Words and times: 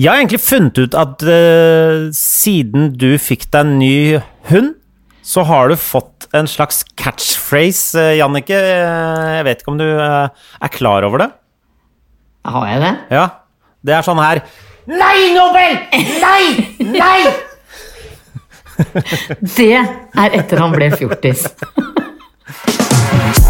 Jeg 0.00 0.08
har 0.08 0.22
egentlig 0.22 0.40
funnet 0.40 0.78
ut 0.80 0.94
at 0.96 1.20
uh, 1.28 2.08
siden 2.16 2.94
du 2.96 3.10
fikk 3.20 3.44
deg 3.52 3.60
en 3.66 3.74
ny 3.76 3.96
hund, 4.48 4.70
så 5.22 5.44
har 5.46 5.68
du 5.68 5.76
fått 5.78 6.26
en 6.34 6.48
slags 6.48 6.80
catchphrase, 6.96 8.00
uh, 8.00 8.14
Jannicke. 8.16 8.56
Uh, 8.56 9.36
Jeg 9.36 9.44
vet 9.50 9.60
ikke 9.60 9.74
om 9.74 9.80
du 9.80 9.84
eh, 9.86 10.28
er 10.64 10.72
klar 10.72 11.04
over 11.04 11.26
det? 11.26 11.28
Har 12.48 12.66
jeg 12.70 12.80
det? 12.82 12.94
Ja. 13.12 13.26
Det 13.82 13.94
er 13.96 14.04
sånn 14.06 14.20
her 14.22 14.40
Nei, 14.86 15.30
Nobel! 15.34 15.76
Nei! 16.22 16.42
Nei! 16.96 17.20
Det 19.58 19.70
er 19.76 20.38
etter 20.40 20.58
han 20.62 20.72
ble 20.74 20.88
fjortis. 20.96 21.46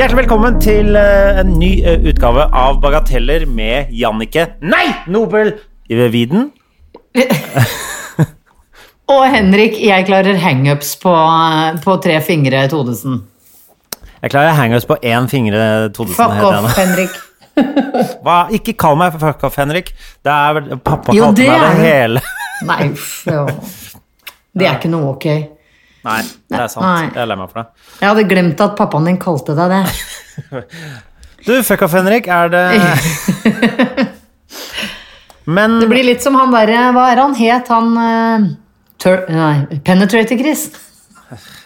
Hjertelig 0.00 0.22
velkommen 0.22 0.54
til 0.64 0.94
eh, 0.96 1.38
en 1.42 1.50
ny 1.60 1.68
eh, 1.84 1.98
utgave 2.08 2.46
av 2.56 2.78
Bagateller 2.80 3.42
med 3.44 3.90
Jannicke 3.92 4.46
Nei, 4.64 4.86
Nobel 5.12 5.50
Viden. 5.92 6.46
Og 9.12 9.20
Henrik, 9.28 9.76
jeg 9.76 10.06
klarer 10.08 10.40
hangups 10.40 10.94
på, 11.02 11.12
på 11.84 11.98
tre 12.00 12.16
fingre 12.24 12.62
Todesen. 12.72 13.20
Jeg 14.22 14.32
klarer 14.32 14.56
hangups 14.56 14.88
på 14.88 14.96
én 15.04 15.28
fingre. 15.28 15.68
Todesen 15.92 16.16
Fuck 16.16 16.48
off. 16.48 16.72
Henrik. 16.80 17.20
Hva? 18.24 18.40
Ikke 18.56 18.78
kall 18.80 18.96
meg 18.96 19.12
for 19.18 19.26
fuck 19.26 19.44
off, 19.50 19.60
Henrik. 19.60 19.92
Det 20.24 20.32
er 20.32 20.62
vel 20.62 20.78
Pappa 20.80 21.12
kalte 21.12 21.44
meg 21.44 21.66
det 21.66 21.76
hele. 21.84 22.24
Nei, 22.72 22.82
uff. 22.88 23.98
Det 24.56 24.64
er 24.64 24.80
ikke 24.80 24.96
noe 24.96 25.12
ok. 25.12 25.59
Nei, 26.06 26.20
det 26.48 26.60
er 26.64 26.70
sant. 26.72 26.84
Nei. 26.86 27.10
Jeg 27.10 27.22
er 27.22 27.28
lei 27.28 27.36
meg 27.36 27.50
for 27.52 27.60
det. 27.60 27.86
Jeg 28.00 28.08
hadde 28.08 28.26
glemt 28.30 28.62
at 28.64 28.76
pappaen 28.78 29.08
din 29.10 29.20
kalte 29.20 29.56
deg 29.58 29.76
det. 29.76 29.84
Du, 31.40 31.54
fuck 31.64 31.80
off, 31.86 31.94
Henrik. 31.96 32.26
Er 32.28 32.50
det 32.52 32.64
Men 35.56 35.78
Det 35.80 35.88
blir 35.88 36.04
litt 36.04 36.20
som 36.20 36.36
han 36.36 36.52
derre 36.52 36.90
Hva 36.92 37.06
er 37.14 37.22
han 37.22 37.32
het, 37.38 37.70
han 37.72 37.96
eh, 38.02 38.44
tur, 39.00 39.22
Nei, 39.32 39.80
Penetrator-Chris. 39.86 40.66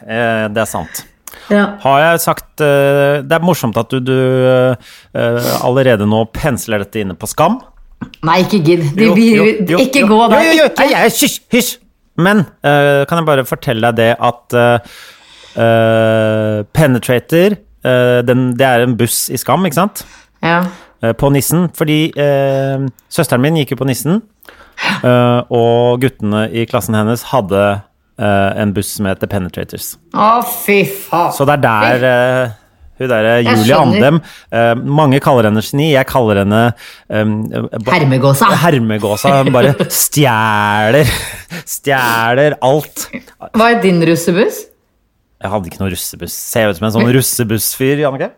eh, 0.07 0.47
Det 0.47 0.63
er 0.63 0.71
sant. 0.71 1.03
Ja. 1.51 1.65
Har 1.83 1.99
jeg 2.01 2.23
sagt 2.23 2.63
uh, 2.63 3.21
Det 3.27 3.35
er 3.35 3.43
morsomt 3.45 3.77
at 3.77 3.91
du, 3.91 3.99
du 4.01 4.15
uh, 4.15 4.79
allerede 5.67 6.07
nå 6.09 6.23
pensler 6.33 6.81
dette 6.87 7.03
inne 7.03 7.19
på 7.19 7.29
Skam. 7.29 7.59
Nei, 8.25 8.39
ikke 8.47 8.63
gidd. 8.65 8.87
Ikke 8.95 10.05
jo. 10.05 10.09
gå 10.09 10.21
der. 10.33 10.47
Jo, 10.47 10.55
jo, 10.63 10.69
jo. 10.71 11.03
Hysj! 11.05 11.41
Hysj! 11.53 11.75
Men 12.21 12.45
eh, 12.63 13.03
kan 13.09 13.21
jeg 13.21 13.29
bare 13.29 13.47
fortelle 13.49 13.91
deg 13.91 13.99
det 13.99 14.11
at 14.23 14.57
eh, 14.59 14.99
eh, 15.61 16.59
Penetrator 16.75 17.59
den, 17.85 18.45
Det 18.57 18.65
er 18.65 18.81
en 18.81 18.95
buss 18.97 19.27
i 19.29 19.37
Skam, 19.37 19.67
ikke 19.69 19.77
sant? 19.77 20.07
Ja. 20.41 20.63
På 21.21 21.29
Nissen. 21.29 21.67
Fordi 21.77 22.15
søsteren 23.13 23.43
min 23.45 23.59
gikk 23.61 23.75
jo 23.75 23.77
på 23.83 23.85
Nissen, 23.85 24.23
og 25.05 26.01
guttene 26.01 26.47
i 26.49 26.65
klassen 26.65 26.97
hennes 26.97 27.27
hadde 27.29 27.61
en 28.17 28.73
buss 28.73 28.95
som 28.97 29.11
heter 29.11 29.29
Penetrators. 29.29 29.99
Å, 30.17 30.41
fy 30.65 30.79
faen. 30.89 31.37
Så 31.37 31.45
det 31.45 31.59
er 31.59 31.67
der 31.67 32.57
hun 33.01 33.11
derre 33.11 33.39
Julie. 33.43 33.75
Andem 33.79 34.21
eh, 34.55 34.75
Mange 35.01 35.19
kaller 35.25 35.49
henne 35.49 35.63
geni, 35.65 35.91
jeg 35.93 36.07
kaller 36.11 36.43
henne 36.45 36.61
eh, 37.11 37.33
Hermegåsa. 37.91 38.53
Hermegåsa. 38.65 39.41
Hun 39.43 39.55
bare 39.55 39.75
stjeler 40.03 41.11
Stjeler 41.65 42.59
alt. 42.65 43.09
Hva 43.55 43.73
er 43.73 43.83
din 43.83 44.03
russebuss? 44.07 44.65
Jeg 45.45 45.53
hadde 45.53 45.69
ikke 45.69 45.81
noe 45.83 45.91
russebuss. 45.93 46.35
Ser 46.55 46.65
jeg 46.65 46.73
ut 46.73 46.79
som 46.79 46.87
en 46.89 46.95
sånn 46.95 47.11
russebussfyr, 47.13 47.99
Jannicke? 48.01 48.31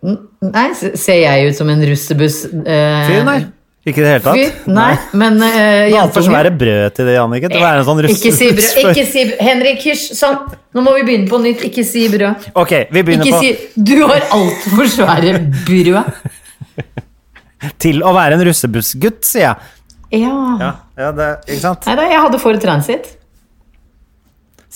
Nei, 0.48 0.66
ser 0.74 1.20
jeg 1.20 1.52
ut 1.52 1.58
som 1.58 1.68
en 1.70 1.84
russebuss 1.86 2.40
eh, 2.50 3.06
Fyr, 3.06 3.20
nei. 3.28 3.38
Ikke 3.86 4.00
i 4.00 4.02
det 4.02 4.12
hele 4.16 4.22
tatt. 4.24 4.34
Fy, 4.34 4.70
Nei, 4.74 4.92
men 5.14 5.36
uh, 5.38 5.46
Du 5.46 5.52
har 5.54 5.92
jentunge. 5.92 6.26
svære 6.26 6.50
brød 6.58 6.94
til 6.96 7.06
det, 7.06 7.12
Jannicke. 7.14 7.50
Det 7.52 7.60
å 7.60 7.68
en 7.70 7.84
sånn 7.86 8.00
Ikke 8.10 8.32
si 8.34 8.48
brød. 8.56 8.80
Ikke 8.82 9.04
si 9.06 9.26
brød. 9.28 9.42
Henrik, 9.46 9.84
hysj. 9.86 10.08
Sånn. 10.18 10.40
Nå 10.74 10.82
må 10.82 10.96
vi 10.96 11.04
begynne 11.06 11.30
på 11.30 11.38
nytt. 11.44 11.62
Ikke 11.68 11.84
si 11.86 12.02
brød. 12.10 12.48
Ok, 12.58 12.74
vi 12.90 13.04
begynner 13.06 13.30
Ikke 13.30 13.38
på 13.38 13.44
si 13.44 13.84
Du 13.92 14.00
har 14.02 14.26
altfor 14.34 14.90
svære 14.90 15.36
brød. 15.68 16.10
til 17.86 18.02
å 18.02 18.10
være 18.16 18.40
en 18.40 18.44
russebussgutt, 18.48 19.22
sier 19.26 19.46
jeg. 19.46 19.70
Ja. 20.24 20.34
Ja, 20.60 20.72
ja 20.98 21.12
det, 21.14 21.30
ikke 21.46 21.62
sant? 21.62 21.86
Nei 21.86 21.96
da, 21.98 22.08
jeg 22.10 22.24
hadde 22.26 22.42
for 22.42 22.58
transit. 22.62 23.08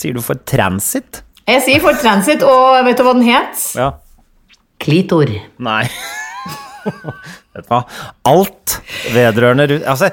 Sier 0.01 0.17
du 0.17 0.23
for 0.25 0.39
transit? 0.49 1.25
Jeg 1.51 1.67
sier 1.67 1.83
for 1.83 1.99
transit, 1.99 2.47
og 2.47 2.79
vet 2.87 2.99
du 2.99 3.05
hva 3.07 3.19
den 3.19 3.27
het? 3.27 3.69
Ja. 3.75 3.93
Klitor. 4.81 5.35
Nei. 5.59 5.85
Vet 7.55 7.65
du 7.65 7.71
hva? 7.71 7.81
Alt 8.31 8.77
vedrørende 9.15 9.67
rus 9.71 9.87
Altså, 9.89 10.11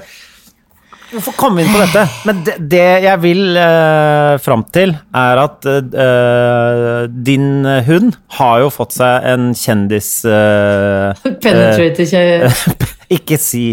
hvorfor 1.12 1.36
komme 1.40 1.64
inn 1.64 1.72
på 1.72 1.80
dette? 1.82 2.04
Men 2.28 2.42
det, 2.48 2.58
det 2.72 2.86
jeg 3.06 3.22
vil 3.24 3.44
uh, 3.56 4.36
fram 4.44 4.66
til, 4.74 4.96
er 5.16 5.42
at 5.42 5.68
eh, 5.68 7.08
din 7.28 7.66
hund 7.88 8.18
har 8.40 8.66
jo 8.66 8.70
fått 8.74 8.98
seg 8.98 9.28
en 9.32 9.50
kjendis 9.58 10.12
eh, 10.28 11.26
Penetrator 11.44 12.12
kjø... 12.12 12.52
Ikke 13.18 13.38
si 13.40 13.70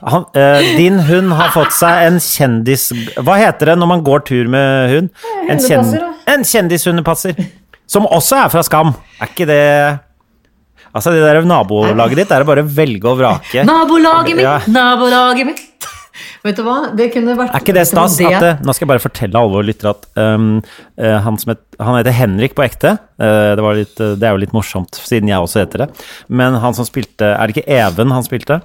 han, 0.00 0.24
eh, 0.32 0.70
Din 0.78 0.96
hund 1.10 1.34
har 1.36 1.52
fått 1.52 1.74
seg 1.76 2.06
en 2.06 2.16
kjendis... 2.24 2.88
Hva 3.20 3.36
heter 3.36 3.74
det 3.74 3.78
når 3.82 3.90
man 3.90 4.04
går 4.06 4.24
tur 4.30 4.48
med 4.48 4.94
hund? 4.94 5.10
En, 5.44 5.60
kjen, 5.60 5.92
en 6.24 6.46
kjendishundepasser. 6.46 7.36
Som 7.88 8.08
også 8.08 8.38
er 8.40 8.52
fra 8.52 8.64
Skam. 8.64 8.94
Er 9.20 9.32
ikke 9.32 9.48
det 9.48 9.64
Altså, 10.94 11.12
det 11.14 11.24
der 11.24 11.42
nabolaget 11.46 12.22
ditt 12.22 12.32
er 12.32 12.42
det 12.42 12.48
bare 12.48 12.64
å 12.64 12.70
velge 12.78 13.10
og 13.10 13.18
vrake. 13.20 13.64
Nabolaget 13.68 14.38
mitt, 14.38 14.46
Ja. 14.46 14.58
nabolaget 14.66 15.50
mitt. 15.50 15.88
Vet 16.46 16.56
du 16.58 16.64
hva, 16.66 16.78
det 16.96 17.10
kunne 17.14 17.34
vært 17.38 17.54
Er 17.54 17.62
ikke 17.62 17.74
det 17.76 17.84
stas? 17.90 18.16
Det, 18.18 18.54
nå 18.64 18.74
skal 18.74 18.86
jeg 18.86 18.92
bare 18.92 19.02
fortelle 19.02 19.38
alle 19.38 19.54
våre 19.54 19.68
lyttere 19.68 19.92
at 19.94 20.08
um, 20.18 20.48
eh, 20.98 21.18
han, 21.24 21.38
som 21.40 21.52
het, 21.54 21.62
han 21.82 21.98
heter 21.98 22.16
Henrik 22.16 22.56
på 22.58 22.64
ekte. 22.64 22.96
Uh, 23.20 23.54
det, 23.58 23.64
var 23.64 23.78
litt, 23.78 23.94
eh, 24.02 24.16
det 24.18 24.28
er 24.28 24.34
jo 24.34 24.42
litt 24.42 24.56
morsomt, 24.56 24.98
siden 24.98 25.30
jeg 25.30 25.44
også 25.44 25.62
heter 25.62 25.84
det. 25.84 25.88
Men 26.30 26.58
han 26.62 26.76
som 26.76 26.88
spilte 26.88 27.34
Er 27.34 27.46
det 27.46 27.58
ikke 27.58 27.78
Even 27.78 28.14
han 28.14 28.26
spilte? 28.26 28.60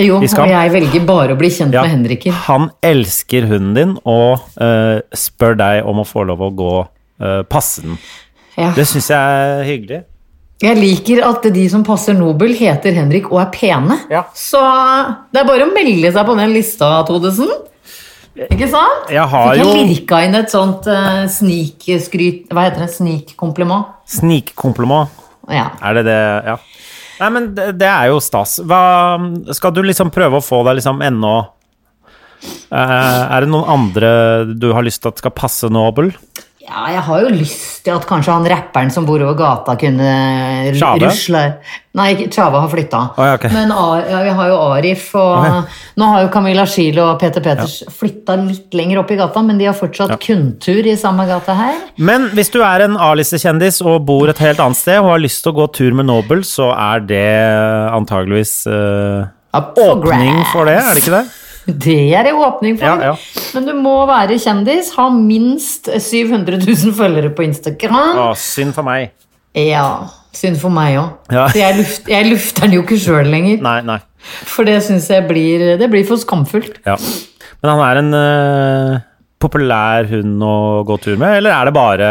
Jo, 0.00 0.22
og 0.22 0.48
jeg 0.48 0.70
velger 0.72 1.02
bare 1.04 1.34
å 1.34 1.36
bli 1.36 1.50
kjent 1.52 1.74
Ja, 1.76 1.82
med 1.84 1.92
Henriker. 1.92 2.36
Han 2.46 2.70
elsker 2.86 3.44
hunden 3.50 3.74
din 3.76 3.90
og 4.08 4.40
uh, 4.56 5.02
spør 5.12 5.58
deg 5.60 5.82
om 5.88 6.00
å 6.00 6.06
få 6.08 6.24
lov 6.30 6.40
å 6.46 6.48
gå 6.56 6.70
uh, 6.80 7.42
passe 7.44 7.84
den. 7.84 7.98
Ja. 8.56 8.70
Det 8.76 8.86
syns 8.88 9.10
jeg 9.12 9.18
er 9.42 9.66
hyggelig. 9.68 10.00
Jeg 10.62 10.78
liker 10.78 11.24
at 11.26 11.46
de 11.54 11.64
som 11.70 11.82
passer 11.86 12.14
Nobel, 12.14 12.54
heter 12.54 12.94
Henrik 12.94 13.26
og 13.32 13.40
er 13.42 13.50
pene. 13.54 13.98
Ja. 14.12 14.22
Så 14.36 14.60
det 15.34 15.42
er 15.42 15.48
bare 15.48 15.66
å 15.66 15.72
melde 15.74 16.12
seg 16.14 16.28
på 16.28 16.36
den 16.38 16.54
lista, 16.54 16.94
Todesen. 17.08 17.50
Ikke 18.32 18.68
sant? 18.70 19.10
Jeg 19.12 19.24
har 19.28 19.50
Fikk 19.58 19.60
jeg 19.60 19.88
lirka 19.90 20.20
inn 20.24 20.36
et 20.38 20.52
sånt 20.52 20.86
uh, 20.88 21.26
snikskryt 21.28 22.46
Hva 22.48 22.62
heter 22.64 22.86
det? 22.86 22.92
Snikkompliment? 22.94 23.90
Snikkompliment. 24.08 25.12
Ja. 25.52 25.66
Er 25.84 25.98
det 25.98 26.06
det 26.08 26.20
Ja. 26.48 26.56
Nei, 27.20 27.28
men 27.34 27.50
det, 27.54 27.66
det 27.78 27.86
er 27.86 28.08
jo 28.08 28.22
stas. 28.24 28.56
Hva 28.64 28.80
Skal 29.54 29.74
du 29.76 29.82
liksom 29.84 30.10
prøve 30.14 30.40
å 30.40 30.44
få 30.44 30.62
deg 30.66 30.78
liksom 30.80 31.04
ennå 31.04 31.34
uh, 31.44 33.20
Er 33.28 33.44
det 33.44 33.52
noen 33.52 33.68
andre 33.68 34.14
du 34.48 34.70
har 34.72 34.86
lyst 34.86 35.04
til 35.04 35.12
at 35.12 35.20
skal 35.20 35.36
passe 35.36 35.68
Nobel? 35.68 36.14
Ja, 36.62 36.82
jeg 36.94 37.02
har 37.08 37.22
jo 37.24 37.30
lyst 37.34 37.82
til 37.86 37.94
at 37.96 38.04
kanskje 38.06 38.34
han 38.34 38.46
rapperen 38.50 38.90
som 38.94 39.06
bor 39.06 39.22
over 39.24 39.34
gata, 39.38 39.74
kunne 39.80 40.10
Tjave? 40.76 41.00
rusle 41.02 41.40
Nei, 41.98 42.14
Tjave 42.32 42.56
har 42.62 42.70
flytta. 42.72 43.00
Oh, 43.18 43.26
ja, 43.26 43.34
okay. 43.36 43.50
Men 43.52 43.68
ja, 43.68 44.20
vi 44.24 44.30
har 44.38 44.48
jo 44.48 44.54
Arif, 44.72 45.10
og 45.18 45.66
nå 46.00 46.06
har 46.08 46.22
jo 46.24 46.30
Camilla 46.32 46.64
Schiel 46.64 46.96
og 47.02 47.18
Peter 47.20 47.44
Peters 47.44 47.82
flytta 47.92 48.38
litt 48.46 48.72
lenger 48.72 49.02
opp 49.02 49.12
i 49.12 49.18
gata, 49.18 49.42
men 49.44 49.60
de 49.60 49.68
har 49.68 49.76
fortsatt 49.76 50.14
kundtur 50.22 50.88
i 50.88 50.96
samme 50.96 51.26
gate 51.28 51.58
her. 51.58 51.82
Men 52.00 52.30
hvis 52.32 52.48
du 52.54 52.62
er 52.64 52.86
en 52.86 52.96
A-listekjendis 52.96 53.82
og 53.84 54.06
bor 54.08 54.32
et 54.32 54.40
helt 54.40 54.62
annet 54.64 54.80
sted 54.80 55.02
og 55.02 55.10
har 55.10 55.22
lyst 55.26 55.44
til 55.44 55.52
å 55.52 55.58
gå 55.60 55.68
tur 55.76 56.00
med 56.00 56.08
Nobel, 56.08 56.46
så 56.48 56.70
er 56.72 57.04
det 57.04 57.28
antageligvis 57.92 58.54
uh, 58.72 59.28
åpning 59.52 60.40
for 60.54 60.70
det, 60.70 60.80
er 60.80 60.94
det 60.96 61.04
ikke 61.04 61.18
det? 61.18 61.26
Det 61.86 61.98
er 62.16 62.26
det 62.26 62.32
åpning 62.34 62.78
for. 62.78 62.86
Ja, 62.88 63.12
ja. 63.12 63.42
Men 63.54 63.68
du 63.68 63.74
må 63.78 63.94
være 64.08 64.38
kjendis, 64.42 64.92
ha 64.98 65.08
minst 65.14 65.90
700 65.90 66.58
000 66.64 66.94
følgere 66.98 67.30
på 67.36 67.46
Instagram. 67.46 68.18
Å, 68.18 68.32
synd 68.38 68.74
for 68.76 68.86
meg. 68.86 69.12
Ja, 69.58 70.08
synd 70.34 70.58
for 70.62 70.72
meg 70.74 70.96
òg. 70.98 71.34
Ja. 71.34 71.46
Jeg, 71.56 71.78
luft, 71.78 72.08
jeg 72.10 72.30
lufter 72.30 72.66
den 72.66 72.78
jo 72.78 72.86
ikke 72.86 72.98
sjøl 73.00 73.30
lenger. 73.30 73.62
Nei, 73.62 73.78
nei. 73.86 74.00
For 74.48 74.66
det 74.66 74.78
syns 74.86 75.08
jeg 75.12 75.26
blir, 75.28 75.64
det 75.80 75.90
blir 75.92 76.06
for 76.08 76.20
skamfullt. 76.20 76.80
Ja. 76.88 76.96
Men 77.62 77.74
han 77.74 77.84
er 77.86 78.00
en 78.00 78.16
uh, 78.16 79.00
populær 79.42 80.08
hund 80.10 80.42
å 80.46 80.56
gå 80.88 80.98
tur 81.02 81.18
med, 81.20 81.38
eller 81.38 81.54
er 81.54 81.68
det 81.68 81.76
bare 81.76 82.10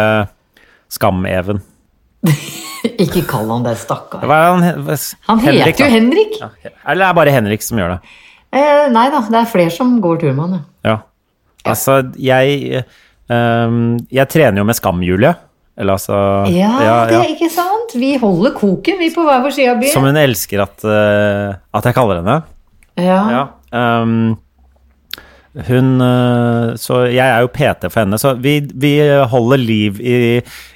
Skam-Even? 0.91 1.61
Ikke 3.03 3.23
kall 3.29 3.49
han 3.51 3.65
det, 3.65 3.75
stakkar. 3.81 4.23
Er 4.25 4.49
han, 4.51 4.63
heter 4.63 5.51
Henrik, 5.51 5.79
jo? 5.81 5.89
Henrik. 5.91 6.37
Ja, 6.41 6.49
Eller 6.85 7.05
er 7.05 7.07
det 7.09 7.17
bare 7.19 7.33
Henrik 7.35 7.65
som 7.65 7.81
gjør 7.81 7.95
det? 7.95 8.13
Eh, 8.51 8.89
nei 8.91 9.05
da, 9.13 9.21
det 9.31 9.39
er 9.39 9.47
flere 9.47 9.71
som 9.71 9.93
går 10.03 10.19
tur 10.23 10.33
med 10.35 10.43
han, 10.43 10.57
ja. 10.57 10.91
Ja. 10.91 10.97
Altså, 11.71 11.99
jeg 12.17 12.83
um, 13.29 13.99
Jeg 14.11 14.27
trener 14.33 14.57
jo 14.63 14.65
med 14.67 14.75
Skam-Julie. 14.75 15.35
Eller 15.77 15.93
altså 15.95 16.15
Ja, 16.51 16.71
ja, 16.83 16.95
det 17.07 17.19
er 17.19 17.29
ikke 17.35 17.49
sant? 17.53 17.93
Vi 17.95 18.15
holder 18.19 18.51
koken, 18.57 18.97
vi 18.99 19.07
på 19.13 19.23
hver 19.23 19.39
vår 19.45 19.53
side 19.55 19.71
av 19.71 19.79
byen. 19.81 19.93
Som 19.93 20.03
hun 20.09 20.17
elsker 20.19 20.63
at, 20.65 20.83
uh, 20.83 21.53
at 21.77 21.87
jeg 21.87 21.95
kaller 21.95 22.19
henne. 22.21 22.39
Ja. 22.99 23.19
Ja. 23.31 23.43
ehm, 23.71 24.33
hun 25.67 26.01
eh, 26.03 26.75
Så 26.79 27.01
jeg 27.11 27.23
er 27.27 27.41
jo 27.43 27.49
PT 27.51 27.87
for 27.91 28.01
henne, 28.03 28.19
så 28.19 28.33
vi, 28.39 28.57
vi 28.75 28.91
holder 29.31 29.59
liv 29.59 29.97
i, 29.99 30.13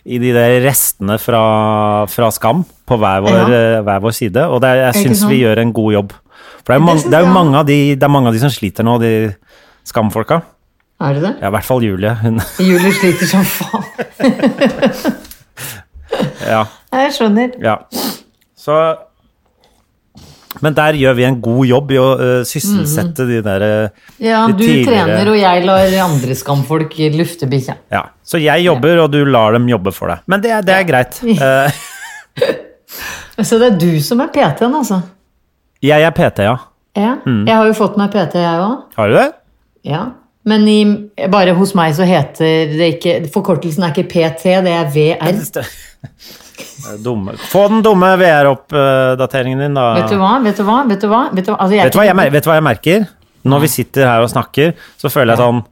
i 0.05 0.17
de 0.19 0.31
der 0.35 0.57
restene 0.65 1.15
fra, 1.21 2.05
fra 2.11 2.27
Skam 2.35 2.63
på 2.87 2.97
hver 2.99 3.23
vår, 3.23 3.37
Ja. 3.37 3.45
eh, 3.59 3.81
hver 3.87 4.01
vår 4.03 4.15
side, 4.15 4.43
og 4.51 4.59
det, 4.63 4.73
jeg 4.81 5.05
syns 5.05 5.23
vi 5.29 5.41
gjør 5.43 5.61
en 5.63 5.71
god 5.75 5.93
jobb. 5.95 6.13
For 6.65 6.73
det 6.73 6.75
er, 6.75 6.79
jo 6.79 6.81
Det 6.81 6.89
mange, 6.89 7.03
det 7.11 7.13
er 7.13 7.21
jo 7.21 7.25
jeg. 7.29 7.33
mange 7.37 7.55
av 7.61 7.65
de, 7.69 7.77
det 7.95 8.03
er 8.03 8.09
mange 8.15 8.27
av 8.31 8.33
de 8.33 8.39
som 8.41 8.49
sliter 8.53 8.83
nå, 8.87 8.95
de 9.01 9.11
Skam-folka. 9.85 10.39
Er 11.05 11.13
det 11.13 11.21
det? 11.25 11.33
Ja, 11.43 11.47
i 11.51 11.53
hvert 11.53 11.67
fall 11.67 11.83
Julie. 11.85 12.13
Hun, 12.23 12.39
Julie 12.69 12.93
sliter 12.97 13.27
som 13.29 13.43
faen. 13.45 13.83
ja, 16.53 16.63
Jeg 16.95 17.13
skjønner. 17.17 17.49
ja. 17.61 17.75
Så 18.57 18.73
Men 20.63 20.71
der 20.73 20.95
gjør 20.97 21.13
vi 21.17 21.23
en 21.27 21.35
god 21.43 21.65
jobb 21.67 21.89
i 21.91 21.97
å 21.99 22.05
uh, 22.15 22.43
sysselsette 22.47 23.25
de 23.27 23.41
der 23.43 23.63
eh, 23.65 23.89
Ja, 24.23 24.45
De 24.47 24.53
du 24.55 24.63
tidligere- 24.63 24.87
trener, 24.87 25.27
og 25.33 25.37
jeg 25.37 25.65
lar 25.67 25.95
andre 26.05 26.37
skamfolk 26.39 26.95
lufte 27.13 27.49
bikkja. 27.51 27.75
Ja. 27.91 28.05
Så 28.23 28.39
jeg 28.41 28.63
jobber, 28.65 29.01
og 29.03 29.11
du 29.11 29.19
lar 29.27 29.51
dem 29.57 29.67
jobbe 29.69 29.91
for 29.93 30.07
deg. 30.13 30.23
Men 30.31 30.41
det, 30.41 30.55
det 30.65 30.73
er 30.79 30.87
greit. 30.87 31.19
Eh, 32.35 33.43
Så 33.43 33.57
det 33.59 33.67
er 33.73 33.77
du 33.79 33.99
som 34.03 34.19
er 34.23 34.27
PT-en, 34.31 34.73
altså? 34.79 35.01
Jeg 35.83 36.05
er 36.05 36.13
PT, 36.15 36.45
ja. 36.47 36.57
Ja. 36.95 37.17
Mm. 37.25 37.43
Jeg 37.47 37.55
har 37.55 37.67
jo 37.67 37.73
fått 37.75 37.97
meg 37.99 38.13
PT, 38.13 38.39
jeg 38.39 38.61
òg. 38.63 38.85
Har 38.95 39.11
du 39.11 39.17
det? 39.17 39.27
Ja. 39.85 40.03
Men 40.45 40.67
i, 40.69 40.79
bare 41.33 41.55
hos 41.57 41.73
meg 41.77 41.95
så 41.97 42.05
heter 42.05 42.69
det 42.77 42.89
ikke 42.95 43.13
Forkortelsen 43.33 43.83
er 43.87 43.95
ikke 43.95 44.05
PT, 44.11 44.51
det 44.65 44.73
er 44.77 44.91
VR. 44.93 45.33
Dumme. 47.01 47.33
Få 47.49 47.65
den 47.71 47.81
dumme 47.83 48.11
VR-oppdateringen 48.21 49.59
din, 49.59 49.77
da. 49.77 49.87
Vet 49.97 50.13
du 50.13 50.19
hva? 50.21 50.35
Vet 50.45 50.59
du 50.59 50.65
hva? 50.67 50.79
Vet 50.87 51.01
du 51.01 51.07
hva? 51.09 51.21
Vet 51.33 51.47
du 51.47 51.51
hva? 51.51 51.57
Altså, 51.57 51.75
jeg, 51.75 51.87
Vet 51.87 51.95
du 51.95 51.99
hva 51.99 52.05
jeg, 52.05 52.33
vet 52.35 52.45
du 52.45 52.49
hva 52.51 52.57
jeg 52.59 52.65
merker? 52.67 53.07
Når 53.45 53.63
vi 53.65 53.69
sitter 53.73 54.07
her 54.09 54.25
og 54.25 54.29
snakker, 54.31 54.75
så 55.01 55.11
føler 55.13 55.35
jeg 55.35 55.43
sånn 55.43 55.63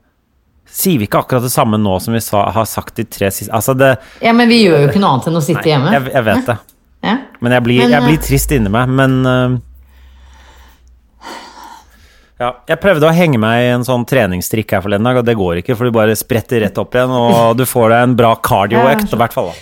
Sier 0.73 0.97
vi 0.97 1.05
ikke 1.05 1.19
akkurat 1.21 1.44
det 1.45 1.51
samme 1.53 1.77
nå 1.77 2.00
som 2.01 2.15
vi 2.15 2.21
sa, 2.23 2.47
har 2.55 2.65
sagt 2.65 2.97
de 2.97 3.05
tre 3.05 3.29
siste 3.33 3.53
Altså, 3.53 3.75
det 3.77 3.91
Ja, 4.25 4.33
men 4.33 4.50
vi 4.50 4.63
gjør 4.63 4.85
jo 4.85 4.89
ikke 4.89 5.01
noe 5.03 5.11
annet 5.15 5.29
enn 5.29 5.38
å 5.38 5.44
sitte 5.45 5.67
hjemme. 5.69 5.91
jeg, 5.94 6.07
jeg 6.15 6.25
vet 6.31 6.50
det. 6.50 6.55
Ja. 7.03 7.15
Men 7.45 7.55
jeg 7.57 7.65
blir, 7.67 7.83
Men, 7.83 7.94
jeg 7.94 8.07
blir 8.07 8.17
eh, 8.17 8.23
trist 8.25 8.55
inni 8.55 8.71
meg, 8.73 8.89
men 8.89 9.15
eh, 9.29 9.57
ja, 12.43 12.49
jeg 12.67 12.81
prøvde 12.83 13.07
å 13.07 13.13
henge 13.15 13.39
meg 13.41 13.63
i 13.63 13.71
en 13.73 13.85
sånn 13.87 14.03
treningsstrikk 14.09 14.75
her 14.75 14.83
forleden 14.83 15.07
dag, 15.07 15.21
og 15.21 15.27
det 15.27 15.37
går 15.39 15.61
ikke, 15.61 15.77
for 15.79 15.87
du 15.87 15.95
bare 15.95 16.15
spretter 16.19 16.63
rett 16.65 16.79
opp 16.81 16.95
igjen, 16.97 17.13
og 17.15 17.55
du 17.59 17.65
får 17.69 17.93
deg 17.95 18.07
en 18.09 18.17
bra 18.19 18.33
cardioøkt, 18.43 19.13
i 19.13 19.21
hvert 19.23 19.37
fall. 19.37 19.53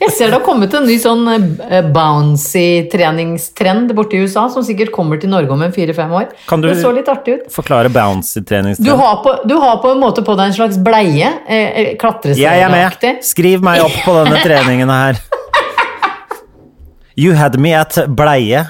Jeg 0.00 0.12
ser 0.14 0.30
det 0.30 0.36
har 0.36 0.44
kommet 0.44 0.74
en 0.76 0.84
ny 0.86 0.94
sånn 1.02 1.24
eh, 1.32 1.80
bouncy 1.92 2.84
treningstrend 2.92 3.90
borte 3.96 4.14
i 4.16 4.20
USA, 4.22 4.44
som 4.52 4.62
sikkert 4.62 4.92
kommer 4.94 5.18
til 5.20 5.32
Norge 5.32 5.50
om 5.50 5.64
en 5.66 5.74
fire-fem 5.74 6.12
år. 6.14 6.28
Kan 6.46 6.62
du- 6.62 6.68
Det 6.70 6.76
så 6.82 6.92
litt 6.94 7.08
artig 7.10 7.34
ut. 7.40 7.50
Forklare 7.52 7.90
bouncy 7.90 8.40
Du 8.40 8.92
har, 8.94 9.16
på, 9.24 9.34
du 9.48 9.56
har 9.58 9.80
på 9.82 9.90
en 9.90 10.00
måte 10.00 10.22
på 10.22 10.36
deg 10.38 10.52
en 10.52 10.56
slags 10.60 10.78
bleie. 10.78 11.32
Eh, 11.48 11.96
eh, 11.96 12.36
Jeg 12.38 12.62
er 12.62 12.70
med. 12.70 13.24
Skriv 13.26 13.62
meg 13.66 13.82
opp 13.82 13.98
på 14.04 14.14
denne 14.14 14.38
treningen 14.46 14.88
her. 14.88 15.18
You 17.16 17.34
had 17.34 17.58
me 17.58 17.74
at 17.74 17.98
bleie. 18.14 18.64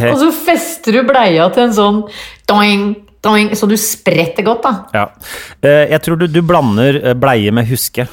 Ok, 0.00 0.12
Og 0.14 0.18
så 0.24 0.30
fester 0.46 0.92
du 0.92 1.02
bleia 1.08 1.48
til 1.54 1.62
en 1.68 1.72
sånn 1.76 2.00
doing, 2.48 2.88
doing, 3.22 3.50
så 3.56 3.68
du 3.68 3.76
spretter 3.76 4.42
godt, 4.46 4.62
da. 4.62 4.72
ja. 4.94 5.06
Eh, 5.62 5.90
Jeg 5.90 6.02
tror 6.02 6.18
du, 6.18 6.26
du 6.26 6.40
blander 6.42 7.00
eh, 7.04 7.14
bleie 7.14 7.52
med 7.52 7.68
huske. 7.68 8.06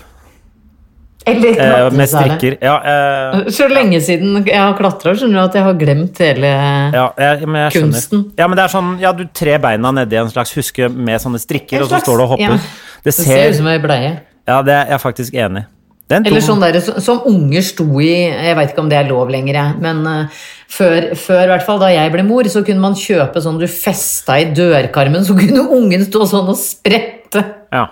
Eller 1.28 1.58
klatre, 1.60 1.92
Med 1.92 2.08
strikker. 2.08 2.54
Ja, 2.64 2.76
eh, 2.88 3.50
Så 3.52 3.68
lenge 3.68 4.00
siden 4.04 4.46
jeg 4.48 4.56
har 4.56 4.76
klatra, 4.80 5.12
skjønner 5.18 5.42
du 5.42 5.44
at 5.44 5.58
jeg 5.60 5.66
har 5.66 5.74
glemt 5.80 6.22
hele 6.24 6.52
ja, 6.94 7.08
jeg, 7.20 7.48
men 7.48 7.66
jeg. 7.66 7.82
Kunsten. 7.82 8.22
Ja, 8.40 8.48
men 8.48 8.56
det 8.56 8.64
er 8.64 8.72
sånn, 8.72 8.94
ja, 9.04 9.12
du 9.12 9.26
tre 9.36 9.58
beina 9.60 9.92
nedi 9.92 10.16
en 10.22 10.32
slags 10.32 10.54
huske 10.56 10.88
med 10.90 11.20
sånne 11.20 11.42
strikker, 11.44 11.84
og 11.84 11.92
så 11.92 12.00
står 12.00 12.22
du 12.22 12.24
og 12.24 12.32
hopper. 12.38 12.56
ja. 12.56 12.60
Det 13.04 13.12
Det 13.12 13.14
ser 13.14 13.28
ser 13.28 13.50
ut 13.52 13.56
som 13.60 13.68
ei 13.68 13.80
bleie. 13.84 14.14
Ja, 14.48 14.62
det 14.64 14.74
er 14.74 14.94
jeg 14.96 15.00
faktisk 15.04 15.36
enig 15.36 15.66
i. 15.66 15.68
Er 16.10 16.22
Eller 16.24 16.40
sånn 16.40 16.62
der, 16.64 16.80
som- 16.80 17.20
unger 17.28 17.62
sto 17.62 17.84
i 18.00 18.08
Jeg 18.32 18.56
veit 18.56 18.70
ikke 18.72 18.80
om 18.80 18.88
det 18.88 18.98
er 18.98 19.10
lov 19.10 19.28
lenger, 19.30 19.54
jeg. 19.54 19.76
Men 19.82 20.08
eh, 20.08 20.28
før, 20.70 21.08
før, 21.16 21.44
i 21.46 21.52
hvert 21.54 21.66
fall 21.66 21.80
da 21.82 21.90
jeg 21.94 22.12
ble 22.14 22.24
mor, 22.28 22.48
så 22.52 22.64
kunne 22.68 22.84
man 22.84 22.96
kjøpe 23.00 23.42
sånn 23.44 23.60
du 23.62 23.68
festa 23.72 24.36
i 24.42 24.50
dørkarmen, 24.58 25.24
så 25.28 25.36
kunne 25.38 25.64
ungen 25.78 26.04
stå 26.08 26.26
sånn 26.30 26.50
og 26.52 26.58
sprette. 26.60 27.44
Ja. 27.74 27.86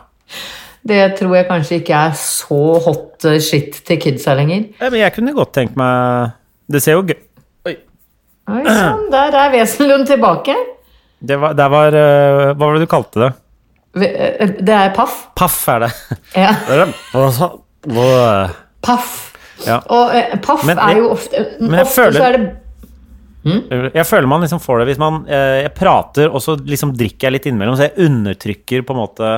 Det 0.86 1.00
tror 1.18 1.34
jeg 1.40 1.48
kanskje 1.50 1.80
ikke 1.82 1.98
er 1.98 2.12
så 2.20 2.60
hot 2.86 3.26
eh, 3.26 3.40
shit 3.42 3.80
til 3.88 3.98
kidsa 4.04 4.36
lenger. 4.38 4.68
Ja, 4.82 4.90
Men 4.92 5.00
jeg 5.02 5.16
kunne 5.16 5.34
godt 5.34 5.54
tenkt 5.58 5.74
meg 5.80 6.36
Det 6.70 6.82
ser 6.84 6.94
jo 7.00 7.02
gøy 7.08 7.16
Oi. 7.66 7.74
Oi 8.54 8.62
sann, 8.70 9.08
der 9.14 9.34
er 9.40 9.50
Wesenlund 9.56 10.06
tilbake. 10.06 10.54
Det 11.26 11.40
var, 11.42 11.56
det 11.58 11.68
var 11.74 11.98
eh, 11.98 12.52
Hva 12.54 12.60
var 12.68 12.78
det 12.78 12.86
du 12.86 12.92
kalte 12.92 13.24
det? 13.24 13.32
Eh, 14.06 14.54
Det 14.62 14.76
er 14.78 14.94
Paff. 14.94 15.24
Paff 15.40 15.58
er 15.74 15.88
det. 15.88 15.92
Ja, 16.44 16.52
Paff. 18.86 19.16
Ja. 19.66 19.80
Og 19.90 20.14
eh, 20.14 20.36
Paff 20.44 20.66
Men 20.68 20.78
er 20.84 20.98
jo 21.00 21.10
ofte 21.16 21.42
men 21.62 21.80
jeg 21.80 21.86
Ofte 21.88 22.02
føler- 22.02 22.20
så 22.20 22.28
er 22.30 22.38
det 22.38 22.46
Jeg 23.46 24.06
føler 24.10 24.26
man 24.30 24.42
liksom 24.42 24.62
får 24.64 24.80
det 24.82 24.86
hvis 24.90 25.00
man 25.02 25.20
eh, 25.30 25.60
Jeg 25.68 25.74
prater, 25.78 26.32
og 26.32 26.42
så 26.42 26.56
liksom 26.58 26.96
drikker 26.98 27.28
jeg 27.28 27.36
litt 27.36 27.46
innimellom, 27.50 27.76
så 27.78 27.86
jeg 27.86 28.08
undertrykker 28.08 28.86
på 28.88 28.96
en 28.96 29.00
måte 29.04 29.34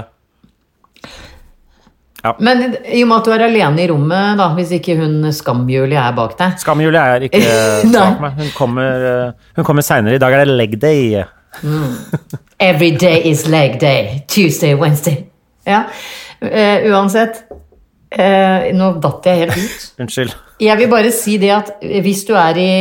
Men 2.40 2.64
i 2.88 3.02
og 3.04 3.10
med 3.10 3.18
at 3.18 3.28
du 3.28 3.34
er 3.36 3.46
alene 3.50 3.84
i 3.84 3.88
rommet, 3.92 4.40
da, 4.40 4.48
hvis 4.56 4.72
ikke 4.80 4.96
hun 5.02 5.28
Skam-Julie 5.36 6.00
er 6.00 6.16
bak 6.18 6.38
deg 6.40 6.56
Skam-Julie 6.64 7.04
er 7.16 7.28
ikke 7.28 7.44
bak 7.98 8.22
meg. 8.24 8.40
Hun 8.40 8.54
kommer, 8.56 9.10
eh, 9.12 9.50
hun 9.60 9.68
kommer 9.68 9.86
seinere. 9.86 10.16
I 10.16 10.24
dag 10.24 10.38
er 10.38 10.46
det 10.46 10.56
leg 10.56 10.78
day. 10.82 11.26
Every 12.72 12.94
day 12.96 13.28
is 13.30 13.44
leg 13.52 13.80
day. 13.84 14.22
Tuesday, 14.32 14.74
Wednesday. 14.80 15.26
Ja, 15.68 15.84
Uh, 16.38 16.86
uansett. 16.94 17.40
Uh, 18.14 18.70
nå 18.78 18.92
datt 19.02 19.26
jeg 19.26 19.40
helt 19.42 19.56
ut. 19.58 19.86
Unnskyld. 20.04 20.36
Jeg 20.62 20.78
vil 20.80 20.90
bare 20.92 21.10
si 21.14 21.38
det 21.42 21.50
at 21.56 21.72
hvis 22.06 22.22
du 22.28 22.36
er 22.38 22.60
i, 22.62 22.74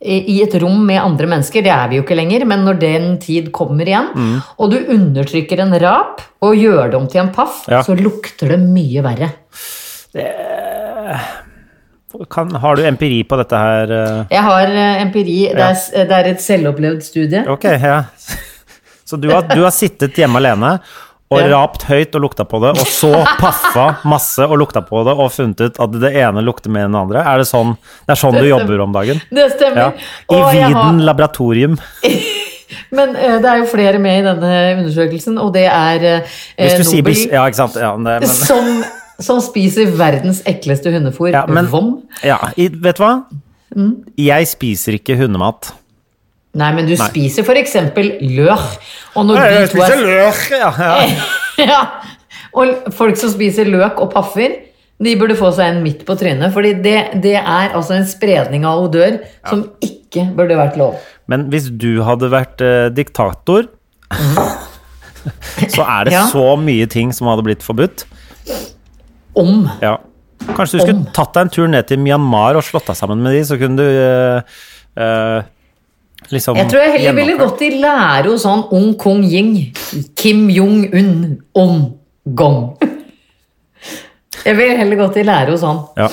i 0.00 0.36
et 0.44 0.54
rom 0.62 0.84
med 0.86 1.00
andre 1.02 1.26
mennesker, 1.26 1.62
det 1.66 1.72
er 1.74 1.88
vi 1.90 1.96
jo 1.98 2.04
ikke 2.04 2.14
lenger, 2.14 2.44
men 2.46 2.60
når 2.64 2.76
den 2.78 3.06
tid 3.18 3.48
kommer 3.52 3.82
igjen, 3.88 4.12
Mm. 4.14 4.36
og 4.58 4.70
du 4.70 4.76
undertrykker 4.94 5.58
en 5.64 5.74
rap 5.82 6.20
og 6.40 6.54
gjør 6.54 6.90
det 6.92 6.94
om 6.94 7.08
til 7.08 7.20
en 7.24 7.32
paff, 7.34 7.64
Ja. 7.68 7.82
så 7.82 7.96
lukter 7.98 8.48
det 8.54 8.60
mye 8.60 9.02
verre. 9.02 9.32
Kan, 12.30 12.50
har 12.54 12.76
du 12.76 12.82
empiri 12.88 13.22
på 13.28 13.36
dette 13.36 13.56
her? 13.60 13.90
eh? 13.92 14.24
Jeg 14.32 14.42
har 14.42 14.62
empiri. 14.66 15.02
empiri. 15.02 15.54
Det 15.54 15.66
er, 15.66 16.06
det 16.08 16.16
er 16.16 16.30
et 16.30 16.40
selvopplevd 16.40 17.02
studie. 17.04 17.42
Ok, 17.48 17.64
ja. 17.64 17.98
Så 19.08 19.16
du 19.16 19.30
har, 19.32 19.42
du 19.48 19.62
har 19.64 19.72
sittet 19.72 20.16
hjemme 20.20 20.36
alene 20.36 20.74
og 21.30 21.40
Ja. 21.40 21.48
rapt 21.52 21.82
høyt 21.84 22.14
og 22.16 22.22
lukta 22.24 22.44
på 22.48 22.60
det, 22.62 22.70
og 22.80 22.86
så 22.88 23.10
paffa 23.38 23.98
masse 24.08 24.40
og 24.46 24.56
lukta 24.58 24.80
på 24.80 25.02
det 25.04 25.12
og 25.12 25.30
funnet 25.32 25.60
ut 25.60 25.80
at 25.80 25.90
det 26.00 26.12
ene 26.16 26.40
lukter 26.44 26.70
mer 26.72 26.86
enn 26.88 26.92
det 26.96 27.00
andre? 27.02 27.24
Er 27.24 27.38
det 27.42 27.46
sånn, 27.50 27.74
det 28.06 28.14
er 28.14 28.20
sånn 28.22 28.38
du 28.38 28.46
jobber 28.48 28.80
om 28.80 28.92
dagen? 28.92 29.20
Det 29.30 29.44
Ja. 29.44 29.48
stemmer. 29.56 29.92
I 29.94 30.34
Og 30.34 30.44
har- 30.54 30.92
laboratorium. 31.04 31.78
Men 32.92 33.10
uh, 33.16 33.38
det 33.40 33.44
er 33.48 33.58
jo 33.62 33.66
flere 33.66 33.98
med 33.98 34.20
i 34.20 34.24
denne 34.26 34.52
undersøkelsen, 34.78 35.38
og 35.40 35.52
det 35.54 35.66
er 35.66 35.96
uh, 36.20 36.26
Hvis 36.58 36.76
du 36.78 36.84
sier 36.84 37.02
Nobel. 37.02 37.14
Ja. 37.30 37.44
Ja, 37.48 37.96
det, 37.96 38.20
men, 38.20 38.28
som, 38.28 38.84
som 39.20 39.40
spiser 39.40 39.86
verdens 39.96 40.42
ekleste 40.48 40.92
hundefôr. 40.92 41.30
Ja, 41.32 41.46
men- 41.46 41.66
Vom. 41.66 42.02
ja, 42.24 42.38
i, 42.56 42.68
vet 42.68 42.96
du 42.96 43.02
hva? 43.04 43.24
Mm. 43.76 44.04
Jeg 44.16 44.48
spiser 44.48 44.96
ikke 44.98 45.16
hundemat. 45.20 45.72
Nei, 46.56 46.70
men 46.74 46.86
du 46.88 46.94
Nei. 46.96 47.08
spiser 47.10 47.44
eksempel 47.60 48.14
løk. 48.38 48.78
Og 49.14 49.26
når 49.28 49.42
Jeg 49.44 49.68
spiser 49.74 49.98
er 49.98 50.06
løk, 50.06 50.40
ja. 50.56 50.70
ja. 50.78 50.94
ja, 51.70 51.82
Og 52.56 52.88
folk 52.96 53.18
som 53.20 53.30
spiser 53.34 53.68
løk 53.68 54.00
og 54.00 54.12
paffer, 54.14 54.56
De 54.98 55.12
burde 55.20 55.36
få 55.38 55.52
seg 55.54 55.76
en 55.76 55.82
midt 55.84 56.00
på 56.08 56.16
trynet, 56.18 56.50
fordi 56.54 56.72
det, 56.82 56.96
det 57.22 57.36
er 57.38 57.68
altså 57.76 57.94
en 57.94 58.06
spredning 58.08 58.64
av 58.66 58.80
odør 58.88 59.20
som 59.46 59.60
ikke 59.84 60.24
burde 60.34 60.56
vært 60.58 60.74
lov. 60.80 60.96
Men 61.30 61.44
hvis 61.52 61.68
du 61.70 62.00
hadde 62.02 62.30
vært 62.32 62.64
eh, 62.64 62.88
diktator, 62.90 63.68
så 65.76 65.84
er 65.84 66.08
det 66.08 66.16
Ja. 66.16 66.24
så 66.32 66.56
mye 66.58 66.88
ting 66.90 67.12
som 67.14 67.28
hadde 67.30 67.44
blitt 67.46 67.62
forbudt. 67.62 68.06
Om. 69.38 69.68
Ja. 69.84 69.98
Kanskje 70.48 70.78
du 70.78 70.82
skulle 70.82 71.12
tatt 71.14 71.34
deg 71.36 71.46
en 71.46 71.52
tur 71.54 71.68
ned 71.70 71.86
til 71.86 72.00
Myanmar 72.02 72.58
og 72.58 72.64
slått 72.66 72.88
deg 72.90 72.98
sammen 72.98 73.22
med 73.22 73.36
de, 73.36 73.44
så 73.46 73.58
kunne 73.60 73.78
du 73.78 73.86
eh, 73.86 74.58
eh, 74.98 75.46
liksom 76.34 76.56
Jeg 76.60 76.68
tror 76.70 76.82
jeg 76.84 76.92
heller 76.96 77.16
ville 77.18 77.36
gått 77.40 77.62
i 77.66 77.70
lære 77.82 78.32
hos 78.32 78.44
sånn 78.44 78.66
Ung 78.76 78.92
Kong 79.00 79.22
Ying, 79.24 79.54
Kim 80.18 80.48
Jong-un, 80.52 81.38
Om 81.54 81.78
Gong. 82.38 82.60
Jeg 84.44 84.56
ville 84.56 84.76
heller 84.78 85.00
gått 85.00 85.16
i 85.20 85.24
lære 85.26 85.54
hos 85.56 85.64
han. 85.66 85.82
Ja. 85.98 86.08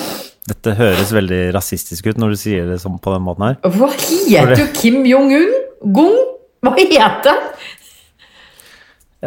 Dette 0.45 0.75
høres 0.77 1.09
veldig 1.13 1.39
rasistisk 1.55 2.05
ut 2.11 2.19
når 2.21 2.35
du 2.35 2.37
sier 2.37 2.67
det 2.69 2.77
sånn 2.83 2.99
på 3.01 3.13
den 3.15 3.23
måten 3.25 3.47
her. 3.47 3.55
Hva 3.65 3.89
heter 3.97 4.53
du 4.53 4.61
jo 4.61 4.67
Kim 4.77 5.01
Jong-un? 5.09 5.55
Gong? 5.95 6.15
Hva 6.65 6.75
heter 6.77 7.31
han? 7.31 7.41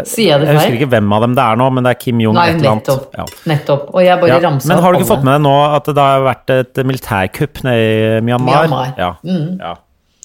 Sier 0.07 0.29
jeg 0.37 0.41
det 0.45 0.47
Jeg 0.53 0.59
husker 0.61 0.77
ikke 0.77 0.91
hvem 0.93 1.13
av 1.17 1.25
dem 1.25 1.33
det 1.35 1.43
er 1.43 1.59
nå, 1.59 1.67
men 1.75 1.87
det 1.87 1.91
er 1.91 1.99
Kim 1.99 2.21
Jong 2.23 2.37
Nei, 2.37 2.45
et 2.53 2.61
eller 2.61 2.71
annet. 2.71 2.87
nettopp. 2.87 3.17
Ja. 3.19 3.25
Nettopp. 3.51 3.89
Og 3.95 4.05
jeg 4.05 4.21
bare 4.21 4.29
Ja. 4.31 4.39
ramsa 4.45 4.69
Men 4.71 4.83
har 4.85 4.93
du 4.93 4.99
ikke 5.01 5.09
fått 5.09 5.25
med 5.27 5.35
deg 5.35 5.43
nå 5.49 5.55
at 5.75 5.85
det 5.91 5.97
har 6.05 6.21
vært 6.23 6.51
et 6.55 6.81
militærkupp 6.87 7.63
nede 7.65 7.83
i 7.83 8.21
Myanmar? 8.23 8.69
Myanmar. 8.69 8.95
Ja. 8.99 9.11
ja. 9.25 9.75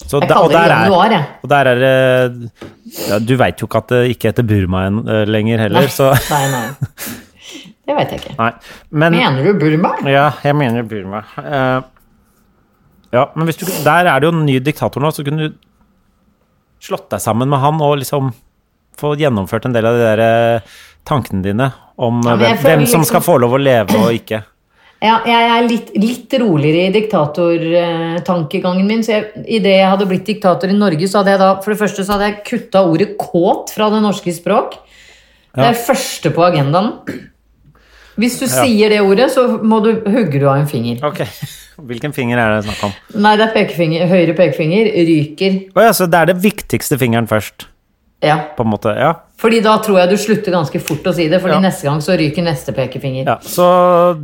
Så 0.06 0.20
Jeg 0.20 0.28
da- 0.28 0.34
kaller 0.36 0.52
det 0.68 0.76
januar, 0.76 1.10
jeg. 1.14 1.24
Og 1.42 1.48
der 1.48 1.68
er 1.70 1.78
det 1.80 2.50
ja, 3.08 3.18
Du 3.24 3.36
veit 3.40 3.60
jo 3.62 3.66
ikke 3.66 3.78
at 3.80 3.88
det 3.94 4.00
ikke 4.16 4.28
heter 4.32 4.44
Burma 4.46 4.86
en- 4.86 5.02
uh, 5.08 5.24
lenger 5.24 5.58
heller, 5.64 5.80
Nei, 5.86 5.92
så 5.92 6.10
nei, 6.30 6.44
nei. 6.52 6.68
Det 7.84 7.96
veit 7.96 8.10
jeg 8.12 8.20
ikke. 8.20 8.34
Nei. 8.38 8.50
Men 8.90 9.12
Mener 9.16 9.44
du 9.44 9.58
Burma? 9.60 9.94
Ja, 10.08 10.26
jeg 10.44 10.56
mener 10.56 10.82
Burma. 10.88 11.22
Uh, 11.36 11.82
ja, 13.12 13.26
men 13.36 13.46
du 13.46 13.52
Der 13.84 14.06
er 14.10 14.20
det 14.20 14.28
jo 14.28 14.32
en 14.34 14.44
ny 14.46 14.58
diktator 14.60 15.00
nå, 15.04 15.10
så 15.14 15.24
kunne 15.24 15.48
du 15.50 15.54
slått 16.84 17.08
deg 17.12 17.20
sammen 17.24 17.48
med 17.48 17.60
han 17.62 17.80
og 17.80 17.98
liksom 18.00 18.32
få 19.00 19.14
gjennomført 19.18 19.64
en 19.66 19.72
del 19.74 19.86
av 19.88 19.96
de 19.96 20.02
der 20.04 20.20
eh, 20.22 20.60
tankene 21.08 21.42
dine 21.42 21.72
om 21.98 22.20
Ja, 22.22 22.34
hvem, 22.36 22.58
hvem 22.62 22.82
som 22.86 23.00
liksom- 23.00 23.04
skal 23.08 23.20
få 23.24 23.38
lov 23.40 23.52
å 23.56 23.60
leve 23.62 23.96
og 23.98 24.12
ikke. 24.14 24.42
Ja, 25.04 25.18
jeg 25.28 25.48
er 25.52 25.66
litt, 25.68 25.90
litt 26.00 26.34
roligere 26.40 26.86
i 26.88 26.92
diktatortankegangen 26.94 28.86
min. 28.88 29.02
Så 29.04 29.12
jeg, 29.18 29.44
idet 29.58 29.74
jeg 29.76 29.90
hadde 29.90 30.06
blitt 30.08 30.24
diktator 30.30 30.70
i 30.72 30.76
Norge, 30.78 31.08
så 31.10 31.20
hadde 31.20 31.34
jeg 31.34 31.42
da 31.42 31.50
For 31.60 31.74
det 31.74 31.80
første 31.82 32.06
så 32.06 32.16
hadde 32.16 32.30
jeg 32.30 32.40
kutta 32.48 32.84
ordet 32.88 33.10
'kåt' 33.20 33.74
fra 33.76 33.90
det 33.92 34.00
norske 34.04 34.32
språk. 34.32 34.78
Det 35.54 35.66
er 35.68 35.76
første 35.78 36.32
på 36.34 36.42
agendaen. 36.42 36.94
Hvis 38.18 38.38
du 38.40 38.46
sier 38.46 38.90
det 38.90 39.00
ordet, 39.02 39.30
så 39.34 39.44
må 39.62 39.80
du, 39.82 39.92
hugger 40.06 40.40
du 40.40 40.48
av 40.48 40.56
en 40.62 40.70
finger. 40.70 41.02
Ok, 41.06 41.22
Hvilken 41.74 42.12
finger 42.14 42.38
er 42.38 42.52
det 42.54 42.64
snakk 42.68 42.84
om? 42.86 42.92
Nei, 43.18 43.36
det 43.36 43.48
er 43.48 43.54
pekefinger, 43.54 44.06
høyre 44.06 44.34
pekefinger. 44.38 44.90
Ryker. 45.08 45.56
Oh, 45.74 45.82
ja, 45.82 45.90
så 45.90 46.06
det 46.06 46.20
er 46.20 46.26
det 46.30 46.36
viktigste 46.42 46.98
fingeren 47.00 47.26
først, 47.26 47.66
Ja. 48.22 48.36
på 48.56 48.62
en 48.62 48.70
måte. 48.70 48.94
Ja. 48.94 49.16
Fordi 49.44 49.58
da 49.60 49.74
tror 49.84 49.98
jeg 50.00 50.08
du 50.08 50.16
slutter 50.16 50.54
ganske 50.54 50.80
fort 50.80 51.04
å 51.10 51.12
si 51.12 51.26
det, 51.28 51.36
fordi 51.42 51.58
Ja. 51.58 51.60
neste 51.60 51.84
gang 51.84 51.98
så 52.00 52.16
ryker 52.16 52.46
neste 52.46 52.72
pekefinger. 52.72 53.26
ja. 53.26 53.36
Så 53.44 53.66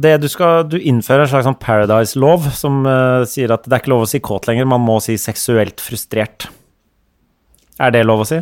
det 0.01 0.15
du 0.23 0.29
skal 0.33 0.65
Du 0.65 0.79
innfører 0.79 1.27
en 1.27 1.29
slags 1.29 1.45
sånn 1.45 1.59
Paradise-lov 1.61 2.49
som 2.57 2.87
uh, 2.87 3.27
sier 3.29 3.53
at 3.53 3.65
det 3.69 3.73
er 3.75 3.83
ikke 3.83 3.93
lov 3.93 4.07
å 4.07 4.09
si 4.09 4.19
kåt 4.19 4.49
lenger, 4.49 4.65
man 4.65 4.81
må 4.81 4.97
si 5.05 5.19
seksuelt 5.21 5.77
frustrert. 5.77 6.49
Er 7.79 7.91
det 7.93 8.07
lov 8.07 8.25
å 8.25 8.27
si? 8.27 8.41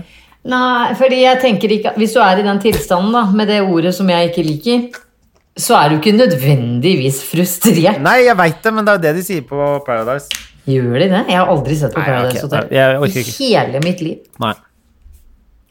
Nei, 0.49 0.95
fordi 0.95 1.23
jeg 1.25 1.41
tenker 1.43 1.75
ikke 1.75 1.97
Hvis 1.99 2.15
du 2.15 2.21
er 2.23 2.39
i 2.39 2.47
den 2.47 2.61
tilstanden, 2.63 3.11
da, 3.13 3.25
med 3.27 3.49
det 3.49 3.59
ordet 3.67 3.93
som 3.95 4.09
jeg 4.09 4.31
ikke 4.31 4.47
liker, 4.47 5.01
så 5.59 5.75
er 5.81 5.91
du 5.91 5.99
ikke 5.99 6.15
nødvendigvis 6.15 7.19
frustrert. 7.27 7.99
Nei, 8.01 8.21
jeg 8.29 8.37
veit 8.39 8.63
det, 8.63 8.73
men 8.73 8.87
det 8.87 8.93
er 8.93 9.01
jo 9.01 9.03
det 9.09 9.15
de 9.17 9.27
sier 9.27 9.43
på 9.43 9.85
Paradise. 9.85 10.31
Gjør 10.69 10.95
de 11.01 11.09
det? 11.11 11.25
Jeg 11.33 11.41
har 11.41 11.51
aldri 11.51 11.75
sett 11.81 11.95
på 11.97 12.05
Paradise 12.05 12.47
nei, 12.53 12.89
orker 13.01 13.19
I 13.19 13.37
hele 13.41 13.81
mitt 13.83 14.03
liv. 14.05 14.19
Nei. 14.39 14.55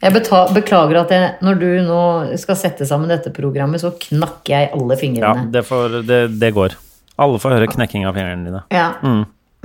Jeg 0.03 0.13
beklager 0.13 0.99
at 1.01 1.09
jeg, 1.11 1.29
når 1.41 1.55
du 1.57 1.65
nå 1.87 2.01
skal 2.37 2.55
sette 2.59 2.85
sammen 2.85 3.09
dette 3.09 3.31
programmet, 3.33 3.81
så 3.81 3.89
knakk 3.97 4.45
jeg 4.51 4.69
alle 4.75 4.93
Ja, 4.93 4.99
fingrene. 5.01 5.47
det, 5.51 5.63
får, 5.65 6.03
det, 6.05 6.19
det 6.37 6.51
går. 6.53 6.75
Alle 7.17 7.39
får 7.41 7.49
høre 7.55 7.67
knekking 7.71 8.05
av 8.05 8.13
fingrene 8.13 8.45
dine. 8.45 8.61
Ja. 8.71 8.91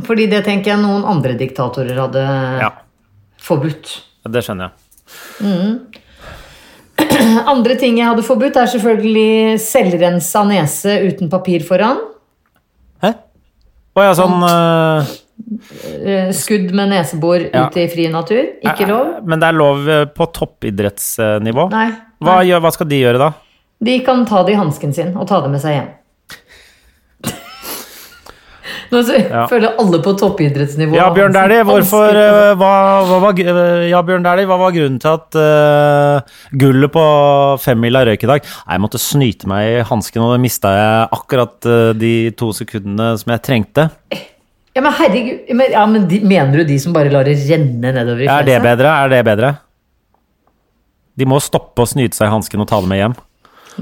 Fordi 0.03 0.25
det 0.33 0.41
tenker 0.47 0.71
jeg 0.73 0.81
noen 0.83 1.05
andre 1.07 1.35
diktatorer 1.39 1.99
hadde 2.01 2.23
Ja, 2.65 2.71
forbudt. 3.45 3.93
det 4.33 4.41
skjønner 4.47 4.71
jeg. 4.71 4.73
Andre 7.53 7.75
ting 7.81 7.99
jeg 7.99 8.07
hadde 8.09 8.25
forbudt, 8.25 8.57
er 8.57 8.69
selvfølgelig 8.73 9.59
selvrensa 9.63 10.43
nese 10.49 10.95
uten 11.11 11.31
papir 11.33 11.65
foran. 11.67 11.99
Hæ? 13.05 13.11
Å 13.99 14.07
ja, 14.07 14.13
sånn 14.17 14.39
Eh, 14.49 15.13
Skudd 16.37 16.73
med 16.75 16.93
nesebor 16.93 17.47
Ja. 17.53 17.67
ute 17.69 17.85
i 17.85 17.89
fri 17.93 18.09
natur. 18.13 18.45
Ikke 18.63 18.89
lov. 18.89 19.15
Men 19.27 19.43
det 19.43 19.49
er 19.49 19.59
lov 19.59 19.89
eh, 19.89 20.05
på 20.07 20.29
toppidrettsnivå? 20.33 21.69
Nei. 21.73 21.89
Hva, 22.23 22.41
gjør, 22.47 22.63
hva 22.63 22.73
skal 22.75 22.89
de 22.91 23.01
gjøre 23.03 23.19
da? 23.19 23.33
De 23.83 23.99
kan 24.07 24.25
ta 24.29 24.45
det 24.47 24.55
i 24.55 24.61
hansken 24.61 24.95
sin 24.95 25.17
og 25.17 25.27
ta 25.29 25.41
det 25.43 25.51
med 25.51 25.63
seg 25.63 25.79
hjem. 25.79 25.91
Nå 28.93 29.01
Ja. 29.09 29.47
føler 29.49 29.73
alle 29.81 29.99
på 30.05 30.13
toppidrettsnivå 30.21 30.95
Ja, 30.95 31.09
Bjørn 31.15 31.33
Dæhlie, 31.33 31.61
eh, 31.61 31.65
hva, 31.65 31.79
hva, 33.09 33.19
var, 33.25 33.39
eh, 33.41 33.89
ja, 33.89 34.03
hva 34.03 34.59
var 34.61 34.75
grunnen 34.75 35.01
til 35.01 35.09
at 35.09 35.39
uh, 35.39 36.21
gullet 36.53 36.93
på 36.93 37.05
femmila 37.59 38.05
røyk 38.05 38.25
i 38.25 38.31
dag? 38.35 38.43
Nei, 38.67 38.75
Jeg 38.77 38.85
måtte 38.85 39.01
snyte 39.01 39.49
meg 39.49 39.81
i 39.81 39.83
hansken, 39.89 40.23
og 40.23 40.35
det 40.37 40.43
mista 40.45 40.75
jeg 40.77 41.09
akkurat 41.17 41.57
uh, 41.65 41.93
de 41.97 42.31
to 42.37 42.53
sekundene 42.53 43.17
som 43.17 43.33
jeg 43.33 43.43
trengte. 43.49 43.89
Ja, 44.73 44.81
men 44.81 44.95
herregud 44.97 45.51
men, 45.53 45.73
ja, 45.75 45.83
men 45.85 46.07
de, 46.09 46.23
Mener 46.25 46.63
du 46.63 46.65
de 46.71 46.79
som 46.81 46.95
bare 46.97 47.13
lar 47.13 47.29
det 47.29 47.37
renne 47.45 47.93
nedover 47.93 48.25
i 48.25 48.31
Er 48.33 48.47
det 48.47 48.57
bedre? 48.65 48.95
Er 49.05 49.13
det 49.13 49.21
bedre? 49.29 49.53
De 51.19 51.29
må 51.29 51.37
stoppe 51.45 51.85
å 51.85 51.89
snyte 51.89 52.17
seg 52.17 52.31
i 52.31 52.33
hansken 52.33 52.65
og 52.65 52.69
ta 52.71 52.79
det 52.81 52.89
med 52.89 53.03
hjem. 53.03 53.15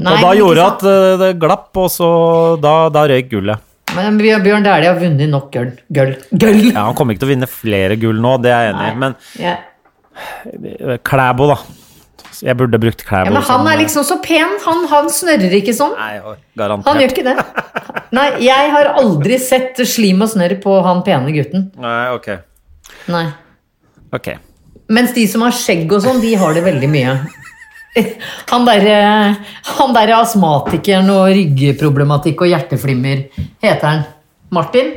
Nei, 0.02 0.14
og 0.14 0.24
da 0.24 0.30
gjorde 0.34 0.64
at 0.66 0.80
uh, 0.82 1.18
det 1.20 1.28
glapp, 1.42 1.68
og 1.78 1.86
så 1.94 2.08
da, 2.62 2.72
da 2.90 3.04
røyk 3.10 3.28
gullet. 3.30 3.62
Men 3.94 4.18
Bjørn 4.18 4.66
Dæhlie 4.66 4.90
har 4.90 4.98
vunnet 4.98 5.30
nok 5.30 5.48
gull. 5.54 5.70
Gull. 5.94 6.12
gull. 6.30 6.60
Ja, 6.70 6.84
Han 6.88 6.96
kommer 6.98 7.14
ikke 7.14 7.24
til 7.24 7.30
å 7.30 7.32
vinne 7.32 7.50
flere 7.50 7.98
gull 7.98 8.18
nå, 8.22 8.36
det 8.42 8.52
er 8.54 8.68
jeg 8.68 8.74
enig 8.74 8.90
i, 8.90 8.98
men 9.02 9.16
eh, 9.46 10.98
Klæbo, 11.06 11.48
da. 11.50 11.58
Jeg 12.40 12.56
burde 12.56 12.78
brukt 12.80 13.02
Klæbo. 13.04 13.28
Ja, 13.28 13.34
men 13.36 13.44
han 13.44 13.66
er 13.68 13.80
liksom 13.82 14.04
så 14.06 14.16
pen. 14.24 14.54
Han, 14.64 14.86
han 14.88 15.10
snørrer 15.12 15.56
ikke 15.58 15.74
sånn. 15.76 15.92
Nei, 15.98 16.20
Han 16.86 17.00
gjør 17.02 17.12
ikke 17.12 17.26
det. 17.26 17.34
Nei, 18.16 18.28
jeg 18.42 18.70
har 18.72 18.94
aldri 19.00 19.36
sett 19.42 19.80
slim 19.86 20.24
og 20.24 20.32
snørr 20.32 20.56
på 20.62 20.78
han 20.86 21.02
pene 21.06 21.34
gutten. 21.34 21.68
Nei, 21.80 21.98
ok. 22.16 22.30
Nei. 23.12 23.26
Ok. 24.16 24.32
Mens 24.90 25.12
de 25.14 25.26
som 25.30 25.44
har 25.46 25.54
skjegg 25.54 25.92
og 25.94 26.02
sånn, 26.02 26.22
de 26.24 26.32
har 26.40 26.56
det 26.56 26.64
veldig 26.66 26.90
mye. 26.90 27.12
Han 28.50 28.66
derre 28.68 28.96
han 29.76 29.94
der 29.96 30.12
astmatikeren 30.14 31.10
og 31.10 31.28
ryggproblematikk 31.34 32.44
og 32.46 32.52
hjerteflimmer, 32.52 33.24
heter 33.62 33.86
han 33.86 34.04
Martin? 34.54 34.92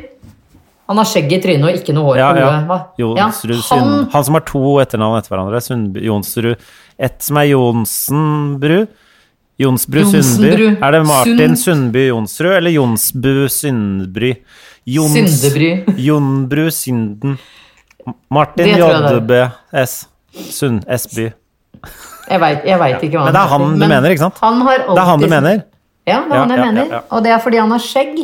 Han 0.89 0.99
har 0.99 1.07
skjegg 1.07 1.31
i 1.31 1.39
trynet 1.43 1.63
og 1.69 1.77
ikke 1.79 1.93
noe 1.95 2.09
hår 2.11 2.17
Ja, 2.19 2.29
på 2.33 2.41
hodet. 2.43 2.79
Ja. 2.99 3.07
Jonsrud 3.23 3.61
han, 3.69 4.09
Han 4.11 4.23
som 4.27 4.35
har 4.35 4.43
to 4.49 4.63
etternavn 4.83 5.17
etter 5.21 5.31
hverandre. 5.33 5.61
Sundby, 5.63 6.03
Jonsrud. 6.09 6.57
Et 6.99 7.23
som 7.23 7.37
er 7.39 7.47
Jonsenbru. 7.53 8.87
Jonsbru 9.63 10.03
Sundby. 10.09 10.65
Er 10.81 10.91
det 10.91 11.03
Martin 11.07 11.37
Sund- 11.55 11.61
Sundby 11.63 12.07
Jonsrud 12.09 12.51
eller 12.57 12.71
Jonsbu 12.73 13.47
Syndbry? 13.49 14.33
Jons, 14.85 15.13
Syndebry. 15.15 15.85
Jonbru 15.97 16.69
Synden. 16.71 17.37
Martin 18.29 18.67
JB 18.67 19.31
S. 19.71 20.07
Sund 20.51 20.83
Sby. 20.97 21.29
Jeg 22.29 22.39
veit 22.39 22.63
ikke 23.03 23.17
hva 23.19 23.25
Men 23.29 23.35
det 23.35 23.41
er 23.41 23.51
han 23.51 23.65
du 23.79 23.85
mener, 23.87 24.09
ikke 24.11 24.25
sant? 24.25 24.39
Han 24.41 24.61
har 24.63 24.79
alltid, 24.83 24.95
Det 24.95 25.01
er 25.03 25.05
han 25.11 25.19
du 25.23 25.27
mener? 25.31 25.63
Ja, 26.07 26.17
det 26.27 26.33
er 26.35 26.39
han 26.39 26.49
jeg 26.49 26.59
mener. 26.73 27.01
Og 27.11 27.23
det 27.23 27.31
er 27.31 27.39
fordi 27.43 27.57
han 27.61 27.71
har 27.71 27.79
skjegg. 27.83 28.17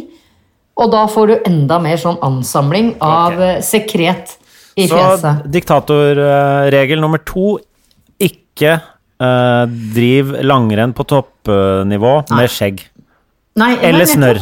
Og 0.79 0.91
da 0.93 1.01
får 1.11 1.27
du 1.27 1.33
enda 1.49 1.79
mer 1.83 1.97
sånn 1.99 2.17
ansamling 2.23 2.93
av 3.03 3.33
Ok. 3.33 3.39
eh, 3.39 3.57
sekret 3.61 4.37
i 4.79 4.85
Så 4.87 4.95
fjeset. 4.95 5.43
diktatorregel 5.51 7.01
nummer 7.01 7.19
to 7.27 7.57
ikke 8.19 8.77
eh, 9.19 9.65
driv 9.93 10.31
langrenn 10.47 10.93
på 10.95 11.03
toppnivå 11.05 12.13
med 12.31 12.49
skjegg. 12.49 12.85
Nei, 13.59 13.73
nei, 13.75 13.83
Eller 13.89 14.05
snørr. 14.07 14.39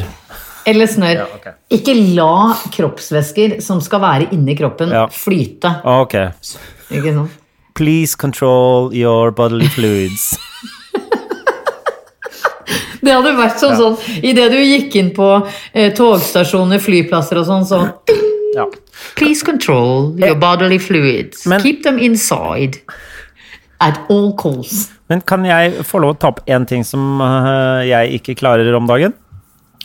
Eller 0.68 0.86
snørr. 0.92 1.16
Ja, 1.16 1.26
okay. 1.34 1.54
Ikke 1.72 1.94
la 2.16 2.54
kroppsvæsker 2.76 3.62
som 3.64 3.80
skal 3.82 4.02
være 4.04 4.30
inni 4.36 4.54
kroppen, 4.60 4.90
Ja. 4.92 5.08
flyte. 5.08 5.72
Ok. 5.86 6.14
Ikke 6.92 7.14
sant? 7.16 7.32
Please 7.74 8.16
control 8.16 8.92
your 8.94 9.32
bodily 9.32 9.68
fluids. 9.70 10.38
Det 13.08 13.14
hadde 13.16 13.32
vært 13.38 13.62
sånn 13.62 13.78
sånn 13.80 14.24
idet 14.28 14.50
du 14.52 14.58
gikk 14.60 14.96
inn 15.00 15.14
på 15.16 15.28
eh, 15.74 15.94
togstasjoner, 15.96 16.82
flyplasser 16.84 17.40
og 17.40 17.48
sånn, 17.48 17.64
så 17.70 17.82
Ja. 18.58 18.66
Please 19.16 19.46
control 19.46 20.16
your 20.20 20.36
bodily 20.42 20.80
fluids. 20.82 21.46
Men- 21.48 21.62
Keep 21.62 21.84
them 21.86 22.00
inside. 22.02 22.80
At 23.80 24.00
all 24.10 24.32
calls. 24.36 24.90
Men 25.08 25.22
kan 25.22 25.46
jeg 25.46 25.84
få 25.86 26.00
lov 26.02 26.16
å 26.16 26.20
ta 26.20 26.32
opp 26.34 26.40
én 26.50 26.66
ting 26.68 26.84
som 26.84 27.22
eh, 27.22 27.86
jeg 27.88 28.20
ikke 28.20 28.36
klarer 28.40 28.74
om 28.76 28.88
dagen? 28.90 29.14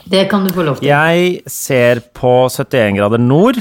Det 0.08 0.24
kan 0.30 0.46
du 0.46 0.50
få 0.56 0.64
lov 0.66 0.80
til. 0.80 0.88
Jeg 0.88 1.42
ser 1.46 2.00
på 2.16 2.48
71 2.50 2.96
grader 2.96 3.20
nord. 3.22 3.60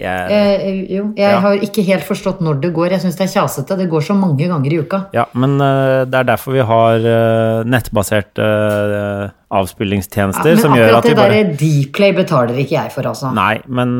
Jeg, 0.00 0.30
Eh, 0.30 0.94
jo, 0.96 1.12
jeg 1.16 1.30
Ja. 1.30 1.40
har 1.44 1.58
ikke 1.60 1.84
helt 1.84 2.06
forstått 2.08 2.40
når 2.40 2.60
det 2.62 2.72
går. 2.74 2.90
Jeg 2.96 3.00
syns 3.04 3.18
det 3.18 3.26
er 3.28 3.34
kjasete. 3.40 3.76
Det 3.76 3.88
går 3.90 4.00
så 4.06 4.14
mange 4.16 4.48
ganger 4.48 4.72
i 4.72 4.78
uka. 4.80 5.04
ja, 5.12 5.26
men 5.34 5.60
uh, 5.60 6.04
det 6.08 6.14
er 6.22 6.24
derfor 6.24 6.56
vi 6.56 6.64
har 6.64 6.96
uh, 7.04 7.64
nettbaserte 7.68 8.40
uh, 8.40 9.28
avspillingstjenester 9.50 10.54
men 10.54 10.62
som 10.62 10.74
gjør 10.76 10.94
akkurat 10.94 10.98
at 11.00 11.04
vi 11.04 11.10
det 11.10 11.18
bare 11.18 11.38
derre 11.42 11.56
Dplay 11.60 12.12
betaler 12.14 12.60
ikke 12.62 12.76
jeg 12.76 12.92
for, 12.94 13.08
altså. 13.10 13.32
Nei, 13.34 13.60
men 13.66 13.94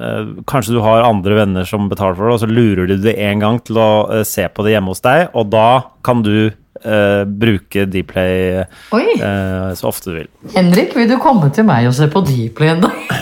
eh, 0.00 0.30
kanskje 0.48 0.76
du 0.76 0.80
har 0.84 1.04
andre 1.04 1.36
venner 1.42 1.68
som 1.68 1.90
betaler 1.92 2.16
for 2.16 2.30
det, 2.30 2.36
og 2.38 2.40
så 2.40 2.48
lurer 2.48 2.88
du 2.88 2.96
det 3.04 3.16
en 3.20 3.42
gang 3.44 3.60
til 3.68 3.76
å 3.82 3.88
eh, 4.12 4.24
se 4.24 4.46
på 4.48 4.64
det 4.64 4.72
hjemme 4.72 4.94
hos 4.94 5.04
deg, 5.04 5.28
og 5.36 5.50
da 5.54 5.68
kan 6.06 6.24
du 6.26 6.50
Uh, 6.84 7.24
bruke 7.24 7.86
Dplay 7.88 8.58
eh, 8.60 9.70
så 9.74 9.88
ofte 9.88 10.10
du 10.12 10.18
vil. 10.18 10.26
Henrik, 10.52 10.92
vil 10.94 11.08
du 11.08 11.14
komme 11.18 11.48
til 11.56 11.64
meg 11.64 11.86
og 11.88 11.94
se 11.96 12.04
på 12.12 12.20
Dplay 12.28 12.74
en 12.74 12.82
dag? 12.84 13.14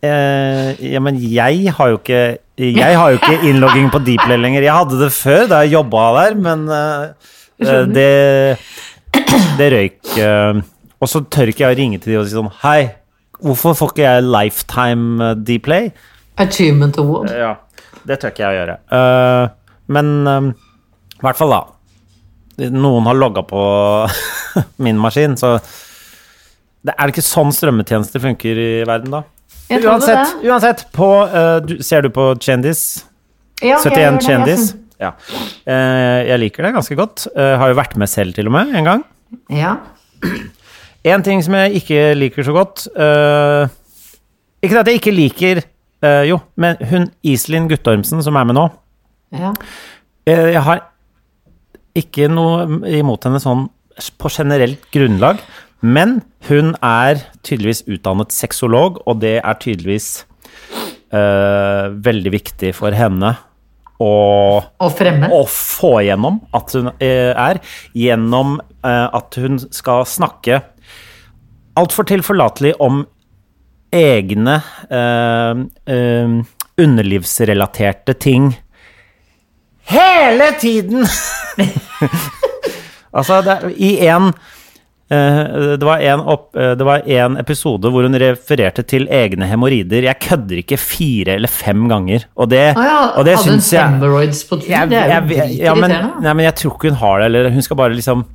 Eh, 0.00 0.78
ja, 0.94 1.00
men 1.04 1.18
jeg 1.20 1.72
har 1.76 1.90
jo 1.92 1.98
ikke 1.98 2.38
Jeg 2.56 2.96
har 2.96 3.10
jo 3.12 3.18
ikke 3.18 3.48
innlogging 3.50 3.90
på 3.92 4.00
Deeplay 4.04 4.38
lenger. 4.40 4.64
Jeg 4.64 4.72
hadde 4.72 5.00
det 5.00 5.10
før, 5.12 5.42
da 5.50 5.58
jeg 5.64 5.74
jobba 5.74 6.04
der, 6.16 6.36
men 6.40 6.62
eh, 6.72 7.32
eh, 7.60 7.82
det 7.88 8.58
Det 9.58 9.68
røyk. 9.74 9.98
eh, 10.16 10.60
og 11.00 11.08
så 11.08 11.22
tør 11.32 11.48
ikke 11.52 11.64
jeg 11.66 11.74
å 11.76 11.78
ringe 11.78 11.98
til 12.00 12.12
de 12.12 12.18
og 12.20 12.26
si 12.28 12.36
sånn 12.36 12.50
Hei, 12.62 12.94
hvorfor 13.40 13.76
får 13.76 13.92
ikke 13.94 14.06
jeg 14.06 14.24
lifetime 14.28 15.30
Deeplay? 15.44 15.90
Dplay? 15.90 15.92
Achievement 16.40 16.96
Award. 17.00 17.30
Ja, 17.36 17.54
det 18.08 18.20
tør 18.20 18.32
ikke 18.32 18.44
jeg 18.46 18.54
å 18.54 18.58
gjøre. 18.60 18.76
Eh, 18.96 19.44
men 19.96 20.10
eh, 20.28 20.48
i 21.20 21.24
hvert 21.26 21.40
fall, 21.40 21.52
da. 21.52 21.62
Noen 22.72 23.04
har 23.08 23.16
logga 23.16 23.44
på 23.48 23.60
min 24.84 25.00
maskin, 25.00 25.36
så 25.40 25.58
det 26.80 26.94
Er 26.96 27.08
det 27.08 27.12
ikke 27.14 27.24
sånn 27.26 27.52
strømmetjenester 27.52 28.22
funker 28.24 28.56
i 28.60 28.70
verden, 28.88 29.12
da? 29.12 29.22
Uansett, 29.70 30.36
uansett 30.42 30.86
på, 30.92 31.08
uh, 31.30 31.58
du, 31.62 31.76
ser 31.86 32.02
du 32.02 32.10
på 32.14 32.32
Kjendis? 32.42 33.04
Ja, 33.62 33.78
71 33.78 33.94
gjør 33.94 34.16
det, 34.16 34.24
Kjendis? 34.26 34.64
Ja. 35.00 35.12
Uh, 35.62 36.20
jeg 36.26 36.40
liker 36.42 36.66
det 36.66 36.72
ganske 36.74 36.96
godt. 36.98 37.28
Uh, 37.36 37.54
har 37.60 37.70
jo 37.70 37.78
vært 37.78 37.94
med 38.00 38.10
selv, 38.10 38.34
til 38.36 38.50
og 38.50 38.56
med, 38.56 38.74
en 38.76 38.90
gang. 38.90 39.04
Ja. 39.52 39.76
En 41.00 41.22
ting 41.24 41.40
som 41.40 41.54
jeg 41.56 41.78
ikke 41.78 42.00
liker 42.12 42.44
så 42.44 42.52
godt 42.52 42.82
Ikke 44.60 44.82
at 44.82 44.90
jeg 44.90 44.98
ikke 44.98 45.14
liker 45.16 45.62
Jo, 46.28 46.36
men 46.60 46.76
hun 46.90 47.06
Iselin 47.24 47.70
Guttormsen 47.70 48.20
som 48.20 48.36
er 48.36 48.44
med 48.44 48.58
nå 48.58 48.66
ja. 49.32 49.54
Jeg 50.28 50.60
har 50.66 50.82
ikke 51.96 52.28
noe 52.28 52.82
imot 53.00 53.24
henne 53.24 53.40
sånn 53.40 53.64
på 54.20 54.30
generelt 54.32 54.84
grunnlag, 54.92 55.40
men 55.80 56.20
hun 56.48 56.74
er 56.84 57.22
tydeligvis 57.46 57.84
utdannet 57.88 58.34
sexolog, 58.34 59.00
og 59.08 59.20
det 59.22 59.38
er 59.40 59.60
tydeligvis 59.62 60.08
uh, 61.14 61.88
veldig 62.04 62.32
viktig 62.34 62.74
for 62.76 62.96
henne 62.96 63.36
å 64.00 64.10
å, 64.80 64.88
å 64.88 65.40
få 65.44 65.92
gjennom 66.06 66.38
at 66.56 66.72
hun 66.76 66.88
uh, 66.88 67.32
er, 67.36 67.60
gjennom 67.96 68.58
uh, 68.84 69.08
at 69.12 69.36
hun 69.40 69.60
skal 69.72 70.06
snakke 70.08 70.62
altfor 71.80 72.08
tilforlatelig 72.08 72.74
om 72.82 73.04
egne 73.90 74.60
underlivsrelaterte 76.80 78.14
ting 78.22 78.52
hele 79.90 80.52
tiden! 80.60 81.06
altså, 83.16 83.40
det, 83.42 83.56
i 83.76 83.96
en 84.06 84.30
det 85.80 85.86
var, 85.86 86.02
en 86.06 86.20
opp, 86.22 86.50
eh, 86.54 86.72
det 86.78 86.86
var 86.86 87.06
en 87.18 87.38
episode 87.40 87.90
hvor 87.90 88.06
hun 88.06 88.18
refererte 88.22 88.84
til 88.86 89.08
egne 89.10 89.48
hemoroider. 89.50 90.06
Jeg 90.06 90.22
kødder 90.22 90.62
ikke 90.62 90.78
fire 90.78 91.34
eller 91.40 91.50
fem 91.50 91.88
ganger. 91.90 92.28
Og 92.38 92.50
det, 92.52 92.62
ah, 92.76 92.84
ja, 92.86 93.00
og 93.18 93.26
det 93.26 93.34
hadde 93.38 93.56
hun 93.56 93.64
syns 93.64 93.72
på 94.46 94.60
tur? 94.60 94.68
jeg, 94.70 94.90
jo 94.92 95.40
jeg, 95.40 95.56
ja, 95.58 95.74
men, 95.74 95.96
nei, 96.22 96.34
men 96.34 96.46
jeg 96.46 96.58
tror 96.62 96.76
ikke 96.76 96.92
hun 96.92 97.00
har 97.02 97.18
det, 97.18 97.30
eller 97.32 97.50
hun 97.56 97.66
skal 97.66 97.80
bare 97.82 97.96
liksom 97.98 98.26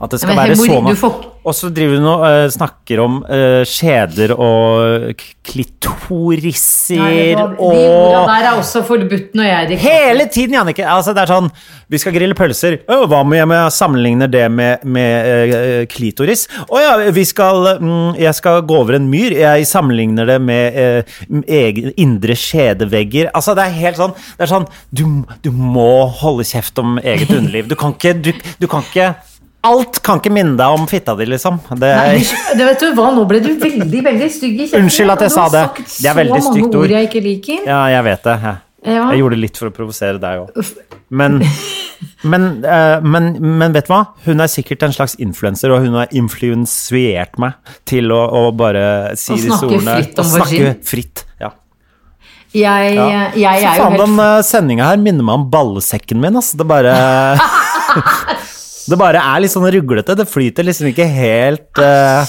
At 0.00 0.12
det 0.14 0.20
skal 0.22 0.34
men 0.34 0.38
være 0.44 0.54
hemori, 0.56 0.94
du 0.94 1.00
får- 1.00 1.26
Og 1.48 1.54
så 1.56 1.70
driver 1.74 1.96
hun 1.98 2.06
og 2.12 2.22
uh, 2.26 2.48
snakker 2.52 3.00
om 3.02 3.18
uh, 3.24 3.62
skjeder 3.66 4.34
og 4.36 5.14
klitoriser 5.48 6.98
Nei, 7.00 7.34
du 7.34 7.40
hva, 7.40 7.48
De 7.56 7.84
orda 7.88 8.22
der 8.28 8.48
er 8.50 8.58
også 8.58 8.82
forbudt 8.86 9.36
når 9.38 9.48
jeg 9.48 9.68
drikker 9.70 9.84
Hele 9.88 10.26
tiden, 10.34 10.56
Jannicke! 10.58 10.84
Altså, 10.86 11.14
det 11.16 11.22
er 11.24 11.32
sånn 11.32 11.48
Vi 11.88 12.00
skal 12.02 12.12
grille 12.14 12.36
pølser. 12.36 12.78
Å, 12.84 12.98
hva 13.08 13.22
om 13.24 13.32
jeg 13.34 13.72
sammenligner 13.74 14.28
det 14.30 14.44
med, 14.52 14.84
med 14.84 15.30
uh, 15.30 15.84
klitoris? 15.90 16.46
Å 16.68 16.82
ja, 16.82 16.92
vi 17.16 17.24
skal 17.28 17.70
mm, 17.80 18.18
Jeg 18.20 18.34
skal 18.38 18.60
gå 18.68 18.78
over 18.82 18.98
en 18.98 19.08
myr. 19.10 19.34
Jeg 19.38 19.66
sammenligner 19.70 20.28
det 20.28 20.38
med 20.44 20.76
eh, 20.78 21.16
egen, 21.48 21.90
indre 22.00 22.36
skjedevegger. 22.38 23.30
Altså, 23.36 23.54
det 23.56 23.64
er 23.66 23.78
helt 23.80 23.98
sånn 24.00 24.14
Det 24.36 24.44
er 24.46 24.52
sånn 24.52 24.68
Du, 24.92 25.04
du 25.44 25.50
må 25.54 26.06
holde 26.20 26.46
kjeft 26.48 26.78
om 26.82 26.98
eget 27.00 27.32
underliv. 27.32 27.70
Du 27.70 27.76
kan 27.78 27.96
ikke 27.96 28.14
Du, 28.20 28.32
du 28.60 28.68
kan 28.70 28.84
ikke 28.86 29.12
Alt 29.66 29.98
kan 30.06 30.20
ikke 30.20 30.30
minne 30.30 30.54
deg 30.56 30.70
om 30.78 30.84
fitta 30.86 31.16
di, 31.18 31.24
liksom. 31.26 31.56
Det, 31.74 31.88
Nei, 31.98 32.20
det 32.54 32.66
vet 32.68 32.78
du 32.84 32.92
hva, 32.94 33.08
Nå 33.16 33.24
ble 33.26 33.40
du 33.42 33.48
veldig 33.58 34.02
veldig 34.06 34.28
stygg 34.30 34.54
i 34.54 34.66
kjeften. 34.68 34.84
Unnskyld 34.86 35.10
at 35.16 35.24
jeg 35.26 35.32
sa 35.34 35.48
det. 35.50 35.64
Det 35.98 36.06
er 36.12 36.14
veldig 36.20 36.38
så 36.44 36.52
stygt 36.52 36.68
mange 36.68 36.78
ord. 36.84 36.94
jeg 36.94 37.08
ikke 37.08 37.22
liker. 37.24 37.64
ja, 37.66 37.80
jeg 37.96 38.04
vet 38.06 38.22
det. 38.30 38.36
Jeg, 38.44 38.56
Ja. 38.86 39.08
jeg 39.10 39.18
gjorde 39.18 39.34
det 39.34 39.40
litt 39.42 39.56
for 39.58 39.66
å 39.68 39.74
provosere 39.74 40.20
deg 40.22 40.44
òg. 40.44 40.68
Men, 41.10 41.40
men, 42.30 42.44
eh, 42.64 43.00
men, 43.02 43.26
men 43.58 43.72
vet 43.74 43.88
du 43.88 43.92
hva? 43.92 44.04
Hun 44.28 44.40
er 44.40 44.46
sikkert 44.52 44.84
en 44.86 44.94
slags 44.94 45.16
influenser, 45.18 45.74
og 45.74 45.82
hun 45.82 45.98
har 45.98 46.06
influensiert 46.14 47.34
meg 47.42 47.58
til 47.90 48.12
å, 48.14 48.20
å 48.30 48.42
bare 48.54 49.16
si 49.18 49.32
Å 49.34 49.40
disse 49.42 49.58
ordene. 49.66 49.96
fritt 49.98 50.22
om 50.22 50.28
og 50.30 50.36
snakke 50.38 50.76
fritt. 50.86 51.24
Ja. 51.42 51.50
Jeg, 52.54 52.94
Ja. 52.94 53.08
jeg 53.34 53.44
er 53.66 53.76
jo 53.82 53.88
helt 53.90 53.98
den 54.06 54.14
uh, 54.22 54.38
sendinga 54.46 54.86
her 54.92 54.96
minner 55.02 55.26
meg 55.26 55.34
om 55.42 55.50
ballesekken 55.50 56.22
min. 56.22 56.38
Altså. 56.38 56.56
Det 56.62 56.68
bare 56.70 56.94
Det 58.88 58.98
bare 59.00 59.20
er 59.20 59.42
litt 59.44 59.52
sånn 59.52 59.68
ruglete. 59.72 60.16
Det 60.16 60.28
flyter 60.28 60.66
liksom 60.66 60.88
ikke 60.92 61.06
helt 61.12 61.82
uh, 61.82 62.24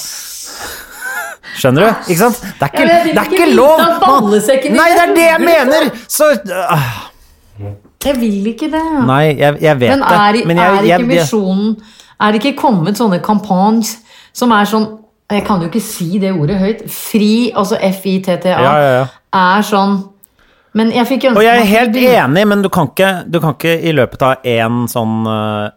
Skjønner 1.60 1.86
du? 1.86 2.10
Ikke 2.14 2.20
sant? 2.22 2.42
Det 2.60 2.68
er 2.68 2.74
ikke, 2.74 2.88
Ja, 2.88 2.98
det 3.06 3.22
er 3.22 3.32
ikke 3.36 3.48
lov! 3.52 3.82
Nei, 4.76 4.90
det 4.96 5.04
er 5.04 5.14
det 5.16 5.26
jeg 5.26 5.38
er 5.38 5.44
mener! 5.44 5.90
Så 6.08 6.30
uh. 6.36 6.92
Jeg 8.06 8.16
vil 8.16 8.46
ikke 8.54 8.70
det. 8.72 8.84
Nei, 9.08 9.24
jeg, 9.36 9.58
jeg 9.62 9.80
vet 9.80 9.90
Men 9.90 10.04
er, 10.08 10.32
det. 10.32 10.44
Men 10.48 10.62
jeg, 10.62 10.76
er 10.78 10.84
ikke 10.88 11.10
misjonen 11.10 11.74
Er 12.20 12.32
det 12.32 12.40
ikke 12.40 12.56
kommet 12.62 13.00
sånne 13.00 13.20
kampanjer 13.24 13.98
som 14.36 14.54
er 14.56 14.70
sånn 14.70 14.86
Jeg 15.34 15.44
kan 15.48 15.60
jo 15.60 15.68
ikke 15.68 15.82
si 15.84 16.18
det 16.22 16.32
ordet 16.32 16.58
høyt. 16.62 16.86
Fri, 16.90 17.52
altså 17.52 17.78
F-I-T-T-A, 17.90 18.56
ja, 18.56 18.72
ja. 18.96 19.04
er 19.36 19.66
sånn 19.68 20.00
Men 20.78 20.92
jeg 20.94 21.08
fikk 21.10 21.24
ønske 21.32 21.40
Og 21.42 21.46
jeg 21.48 21.62
er 21.64 21.70
helt 21.70 21.96
enig, 21.98 22.44
men 22.52 22.62
du 22.62 22.70
kan 22.70 22.90
ikke, 22.92 23.10
du 23.26 23.40
kan 23.42 23.56
ikke 23.56 23.74
i 23.90 23.94
løpet 23.96 24.22
av 24.28 24.46
en 24.52 24.84
sånn, 24.92 25.16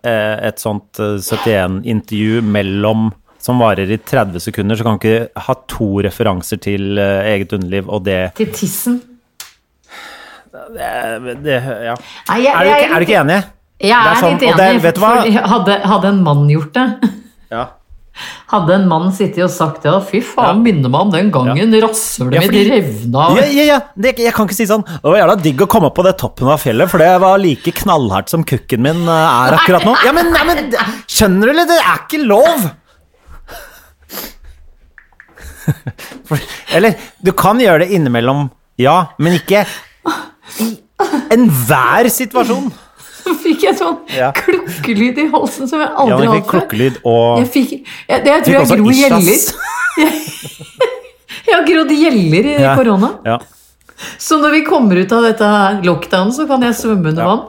eh, 0.04 0.48
et 0.50 0.60
sånt 0.60 1.00
eh, 1.00 1.16
71-intervju 1.16 2.42
mellom 2.44 3.10
som 3.42 3.58
varer 3.58 3.90
i 3.90 3.96
30 3.98 4.38
sekunder, 4.44 4.78
så 4.78 4.84
kan 4.86 4.98
du 5.00 5.06
ikke 5.08 5.46
ha 5.48 5.54
to 5.70 5.88
referanser 6.04 6.60
til 6.62 7.00
eh, 7.00 7.32
eget 7.32 7.54
underliv, 7.56 7.88
og 7.90 8.04
det 8.06 8.20
Til 8.38 8.52
tissen. 8.54 9.00
Det, 10.52 11.36
det, 11.42 11.56
ja. 11.88 11.96
Nei, 12.28 12.38
jeg- 12.44 12.52
er, 12.54 12.62
du 12.62 12.70
ikke, 12.70 12.88
er 12.92 12.98
du 12.98 13.06
ikke 13.08 13.20
enig? 13.22 13.40
Jeg 13.82 13.96
er, 13.98 14.10
er 14.12 14.20
sånn, 14.20 14.36
litt 14.36 14.44
enig, 14.46 14.92
hva? 15.00 15.46
hadde, 15.56 15.78
hadde 15.90 16.10
en 16.12 16.20
mann 16.22 16.44
gjort 16.52 16.76
det 16.76 17.10
Ja. 17.50 17.64
Hadde 18.52 18.74
en 18.76 18.86
mann 18.90 19.12
sittet 19.16 19.44
og 19.46 19.50
sagt 19.54 19.86
ja, 19.88 19.94
fy 20.04 20.20
faen, 20.24 20.58
Ja. 20.58 20.64
minner 20.66 20.92
meg 20.92 21.00
om 21.06 21.10
den 21.14 21.30
gangen 21.32 21.72
rasshølet 21.82 22.36
Ja, 22.36 22.42
mitt 22.44 22.68
revna 22.72 23.28
Ja, 23.38 23.46
ja, 23.46 23.64
ja. 23.70 23.78
Det, 23.96 24.14
jeg 24.18 24.34
kan 24.36 24.46
ikke 24.48 24.58
si 24.58 24.66
sånn 24.68 24.84
Det 24.84 25.00
var 25.06 25.18
jævla 25.22 25.36
digg 25.42 25.64
å 25.64 25.68
komme 25.70 25.88
opp 25.90 25.96
på 25.96 26.04
det 26.06 26.14
toppen 26.20 26.50
av 26.52 26.60
fjellet, 26.60 26.90
for 26.92 26.98
det 27.02 27.10
var 27.22 27.40
like 27.40 27.72
knallhardt 27.82 28.28
som 28.32 28.44
kukken 28.44 28.82
min 28.84 29.02
eh, 29.08 29.46
er 29.46 29.56
akkurat 29.58 29.86
nå. 29.88 29.96
Ja, 30.04 30.12
men, 30.16 30.32
ja, 30.36 30.44
men 30.48 30.72
Skjønner 31.08 31.48
du, 31.48 31.54
eller? 31.54 31.66
Det 31.70 31.80
er 31.80 31.98
ikke 32.04 32.22
lov! 32.26 32.70
For, 36.28 36.38
eller, 36.74 36.96
du 37.22 37.30
kan 37.38 37.60
gjøre 37.62 37.84
det 37.84 37.94
innimellom, 37.94 38.48
ja, 38.82 38.96
men 39.22 39.36
ikke 39.38 39.64
i 40.62 40.68
enhver 41.34 42.08
situasjon. 42.12 42.70
Så 43.22 43.34
fikk 43.38 43.62
jeg 43.68 43.76
sånn 43.78 43.98
Ja. 44.16 44.32
klukkelyd 44.34 45.18
i 45.18 45.26
halsen 45.30 45.68
som 45.70 45.80
jeg 45.80 45.90
aldri 46.04 46.26
fikk 46.36 46.52
hatt 46.56 46.72
før. 46.74 46.96
og 47.04 47.38
Jeg 47.42 47.48
fikk 47.54 47.70
jeg, 48.08 48.24
det, 48.24 48.30
jeg 48.32 48.44
tror 48.44 48.54
jeg 48.54 48.68
gror 48.68 48.82
gro 48.82 48.90
gjeller. 48.98 49.40
Jeg 51.42 51.54
har 51.56 51.64
grodd 51.66 51.90
gjeller 51.96 52.46
i 52.46 52.54
Ja. 52.62 52.74
korona. 52.78 53.10
Ja. 53.26 53.38
Så 54.18 54.38
når 54.42 54.50
vi 54.56 54.60
kommer 54.66 54.98
ut 54.98 55.12
av 55.14 55.22
dette 55.22 55.48
lockdown, 55.86 56.32
så 56.34 56.46
kan 56.48 56.62
jeg 56.62 56.74
svømme 56.74 57.08
under 57.12 57.22
Ja. 57.22 57.28
vann. 57.28 57.42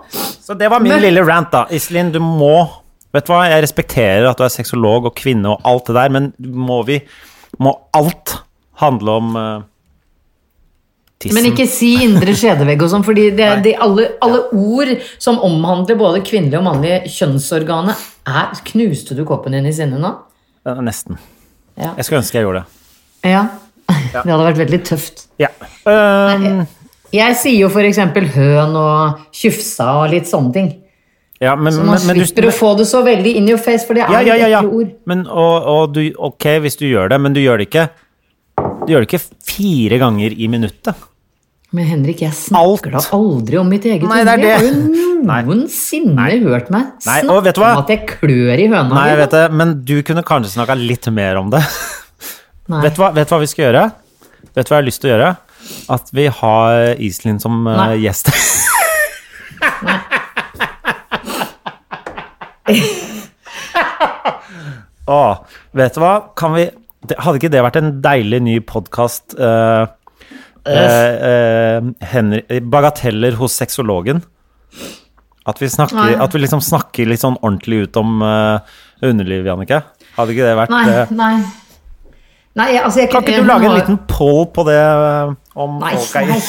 Så 0.43 0.57
det 0.57 0.69
var 0.69 0.79
min 0.79 0.91
Men- 0.93 1.01
lille 1.01 1.25
rant, 1.25 1.51
da. 1.51 1.65
Iselin, 1.71 2.12
du 2.12 2.19
må 2.19 2.69
Vet 3.13 3.27
du 3.27 3.31
hva, 3.31 3.43
jeg 3.47 3.62
respekterer 3.62 4.27
at 4.27 4.38
du 4.38 4.43
er 4.43 4.49
sexolog 4.49 5.05
og 5.05 5.13
kvinne 5.15 5.45
og 5.45 5.62
alt 5.63 5.86
det 5.86 5.93
der, 5.93 6.09
men 6.09 6.33
må 6.41 6.83
vi 6.83 7.01
Må 7.59 7.75
alt 7.93 8.39
handle 8.81 9.09
om 9.09 9.36
uh, 9.36 9.62
tissen? 11.23 11.38
Men 11.39 11.49
ikke 11.49 11.67
si 11.71 11.93
indre 12.03 12.36
skjedevegg 12.39 12.83
og 12.86 12.91
sånn, 12.91 13.07
det, 13.15 13.49
det, 13.65 13.75
alle, 13.81 14.09
ja. 14.19 14.43
ord 14.51 14.93
som 15.23 15.39
omhandler 15.43 15.99
både 15.99 16.21
kvinnelige 16.27 16.62
og 16.62 16.67
mannlige 16.67 17.01
kjønnsorganet, 17.15 18.09
er 18.27 18.63
Knuste 18.69 19.17
du 19.17 19.25
koppen 19.27 19.55
din 19.55 19.67
i 19.67 19.73
sinne 19.75 19.99
nå? 19.99 20.13
Ja, 20.67 20.77
Nesten. 20.83 21.17
Ja. 21.75 21.95
Jeg 21.97 22.05
skulle 22.05 22.21
ønske 22.21 22.39
jeg 22.39 22.47
gjorde 22.47 22.63
det. 22.63 23.33
ja. 23.33 23.43
Det 24.13 24.29
hadde 24.29 24.45
vært 24.45 24.62
veldig 24.62 24.79
tøft. 24.88 25.25
Ja. 25.41 25.49
Um, 25.83 26.63
Jeg 27.13 27.36
sier 27.38 27.65
jo 27.65 27.69
for 27.73 27.86
eksempel 27.86 28.29
høn 28.33 28.77
og 28.79 29.25
tjufsa 29.36 29.89
og 30.01 30.13
litt 30.13 30.29
sånne 30.29 30.53
ting. 30.55 30.69
ja, 31.41 31.55
men, 31.55 31.73
Så 31.73 31.83
man 31.83 31.97
men, 31.97 32.07
men 32.07 32.21
du 32.21 32.25
slipper 32.25 32.49
å 32.49 32.55
få 32.55 32.71
det 32.79 32.88
så 32.89 33.03
veldig 33.05 33.36
in 33.38 33.49
your 33.49 33.62
face, 33.62 33.83
for 33.86 33.97
det 33.97 34.05
er 34.05 34.13
ja, 34.15 34.21
ja, 34.21 34.38
ja, 34.39 34.51
ja. 34.55 34.62
ekle 34.63 34.79
ord. 34.79 34.93
Men, 35.09 35.25
og, 35.27 35.67
og 35.73 35.97
du, 35.97 36.01
ok, 36.15 36.47
hvis 36.63 36.79
du 36.79 36.88
gjør 36.88 37.12
det, 37.13 37.19
men 37.21 37.36
du 37.36 37.41
gjør 37.43 37.62
det 37.62 37.69
ikke 37.69 37.89
Du 38.86 38.93
gjør 38.93 39.03
det 39.03 39.09
ikke 39.12 39.25
fire 39.49 39.99
ganger 40.01 40.33
i 40.36 40.47
minuttet. 40.51 41.09
Men 41.73 41.88
Henrik, 41.89 42.19
jeg 42.21 42.36
snakker 42.38 42.91
da 42.93 42.99
aldri 43.17 43.57
om 43.57 43.69
mitt 43.71 43.86
eget 43.89 44.05
Nei, 44.05 44.19
det 44.27 44.33
er 44.36 44.41
det. 44.43 44.49
Har 44.53 44.65
det. 44.67 45.47
noensinne 45.47 46.13
Nei. 46.13 46.36
hørt 46.43 46.67
meg 46.73 46.91
Nei, 47.01 47.15
snakke 47.23 47.53
du 47.55 47.62
om 47.63 47.79
at 47.81 47.89
jeg 47.89 48.03
klør 48.12 48.62
i 48.62 48.67
høna. 48.67 48.93
Nei, 48.93 49.15
vet 49.17 49.33
det, 49.33 49.41
men 49.57 49.71
du 49.88 49.95
kunne 50.05 50.21
kanskje 50.27 50.51
snakka 50.53 50.75
litt 50.77 51.09
mer 51.15 51.39
om 51.41 51.49
det. 51.53 51.63
Nei. 52.69 52.83
Vet 52.86 52.93
du, 52.93 53.01
hva, 53.01 53.09
vet 53.15 53.25
du 53.25 53.33
hva 53.33 53.41
vi 53.41 53.49
skal 53.49 53.65
gjøre? 53.65 53.83
Vet 54.53 54.67
du 54.67 54.69
hva 54.69 54.77
jeg 54.77 54.83
har 54.83 54.86
lyst 54.86 55.01
til 55.01 55.09
å 55.09 55.13
gjøre? 55.15 55.31
At 55.97 56.13
vi 56.13 56.25
har 56.43 56.93
Iselin 57.01 57.41
som 57.41 57.65
eh, 57.65 57.79
Nei. 57.79 57.97
gjest. 58.05 58.29
Åh, 65.09 65.36
vet 65.75 65.97
du 65.97 66.03
hva? 66.03 66.13
Kan 66.38 66.53
vi 66.57 66.69
Hadde 67.19 67.36
ikke 67.36 67.49
det 67.51 67.59
vært 67.65 67.75
en 67.81 67.97
deilig 67.99 68.38
ny 68.45 68.53
podkast? 68.63 69.33
Bagateller 72.73 73.36
hos 73.39 73.58
sexologen? 73.60 74.23
At 75.43 75.60
vi, 75.60 75.67
snakker, 75.67 76.15
at 76.23 76.36
vi 76.36 76.39
liksom 76.39 76.62
snakker 76.63 77.10
litt 77.10 77.19
sånn 77.19 77.36
ordentlig 77.41 77.84
ut 77.84 77.97
om 77.99 78.21
uh, 78.23 78.63
underlivet, 79.04 79.49
Jannicke? 79.49 79.82
Hadde 80.15 80.36
ikke 80.36 80.45
det 80.47 80.56
vært 80.56 80.71
Nei, 80.71 80.84
eh, 80.88 81.12
nei. 81.17 81.34
Nei, 82.60 82.67
altså 82.80 83.02
jeg 83.02 83.12
Kan 83.12 83.26
ikke 83.26 83.41
du 83.41 83.49
lage 83.49 83.67
en 83.67 83.76
liten 83.76 83.99
poll 84.08 84.45
på 84.56 84.63
det 84.69 84.80
uh, 84.80 85.34
om 85.60 85.82
Nei, 85.82 85.95
folk 85.99 86.21
er 86.21 86.32
nei. 86.32 86.39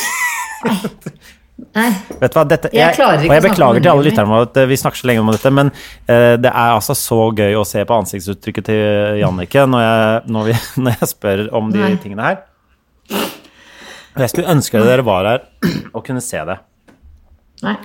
Nei. 1.74 1.88
Vet 2.20 2.30
du 2.30 2.38
hva, 2.38 2.44
dette, 2.50 2.70
Jeg 2.74 2.94
jeg, 2.98 3.02
og 3.02 3.34
jeg 3.34 3.42
beklager 3.48 3.82
til 3.82 3.90
alle 3.90 4.06
lytterne 4.06 4.40
at 4.46 4.58
eh, 4.62 4.66
vi 4.70 4.78
snakker 4.78 5.00
så 5.00 5.08
lenge 5.10 5.22
om 5.24 5.30
dette, 5.34 5.50
men 5.54 5.70
uh, 5.74 6.34
det 6.38 6.50
er 6.50 6.74
altså 6.76 6.94
så 6.98 7.18
gøy 7.34 7.58
å 7.58 7.66
se 7.66 7.82
på 7.86 7.98
ansiktsuttrykket 7.98 8.70
til 8.70 9.22
Jannicke 9.24 9.66
når 9.70 10.28
når, 10.30 10.54
når 10.86 11.00
jeg 11.00 11.14
spør 11.16 11.48
om 11.54 11.74
de 11.74 11.96
tingene 12.02 12.30
her. 12.30 12.44
Og 14.14 14.22
jeg 14.22 14.30
skulle 14.30 14.52
ønske 14.54 14.82
dere 14.84 15.04
var 15.06 15.26
her 15.28 15.46
og 15.94 16.04
kunne 16.06 16.22
se 16.22 16.42
det. 16.46 16.60
Nei. 17.64 17.78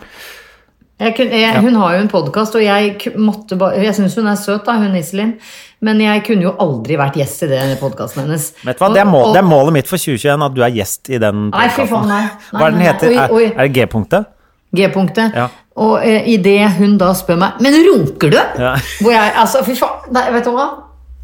Jeg 0.99 1.13
kun, 1.15 1.29
jeg, 1.31 1.61
hun 1.63 1.77
har 1.79 1.93
jo 1.95 1.99
en 2.03 2.09
podkast, 2.11 2.57
og 2.59 2.63
jeg 2.63 3.13
måtte 3.15 3.55
Jeg 3.79 3.93
syns 3.95 4.17
hun 4.19 4.27
er 4.27 4.35
søt, 4.35 4.65
da, 4.67 4.75
hun 4.81 4.97
Iselin. 4.99 5.37
Men 5.79 6.01
jeg 6.03 6.25
kunne 6.27 6.43
jo 6.43 6.51
aldri 6.59 6.97
vært 6.99 7.15
gjest 7.21 7.45
i 7.47 7.49
den 7.53 7.71
podkasten 7.79 8.25
hennes. 8.25 8.49
Vet 8.67 8.75
du 8.75 8.83
hva, 8.83 8.89
det 8.91 8.99
er, 9.05 9.07
mål, 9.07 9.31
det 9.31 9.39
er 9.39 9.47
målet 9.47 9.77
mitt 9.77 9.87
for 9.87 9.95
2021 9.95 10.43
at 10.49 10.57
du 10.57 10.59
er 10.65 10.75
gjest 10.75 11.07
i 11.07 11.21
den 11.23 11.47
Nei, 11.53 11.69
nei. 11.71 11.87
Hva 11.87 12.65
er 12.65 12.75
den 12.75 12.81
nei, 12.81 12.83
nei. 12.83 12.89
heter? 12.89 13.15
Oi, 13.31 13.45
Er, 13.47 13.55
er 13.55 13.69
det 13.69 13.77
G-punktet? 13.77 14.27
G-punktet. 14.75 15.39
Ja. 15.39 15.47
Og 15.79 16.03
eh, 16.03 16.27
idet 16.35 16.75
hun 16.77 16.97
da 16.99 17.13
spør 17.15 17.39
meg 17.39 17.61
Men 17.63 17.77
runker 17.87 18.33
du? 18.33 18.37
Ja. 18.59 18.75
Hvor 18.99 19.15
jeg 19.15 19.31
Altså, 19.39 19.63
fy 19.63 19.77
faen. 19.79 20.11
Nei, 20.13 20.25
vet 20.35 20.45
du 20.45 20.51
hva? 20.51 20.67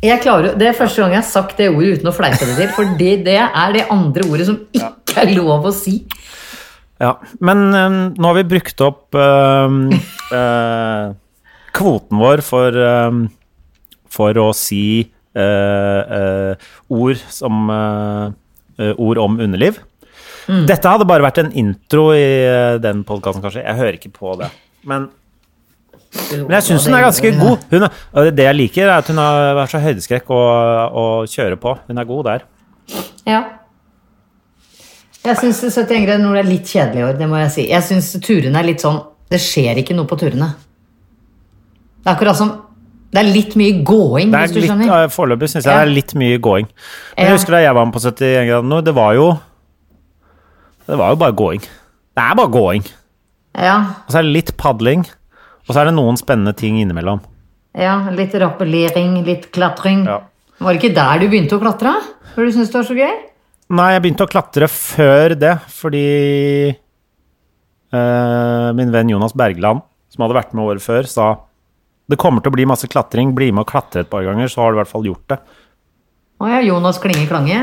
Jeg 0.03 0.21
klarer, 0.21 0.53
det 0.59 0.67
er 0.69 0.77
første 0.77 1.01
gang 1.01 1.15
jeg 1.15 1.21
har 1.21 1.29
sagt 1.29 1.57
det 1.61 1.71
ordet 1.71 1.99
uten 1.99 2.11
å 2.11 2.13
fleipe 2.15 2.45
det 2.45 2.57
til. 2.59 2.71
For 2.75 2.95
det 2.99 3.15
er 3.31 3.75
det 3.75 3.87
andre 3.93 4.27
ordet 4.27 4.49
som 4.49 4.59
ikke 4.75 5.23
er 5.23 5.33
lov 5.37 5.69
å 5.69 5.73
si. 5.75 6.01
Ja, 7.01 7.15
men 7.43 7.65
um, 7.73 7.97
nå 8.15 8.29
har 8.29 8.37
vi 8.37 8.45
brukt 8.55 8.81
opp 8.85 9.15
um, 9.17 9.89
uh, 10.35 11.15
kvoten 11.75 12.21
vår 12.21 12.43
for, 12.45 12.77
um, 12.77 13.25
for 14.11 14.37
å 14.39 14.51
si 14.55 14.85
uh, 15.35 16.01
uh, 16.19 16.71
ord 16.87 17.19
som 17.31 17.67
eh, 17.73 18.31
eh, 18.79 18.93
Ord 19.01 19.19
om 19.19 19.39
underliv. 19.43 19.81
Dette 20.45 20.89
hadde 20.91 21.07
bare 21.09 21.25
vært 21.25 21.39
en 21.41 21.51
intro 21.57 22.11
i 22.13 22.21
eh, 22.45 22.77
den 22.81 23.03
podkasten, 23.07 23.41
kanskje. 23.43 23.63
Jeg 23.65 23.79
hører 23.79 23.97
ikke 23.97 24.13
på 24.13 24.35
det. 24.39 24.51
Men, 24.85 25.09
men 26.31 26.55
jeg 26.57 26.63
syns 26.69 26.85
hun 26.87 26.95
er 26.97 27.03
ganske 27.05 27.31
god. 27.39 27.63
Hun 27.71 27.87
det 28.35 28.45
jeg 28.47 28.55
liker, 28.55 28.87
er 28.87 28.97
at 29.01 29.07
hun 29.11 29.17
har 29.19 29.67
så 29.71 29.81
høydeskrekk 29.83 30.29
å, 30.31 30.41
å 30.89 31.05
kjøre 31.29 31.57
på. 31.61 31.75
Hun 31.89 31.97
er 32.01 32.07
god 32.09 32.23
der. 32.29 32.45
Ja. 33.27 33.41
Jeg 35.25 35.39
syns 35.41 35.59
71 35.65 36.03
grader 36.05 36.21
nord 36.21 36.37
er 36.37 36.45
litt 36.47 36.69
kjedelig 36.69 37.01
i 37.01 37.05
år, 37.07 37.15
det 37.17 37.27
må 37.31 37.39
jeg 37.41 37.51
si. 37.55 37.63
Jeg 37.71 37.83
syns 37.87 38.11
turene 38.21 38.59
er 38.61 38.67
litt 38.67 38.83
sånn 38.83 38.99
Det 39.31 39.39
skjer 39.41 39.79
ikke 39.81 39.95
noe 39.97 40.05
på 40.05 40.17
turene. 40.21 40.51
Det 41.97 42.11
er 42.11 42.13
akkurat 42.13 42.37
som 42.37 42.51
Det 43.09 43.21
er 43.23 43.31
litt 43.31 43.55
mye 43.57 43.79
gåing, 43.87 44.29
hvis 44.29 44.53
du 44.53 44.59
litt, 44.59 44.69
skjønner. 44.69 45.07
Foreløpig 45.13 45.49
syns 45.49 45.65
jeg 45.65 45.71
Ja. 45.71 45.79
det 45.81 45.87
er 45.87 45.93
litt 45.95 46.13
mye 46.19 46.37
gåing. 46.37 46.67
Men. 46.69 47.25
Jeg 47.25 47.33
husker 47.33 47.55
da 47.57 47.61
jeg 47.63 47.73
var 47.73 47.85
med 47.89 47.95
på 47.95 48.03
71 48.03 48.47
grader 48.51 48.69
nord, 48.69 48.85
det 48.85 48.93
var 48.95 49.13
jo 49.17 49.27
Det 50.85 50.97
var 50.99 51.09
jo 51.09 51.15
bare 51.15 51.33
gåing. 51.33 51.61
Det 51.65 52.21
er 52.23 52.35
bare 52.37 52.51
gåing. 52.53 52.83
Ja, 53.57 53.77
Og 54.05 54.11
så 54.11 54.19
er 54.19 54.27
det 54.27 54.33
litt 54.35 54.57
padling, 54.57 55.05
og 55.65 55.73
så 55.73 55.81
er 55.81 55.89
det 55.89 55.95
noen 55.97 56.17
spennende 56.19 56.53
ting 56.57 56.77
innimellom. 56.81 57.21
ja, 57.75 57.97
litt 58.15 58.33
rappellering, 58.39 59.17
litt 59.25 59.49
klatring. 59.55 60.05
Ja. 60.07 60.21
Var 60.61 60.73
det 60.73 60.79
ikke 60.79 60.95
der 60.95 61.19
du 61.19 61.27
begynte 61.27 61.57
å 61.57 61.63
klatre? 61.63 61.91
For 62.33 62.45
du 62.45 62.51
syntes 62.53 62.71
det 62.71 62.79
var 62.79 62.87
så 62.87 62.95
gøy? 62.95 63.15
Nei, 63.75 63.89
jeg 63.95 64.01
begynte 64.03 64.23
å 64.27 64.29
klatre 64.29 64.67
før 64.69 65.33
det, 65.41 65.55
fordi 65.73 66.05
eh, 67.91 68.69
min 68.77 68.93
venn 68.93 69.11
Jonas 69.11 69.33
Bergland, 69.35 69.81
som 70.13 70.23
hadde 70.25 70.37
vært 70.37 70.53
med 70.55 70.63
året 70.67 70.85
før, 70.85 71.09
sa 71.09 71.27
det 72.05 72.19
kommer 72.21 72.43
til 72.45 72.53
å 72.53 72.55
bli 72.55 72.67
masse 72.69 72.87
klatring, 72.91 73.33
bli 73.35 73.49
med 73.49 73.65
og 73.65 73.71
klatre 73.71 74.03
et 74.05 74.11
par 74.11 74.23
ganger, 74.27 74.47
så 74.51 74.61
har 74.61 74.71
du 74.71 74.77
i 74.77 74.81
hvert 74.83 74.91
fall 74.91 75.07
gjort 75.09 75.25
det. 75.33 75.39
Å 76.37 76.51
ja, 76.51 76.61
Jonas 76.67 76.99
Klinge 77.01 77.25
Klange. 77.29 77.59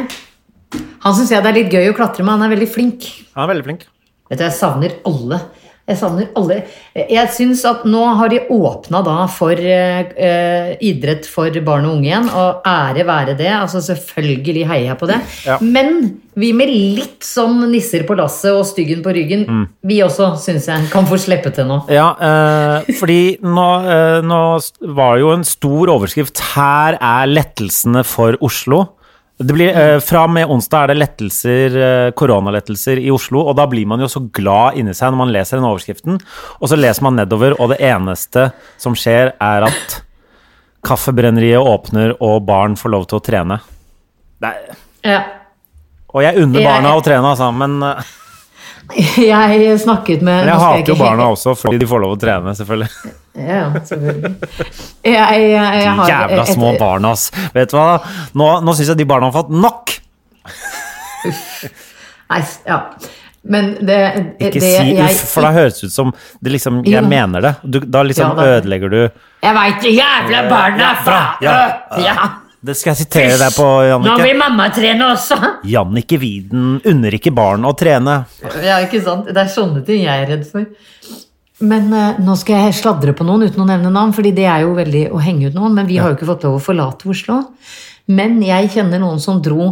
Han 1.04 1.14
syns 1.14 1.30
jeg 1.30 1.44
det 1.44 1.50
er 1.52 1.58
litt 1.60 1.74
gøy 1.74 1.90
å 1.92 1.96
klatre 1.96 2.24
med, 2.24 2.34
han 2.34 2.46
er 2.48 2.54
veldig 2.56 2.70
flink. 2.72 3.06
Han 3.36 3.44
er 3.44 3.52
veldig 3.52 3.66
flink. 3.68 3.86
Vet 4.32 4.40
du, 4.40 4.46
jeg 4.46 4.56
savner 4.56 4.96
alle. 5.06 5.38
Jeg 5.90 5.98
savner 5.98 6.28
alle. 6.38 6.60
Jeg 6.94 7.30
syns 7.34 7.64
at 7.66 7.82
nå 7.90 8.02
har 8.20 8.30
de 8.30 8.38
åpna 8.54 9.00
da 9.02 9.16
for 9.26 9.58
eh, 9.58 10.76
idrett 10.78 11.26
for 11.26 11.50
barn 11.66 11.88
og 11.88 11.96
unge 11.96 12.06
igjen, 12.06 12.28
og 12.30 12.62
ære 12.68 13.06
være 13.08 13.34
det. 13.38 13.50
Altså 13.50 13.82
selvfølgelig 13.82 14.66
heier 14.70 14.92
jeg 14.92 14.98
på 15.00 15.08
det. 15.10 15.18
Ja. 15.48 15.56
Men 15.60 16.20
vi 16.38 16.52
med 16.56 16.70
litt 16.70 17.26
sånn 17.26 17.58
nisser 17.72 18.06
på 18.08 18.14
lasset 18.16 18.54
og 18.54 18.62
styggen 18.70 19.02
på 19.04 19.12
ryggen, 19.12 19.42
Mm. 19.52 19.66
vi 19.84 19.98
også 20.06 20.30
syns 20.38 20.68
jeg 20.70 20.86
kan 20.92 21.04
få 21.04 21.18
slippe 21.18 21.50
til 21.52 21.66
nå. 21.68 21.82
Ja, 21.90 22.12
eh, 22.14 22.92
fordi 23.00 23.38
nå, 23.42 23.68
eh, 23.82 24.22
nå 24.22 24.40
var 24.94 25.18
jo 25.18 25.32
en 25.34 25.44
stor 25.44 25.90
overskrift 25.92 26.38
Her 26.54 26.94
er 27.00 27.26
lettelsene 27.26 28.04
for 28.06 28.38
Oslo. 28.40 28.84
Det 29.42 29.54
blir, 29.56 29.68
eh, 29.74 29.98
fra 30.04 30.24
og 30.24 30.30
med 30.30 30.46
onsdag 30.50 30.84
er 30.84 30.86
det 30.92 30.96
lettelser, 31.00 31.76
eh, 31.82 32.10
koronalettelser 32.12 33.00
i 33.02 33.10
Oslo, 33.10 33.40
og 33.48 33.56
da 33.58 33.66
blir 33.66 33.86
man 33.86 34.00
jo 34.00 34.06
så 34.06 34.20
glad 34.32 34.76
inni 34.78 34.94
seg 34.94 35.10
når 35.12 35.18
man 35.22 35.32
leser 35.34 35.58
den 35.58 35.66
overskriften. 35.68 36.20
Og 36.60 36.68
så 36.70 36.78
leser 36.78 37.02
man 37.02 37.16
nedover, 37.16 37.56
og 37.58 37.70
det 37.74 37.80
eneste 37.80 38.52
som 38.78 38.94
skjer, 38.94 39.32
er 39.40 39.62
at 39.68 40.00
kaffebrenneriet 40.84 41.62
åpner, 41.62 42.14
og 42.20 42.44
barn 42.46 42.74
får 42.78 42.90
lov 42.94 43.06
til 43.10 43.18
å 43.20 43.24
trene. 43.24 43.60
Det 44.42 44.50
er, 44.50 44.76
Ja. 45.04 45.22
og 46.12 46.22
jeg 46.22 46.36
unner 46.36 46.60
Jeg- 46.60 46.68
barna 46.68 46.94
å 46.96 47.02
trene, 47.02 47.24
altså, 47.34 47.52
men 47.54 47.82
eh, 47.82 48.02
Jeg 49.16 49.78
snakket 49.80 50.20
med 50.22 50.44
Men 50.44 50.48
jeg 50.48 50.58
hater 50.58 50.86
jo 50.92 50.94
barna 50.96 51.28
også 51.32 51.54
fordi 51.56 51.78
de 51.78 51.86
får 51.86 52.00
lov 52.02 52.16
å 52.16 52.20
trene, 52.20 52.50
selvfølgelig. 52.58 52.90
Ja, 53.34 53.54
ja, 53.62 53.80
selvfølgelig. 53.88 54.30
Jeg, 55.04 55.14
jeg, 55.14 55.50
jeg 55.52 55.82
De 55.82 55.92
har 55.96 56.08
jævla 56.10 56.42
et- 56.42 56.54
små 56.54 56.72
barna, 56.78 57.12
ass. 57.16 57.30
Vet 57.54 57.70
du 57.72 57.76
hva? 57.78 57.86
Nå, 58.36 58.48
nå 58.66 58.74
syns 58.76 58.88
jeg 58.92 58.98
de 59.00 59.06
barna 59.08 59.30
har 59.30 59.36
fått 59.42 59.50
nok! 59.56 59.94
Nei, 62.32 62.42
ja. 62.66 62.78
Men 63.42 63.72
det, 63.82 63.96
Ikke 64.38 64.60
det 64.62 64.68
si 64.76 64.92
uff, 65.02 65.22
for 65.32 65.42
da 65.42 65.50
høres 65.56 65.80
det 65.80 65.88
ut 65.90 65.94
som 65.96 66.12
det 66.40 66.52
liksom, 66.54 66.82
jeg 66.86 67.00
Jo. 67.02 67.08
mener 67.10 67.42
det. 67.42 67.54
Du, 67.64 67.80
da 67.80 68.02
liksom 68.06 68.36
Ja, 68.36 68.44
det- 68.44 68.62
ødelegger 68.62 68.90
du 68.90 69.00
Jeg 69.42 69.54
veit 69.56 69.80
det 69.82 69.94
jævla 69.96 70.42
barna 70.48 70.94
fra 71.02 71.18
Ja. 71.42 71.56
ja. 71.98 72.28
Det 72.64 72.76
skal 72.76 72.92
jeg 72.94 72.98
sitere 73.08 73.38
deg 73.40 73.50
på, 73.56 73.64
Nå 74.04 74.16
vil 74.22 74.36
mamma 74.38 74.68
trene 74.70 75.02
også! 75.10 75.34
Jannicke 75.66 76.16
Widen 76.20 76.80
unner 76.86 77.10
ikke 77.18 77.32
barn 77.34 77.64
å 77.66 77.72
trene. 77.76 78.24
Ja, 78.62 78.76
ikke 78.86 79.02
sant? 79.02 79.26
Det 79.26 79.36
er 79.36 79.50
sånne 79.50 79.84
ting 79.84 80.04
jeg 80.04 80.22
er 80.22 80.30
redd 80.36 80.46
for. 80.46 80.64
Men 81.62 81.92
eh, 81.94 82.18
nå 82.22 82.34
skal 82.40 82.66
jeg 82.66 82.76
sladre 82.80 83.14
på 83.16 83.26
noen 83.26 83.46
uten 83.46 83.62
å 83.62 83.68
nevne 83.68 83.92
navn, 83.94 84.12
fordi 84.16 84.34
det 84.34 84.48
er 84.50 84.64
jo 84.64 84.74
veldig 84.76 85.06
å 85.14 85.22
henge 85.22 85.50
ut 85.50 85.56
noen. 85.56 85.76
Men 85.78 85.88
vi 85.90 86.00
har 86.02 86.10
jo 86.10 86.18
ikke 86.18 86.28
fått 86.32 86.46
lov 86.48 86.58
å 86.58 86.62
forlate 86.62 87.10
Oslo. 87.12 87.38
Men 88.10 88.40
jeg 88.42 88.70
kjenner 88.74 88.98
noen 88.98 89.20
som 89.22 89.38
dro 89.38 89.68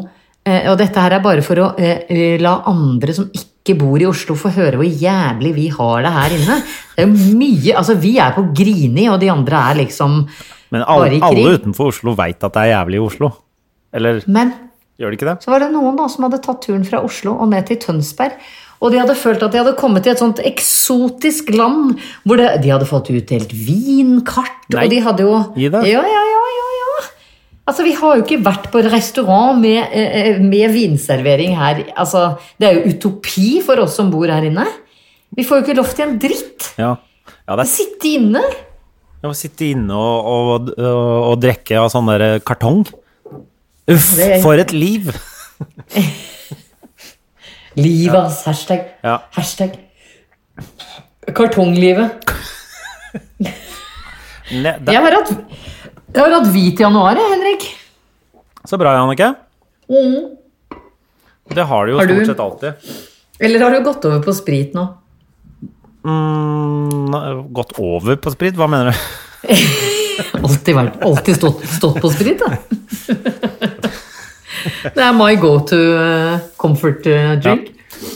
eh, 0.46 0.68
Og 0.70 0.76
dette 0.79 1.03
her 1.03 1.16
er 1.16 1.24
bare 1.24 1.42
for 1.42 1.59
å 1.59 1.64
eh, 1.74 2.05
eh, 2.07 2.37
la 2.38 2.61
andre 2.70 3.16
som 3.16 3.26
ikke 3.35 3.74
bor 3.81 4.00
i 4.00 4.07
Oslo, 4.09 4.37
få 4.38 4.53
høre 4.55 4.79
hvor 4.79 4.87
jævlig 4.87 5.53
vi 5.57 5.66
har 5.74 6.07
det 6.07 6.14
her 6.14 6.37
inne. 6.38 6.61
Det 6.94 7.05
er 7.05 7.11
jo 7.11 7.37
mye 7.40 7.74
Altså, 7.83 7.98
vi 8.00 8.14
er 8.22 8.33
på 8.38 8.46
Grini, 8.57 9.09
og 9.11 9.18
de 9.22 9.33
andre 9.33 9.66
er 9.70 9.83
liksom 9.83 10.22
Men 10.70 10.87
Bare 10.87 10.94
alle, 10.94 11.12
i 11.18 11.20
krig. 11.20 11.29
alle 11.29 11.59
utenfor 11.59 11.90
Oslo 11.90 12.14
veit 12.18 12.38
at 12.46 12.55
det 12.55 12.64
er 12.64 12.72
jævlig 12.76 13.00
i 13.00 13.05
Oslo. 13.11 13.33
Eller 13.92 14.22
Men 14.31 14.55
gjør 15.00 15.11
de 15.11 15.18
ikke 15.18 15.31
det? 15.33 15.37
Så 15.42 15.50
var 15.50 15.64
det 15.64 15.72
noen 15.74 15.98
da 15.98 16.07
som 16.12 16.29
hadde 16.29 16.42
tatt 16.44 16.62
turen 16.62 16.87
fra 16.87 17.03
Oslo 17.03 17.35
og 17.35 17.50
ned 17.50 17.66
til 17.66 17.81
Tønsberg. 17.83 18.38
Og 18.81 18.93
de 18.95 19.01
hadde 19.03 19.14
følt 19.19 19.43
at 19.45 19.53
de 19.53 19.61
hadde 19.61 19.77
kommet 19.77 20.07
til 20.07 20.14
et 20.14 20.21
sånt 20.23 20.38
eksotisk 20.40 21.51
land 21.53 21.99
hvor 22.25 22.40
det, 22.40 22.49
de 22.64 22.71
hadde 22.73 22.87
fått 22.88 23.11
utdelt 23.12 23.51
vinkart. 23.53 24.62
Nei, 24.73 24.87
og 24.87 24.95
de 24.95 25.01
hadde 25.05 25.27
jo 25.27 25.35
gi 25.59 25.69
deg. 25.75 25.88
Ja, 25.90 26.01
ja, 26.01 26.23
ja, 26.31 26.45
ja, 26.57 26.69
ja. 26.79 27.03
Altså, 27.69 27.85
Vi 27.87 27.93
har 27.99 28.16
jo 28.16 28.25
ikke 28.25 28.40
vært 28.43 28.71
på 28.73 28.81
restaurant 28.88 29.61
med, 29.61 29.93
eh, 29.93 30.40
med 30.43 30.73
vinservering 30.75 31.53
her. 31.61 31.85
Altså, 31.95 32.38
Det 32.59 32.69
er 32.71 32.79
jo 32.81 32.95
utopi 32.95 33.61
for 33.62 33.85
oss 33.85 33.95
som 34.01 34.11
bor 34.11 34.27
her 34.33 34.49
inne. 34.49 34.64
Vi 35.37 35.45
får 35.45 35.61
jo 35.61 35.66
ikke 35.69 35.77
lov 35.79 35.93
til 35.95 36.09
en 36.09 36.19
dritt. 36.19 36.73
Ja. 36.81 36.97
ja 37.47 37.57
det 37.61 37.69
Sitte 37.69 38.16
inne. 38.16 38.43
å 39.23 39.35
sitte 39.37 39.69
inne 39.69 39.93
og, 39.93 40.25
og, 40.25 40.73
og, 40.81 41.31
og 41.35 41.40
drikke 41.45 41.77
av 41.79 41.93
sånn 41.93 42.09
der 42.09 42.40
kartong. 42.40 42.87
Uff, 43.90 44.14
er- 44.19 44.40
for 44.40 44.57
et 44.57 44.73
liv! 44.73 45.12
Livas 47.83 48.37
hashtag. 48.49 48.81
Ja. 49.07 49.14
Hashtag. 49.37 49.71
Kartonglivet. 51.35 52.11
Ne, 54.51 54.73
det, 54.83 54.93
Jeg 54.93 55.03
har 55.05 55.12
hatt, 55.14 55.31
jeg 56.11 56.23
har 56.25 56.33
hatt 56.35 56.49
hvit 56.53 56.81
januar, 56.83 57.14
jeg, 57.19 57.29
Henrik. 57.37 57.62
Så 58.66 58.75
bra, 58.81 58.90
Jannicke. 58.99 59.29
Det 61.51 61.64
har 61.66 61.87
du 61.87 61.90
jo 61.93 61.97
Har 61.99 62.07
du- 62.11 62.14
stort 62.16 62.27
sett 62.33 62.40
alltid. 62.47 62.73
Eller 63.40 63.59
har 63.64 63.71
du 63.71 63.81
gått 63.87 64.05
over 64.05 64.21
på 64.23 64.33
sprit 64.37 64.75
nå? 64.77 64.85
Mm, 66.05 67.51
gått 67.57 67.73
over 67.79 68.16
på 68.16 68.31
sprit? 68.35 68.55
Hva 68.59 68.66
mener 68.71 68.87
du? 68.90 68.95
Alltid, 70.45 70.75
vært, 70.77 70.97
alltid 71.05 71.35
stått, 71.38 71.62
stått 71.79 71.99
på 72.03 72.09
sprit, 72.12 72.38
da. 72.43 72.49
Det 74.95 75.01
er 75.01 75.12
my 75.16 75.35
go 75.40 75.55
to 75.64 75.77
uh, 75.97 76.20
comfort 76.61 77.03
drink. 77.07 77.42
drink. 77.42 77.70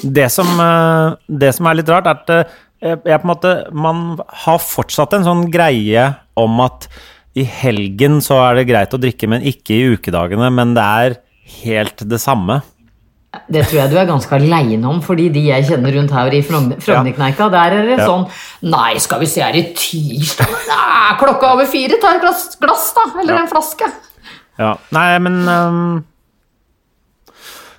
Det 0.04 0.28
som, 0.32 0.46
eh, 0.60 1.16
det 1.28 1.54
som 1.56 1.66
er 1.70 1.80
litt 1.80 1.90
rart, 1.92 2.06
er 2.06 2.20
at 2.20 2.30
eh, 2.30 2.44
jeg 2.84 3.20
på 3.22 3.24
en 3.24 3.30
måte, 3.32 3.54
man 3.72 4.04
har 4.44 4.58
fortsatt 4.60 5.16
en 5.16 5.24
sånn 5.24 5.46
greie 5.52 6.10
om 6.36 6.60
at 6.64 6.86
i 7.34 7.42
helgen 7.48 8.20
så 8.22 8.36
er 8.44 8.60
det 8.60 8.68
greit 8.68 8.92
å 8.94 9.00
drikke, 9.00 9.26
men 9.32 9.42
ikke 9.42 9.74
i 9.74 9.96
ukedagene. 9.96 10.52
Men 10.54 10.74
det 10.76 10.84
er 10.84 11.16
helt 11.64 12.04
det 12.08 12.20
samme. 12.22 12.60
Det 13.50 13.64
tror 13.66 13.80
jeg 13.80 13.90
du 13.90 13.96
er 13.98 14.06
ganske 14.06 14.36
aleine 14.36 14.86
om, 14.86 15.00
fordi 15.02 15.24
de 15.34 15.40
jeg 15.48 15.64
kjenner 15.66 15.96
rundt 15.96 16.12
her 16.14 16.30
i 16.38 16.42
Frogn- 16.46 16.76
Frognerkneika, 16.78 17.48
der 17.50 17.72
er 17.80 17.82
det 17.88 17.98
Ja. 17.98 18.06
sånn 18.06 18.28
Nei, 18.70 18.94
skal 19.02 19.18
vi 19.18 19.26
se, 19.26 19.40
er 19.42 19.52
det 19.56 19.74
tirsdag? 19.74 20.46
Nei, 20.68 21.16
klokka 21.18 21.50
over 21.56 21.66
fire, 21.66 21.98
ta 22.00 22.14
et 22.14 22.20
glass, 22.22 22.54
glass 22.62 22.92
da. 22.94 23.08
Eller 23.20 23.34
Ja. 23.34 23.40
en 23.42 23.48
flaske. 23.50 23.90
Ja, 24.56 24.76
nei, 24.92 25.18
men 25.18 25.40
ehm, 25.50 26.04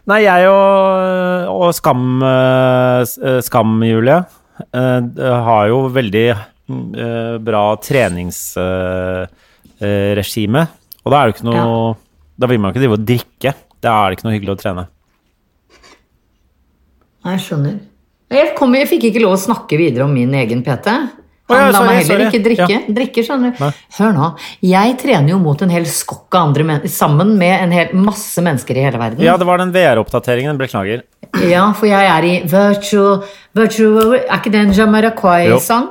Nei, 0.06 0.20
jeg 0.22 0.46
og, 0.52 1.48
og 1.50 1.72
Skam, 1.74 2.22
eh, 2.22 3.02
eh, 3.02 3.40
Skam, 3.46 3.84
Julie, 3.88 4.20
eh, 4.70 5.02
har 5.48 5.70
jo 5.72 5.88
veldig 5.94 6.28
bra 7.46 7.64
treningsregime. 7.78 10.64
og 11.06 11.10
da 11.14 11.18
er 11.20 11.26
det 11.30 11.36
ikke 11.36 11.46
noe 11.46 11.94
Da 12.42 12.46
vil 12.50 12.58
man 12.58 12.74
ikke 12.74 12.82
drive 12.82 12.98
og 12.98 13.06
drikke. 13.06 13.52
Da 13.80 13.90
er 13.94 14.10
det 14.10 14.18
ikke 14.18 14.28
noe 14.28 14.36
hyggelig 14.36 14.56
å 14.56 14.60
trene. 14.60 14.84
Nei, 17.24 17.32
jeg 17.38 17.44
skjønner. 17.46 17.76
Jeg, 18.34 18.56
kom, 18.58 18.76
jeg 18.76 18.90
fikk 18.90 19.04
ikke 19.12 19.24
lov 19.24 19.34
å 19.38 19.46
snakke 19.46 19.78
videre 19.80 20.04
om 20.08 20.14
min 20.18 20.34
egen 20.36 20.64
PT. 20.66 20.88
Han 21.46 21.60
lar 21.60 21.76
ja, 21.76 21.82
meg 21.86 21.98
heller 22.00 22.08
sorry. 22.10 22.28
ikke 22.32 22.46
drikke. 22.48 22.68
Ja. 22.74 22.94
drikke 22.98 23.24
skjønner 23.28 23.52
du. 23.54 23.60
Nei. 23.62 23.72
Hør 24.00 24.16
nå. 24.16 24.30
Jeg 24.66 24.96
trener 25.02 25.30
jo 25.30 25.38
mot 25.44 25.62
en 25.62 25.74
hel 25.74 25.86
skokk 25.90 26.34
av 26.34 26.48
andre 26.50 26.66
mennesker, 26.72 26.94
sammen 26.96 27.36
med 27.38 27.54
en 27.68 27.76
hel 27.76 27.94
masse 28.08 28.42
mennesker 28.42 28.80
i 28.80 28.88
hele 28.88 29.02
verden. 29.02 29.22
Ja, 29.26 29.38
det 29.38 29.46
var 29.46 29.62
den 29.62 29.74
VR-oppdateringen. 29.76 30.58
Beklager. 30.58 31.06
Ja, 31.46 31.68
for 31.78 31.90
jeg 31.90 32.10
er 32.10 32.26
i 32.26 32.34
virtual, 32.50 33.24
virtual 33.58 34.16
Er 34.16 34.38
ikke 34.40 34.54
det 34.54 34.62
en 34.64 34.74
Jo. 34.74 34.80
Jamiroquai-sang? 34.82 35.90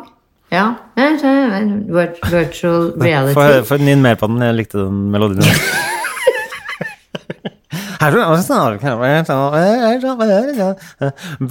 Ja. 0.54 0.66
Virtual 0.96 2.92
reality. 3.00 3.34
Få 3.34 3.64
få 3.64 3.78
mer 3.78 4.14
på 4.14 4.26
den. 4.26 4.42
Jeg 4.42 4.54
likte 4.54 4.78
den 4.78 5.10
melodien. 5.14 5.44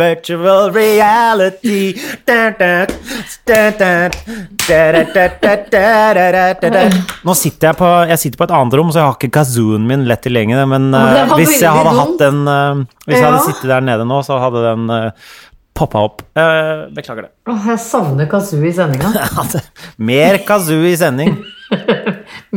Virtual 0.04 0.70
reality 0.74 1.94
Nå 7.24 7.36
sitter 7.38 7.72
jeg 7.72 7.80
på 7.80 7.90
Jeg 8.10 8.20
sitter 8.22 8.38
på 8.38 8.48
et 8.48 8.54
annet 8.60 8.78
rom, 8.80 8.92
så 8.94 9.02
jeg 9.02 9.08
har 9.08 9.18
ikke 9.18 9.32
kazooen 9.40 9.88
min 9.90 10.06
lett 10.10 10.24
tilgjengelig. 10.26 10.68
Men 10.74 10.92
uh, 10.94 11.02
eh, 11.24 11.34
hvis 11.40 11.56
jeg 11.62 11.74
hadde 11.74 11.96
hatt 12.00 12.16
den 12.22 12.44
uh, 12.50 12.84
Hvis 13.08 13.18
jeg 13.18 13.26
hadde 13.26 13.42
Ja. 13.42 13.48
sittet 13.48 13.74
der 13.74 13.82
nede 13.90 14.06
nå, 14.10 14.22
så 14.26 14.38
hadde 14.42 14.64
den 14.68 14.86
uh, 14.92 15.10
poppa 15.74 16.04
opp. 16.06 16.22
Uh, 16.38 16.86
beklager 16.94 17.28
det. 17.28 17.32
Åh, 17.50 17.66
jeg 17.74 17.82
savner 17.82 18.30
kazoo 18.30 18.62
i 18.62 18.74
sendinga. 18.76 19.10
Mer 19.98 20.38
kazoo 20.48 20.86
i 20.86 20.94
sending. 21.00 21.34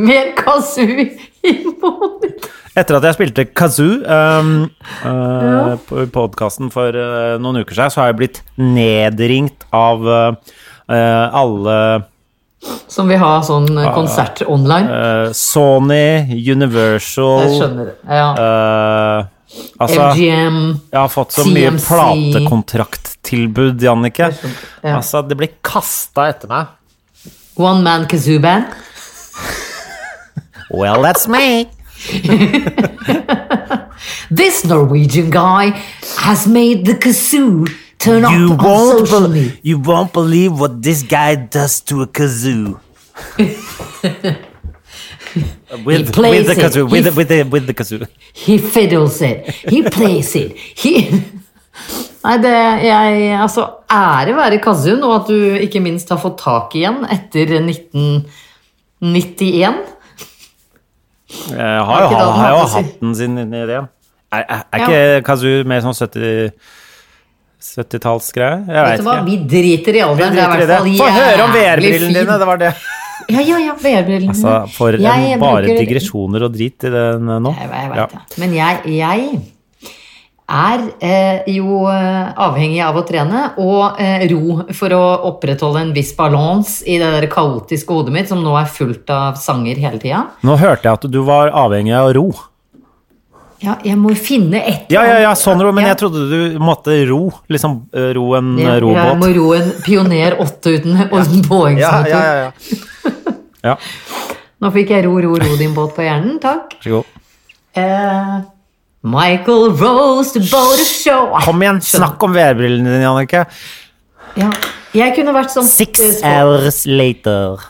Mer 0.09 0.35
kazoo 0.37 1.09
i 1.49 1.57
monitor. 1.81 2.53
Etter 2.77 2.99
at 2.99 3.07
jeg 3.09 3.17
spilte 3.17 3.45
kazoo 3.57 4.03
um, 4.05 4.51
uh, 5.07 5.77
på 5.89 6.03
podkasten 6.13 6.69
for 6.75 6.93
uh, 6.93 7.37
noen 7.41 7.63
uker 7.63 7.73
siden, 7.79 7.93
så 7.95 8.03
har 8.03 8.11
jeg 8.11 8.19
blitt 8.19 8.41
nedringt 8.61 9.65
av 9.75 10.05
uh, 10.05 10.35
alle 10.93 11.77
Som 12.93 13.09
vil 13.09 13.21
ha 13.23 13.39
sånn 13.47 13.71
eh, 13.79 13.89
konsert 13.95 14.43
online. 14.49 15.33
Sony, 15.37 16.27
Universal. 16.53 17.57
Ja. 18.11 18.29
uh, 18.35 19.33
Altså, 19.81 20.09
MGM. 20.11 20.57
jeg 20.91 20.99
har 20.99 21.09
fått 21.13 21.33
så 21.37 21.45
mye 21.47 21.71
TMC. 21.71 21.85
platekontrakttilbud, 21.87 23.85
Jannicke. 23.87 24.29
Ja. 24.83 24.97
Altså, 24.99 25.23
det 25.25 25.37
blir 25.39 25.53
kasta 25.65 26.27
etter 26.33 26.51
meg. 26.51 26.75
One 27.57 27.81
Man 27.87 28.05
Kazoo 28.11 28.41
Band. 28.43 28.75
Well, 30.69 31.01
that's 31.07 31.29
me. 31.31 31.71
This 34.31 34.65
Norwegian 34.65 35.31
guy 35.31 35.71
has 36.19 36.47
made 36.47 36.85
the 36.87 36.95
kazoo 36.95 37.67
turn 37.99 38.23
You 38.23 38.53
up 38.55 38.63
on 38.63 39.07
social 39.07 39.29
media. 39.29 39.53
you 39.63 39.79
won't 39.79 40.13
believe 40.13 40.59
what 40.59 40.83
this 40.83 41.03
guy 41.03 41.35
does 41.37 41.81
to 41.83 42.03
a 42.03 42.07
kazoo. 42.07 42.79
with, 45.85 46.13
plays 46.13 46.47
with 46.47 46.49
the 46.49 46.53
it. 46.53 46.59
kazoo, 46.59 46.91
with, 46.91 47.05
He 47.05 47.11
the, 47.11 47.17
with, 47.17 47.29
the, 47.29 47.43
with 47.45 47.67
the 47.67 47.75
kazoo. 47.75 48.07
He 48.33 48.59
fiddles 48.59 49.21
it. 49.23 49.47
He 49.69 49.83
plays 49.83 50.35
it. 50.37 50.57
He... 50.57 51.23
Nei, 52.27 52.39
det 52.43 52.51
jeg, 52.83 53.37
Altså, 53.39 53.67
ære 53.93 54.33
være 54.37 54.59
kazoo 54.59 54.97
og 55.07 55.15
at 55.21 55.29
du 55.31 55.37
ikke 55.63 55.81
minst 55.85 56.09
har 56.11 56.19
fått 56.19 56.41
tak 56.43 56.75
igjen 56.75 57.05
etter 57.07 57.47
1991. 57.61 59.77
Jeg 61.51 61.85
har, 61.91 62.07
Var 62.07 62.17
har, 62.17 62.33
har 62.41 62.51
jo 62.55 62.65
hatt 62.75 63.01
den 63.01 63.15
sin 63.19 63.39
i 63.39 63.67
det. 63.71 63.81
Er, 64.35 64.43
er, 64.43 64.63
er 64.73 64.83
ikke 64.85 65.23
kazoo 65.29 65.65
mer 65.71 65.81
sånn 65.85 65.95
70 65.97 66.53
70-tallsgreie? 67.67 68.59
Jeg 68.69 68.77
Vet 68.77 68.87
veit 68.91 69.01
ikke. 69.01 69.25
vi 69.27 69.37
driter 69.51 69.97
i 69.99 70.03
alderen. 70.05 70.37
Det 70.37 70.43
er 70.43 70.47
i 70.47 70.57
driter 70.57 70.67
hvert 70.67 70.71
fall 70.77 70.91
Få 71.01 71.09
høre 71.17 71.47
om 71.47 71.55
VR-brillene 71.57 72.13
dine! 72.21 72.39
Det 72.43 72.49
var 72.51 72.61
det. 72.63 72.73
Ja, 73.33 73.41
ja, 73.43 73.59
ja, 73.59 73.73
VR-brillene. 73.81 74.35
Altså, 74.35 74.53
for 74.77 74.95
en 74.95 75.03
Jeg 75.03 75.39
bare 75.41 75.63
bruker- 75.65 75.81
digresjoner 75.83 76.45
og 76.47 76.53
drit 76.55 76.85
i 76.87 76.93
den 76.95 77.27
nå. 77.43 77.55
Jeg, 77.57 77.71
jeg 77.73 77.91
vet 77.91 77.97
Ja. 78.03 78.07
Men 78.43 78.55
jeg, 78.55 78.81
jeg 79.01 79.41
er 80.47 80.83
eh, 81.03 81.47
jo 81.51 81.83
eh, 81.91 82.31
avhengig 82.39 82.79
av 82.87 82.99
å 83.01 83.03
trene 83.07 83.41
og 83.59 83.99
eh, 84.03 84.27
ro 84.31 84.61
for 84.79 84.95
å 84.95 85.05
opprettholde 85.33 85.83
en 85.83 85.95
viss 85.97 86.13
balanse 86.17 86.87
i 86.87 87.01
det 87.03 87.09
der 87.17 87.27
kaotiske 87.33 87.91
hodet 87.93 88.15
mitt, 88.15 88.31
som 88.31 88.45
nå 88.45 88.55
er 88.59 88.69
fullt 88.71 89.11
av 89.11 89.41
sanger 89.43 89.81
hele 89.83 89.99
tida. 90.03 90.23
Nå 90.47 90.59
hørte 90.61 90.87
jeg 90.87 91.01
at 91.01 91.09
du 91.11 91.19
var 91.27 91.51
avhengig 91.51 91.97
av 91.99 92.13
ro. 92.15 92.29
Ja, 93.65 93.79
jeg 93.83 93.97
må 93.99 94.13
finne 94.21 94.61
et 94.69 94.91
Ja, 94.93 95.03
ja, 95.09 95.19
ja, 95.25 95.35
sånn 95.35 95.63
ro, 95.65 95.73
men 95.73 95.87
Ja. 95.87 95.95
jeg 95.95 96.03
trodde 96.05 96.27
du 96.31 96.59
måtte 96.63 96.95
ro. 97.09 97.31
Liksom 97.49 97.79
ro 98.15 98.27
en 98.37 98.51
ja, 98.61 98.79
robåt. 98.79 99.03
jeg 99.03 99.19
må 99.23 99.31
ro 99.35 99.53
en 99.57 99.71
Pioner 99.83 100.37
8 100.45 100.75
uten, 100.77 100.99
uten 101.17 101.47
påhengsmotor. 101.49 101.81
Ja, 101.81 102.05
ja, 102.07 102.21
ja, 102.23 102.35
ja. 102.45 102.53
ja, 103.73 103.79
Nå 104.61 104.71
fikk 104.73 104.93
jeg 104.95 105.05
ro, 105.09 105.17
ro, 105.21 105.35
ro 105.41 105.57
din 105.59 105.75
båt 105.75 105.97
på 105.97 106.05
hjernen. 106.05 106.37
Takk. 106.41 106.77
vær 106.79 106.85
så 106.85 107.01
god. 107.01 107.25
Eh, 107.77 108.37
Michael 109.07 109.71
Rose 109.71 110.33
to 110.33 110.41
boat 110.51 110.79
show. 110.83 111.39
Kom 111.45 111.63
igjen, 111.63 111.79
snakk 111.81 112.19
om 112.27 112.33
VR-brillene 112.35 112.91
dine, 112.91 113.05
Jannicke. 113.05 113.45
Ja. 114.35 114.51
Jeg 114.97 115.15
kunne 115.15 115.31
vært 115.37 115.53
sånn 115.55 115.69
Six 115.71 116.01
hours 116.27 116.83
later. 116.91 117.63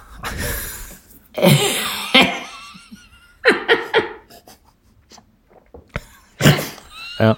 ja. 7.21 7.35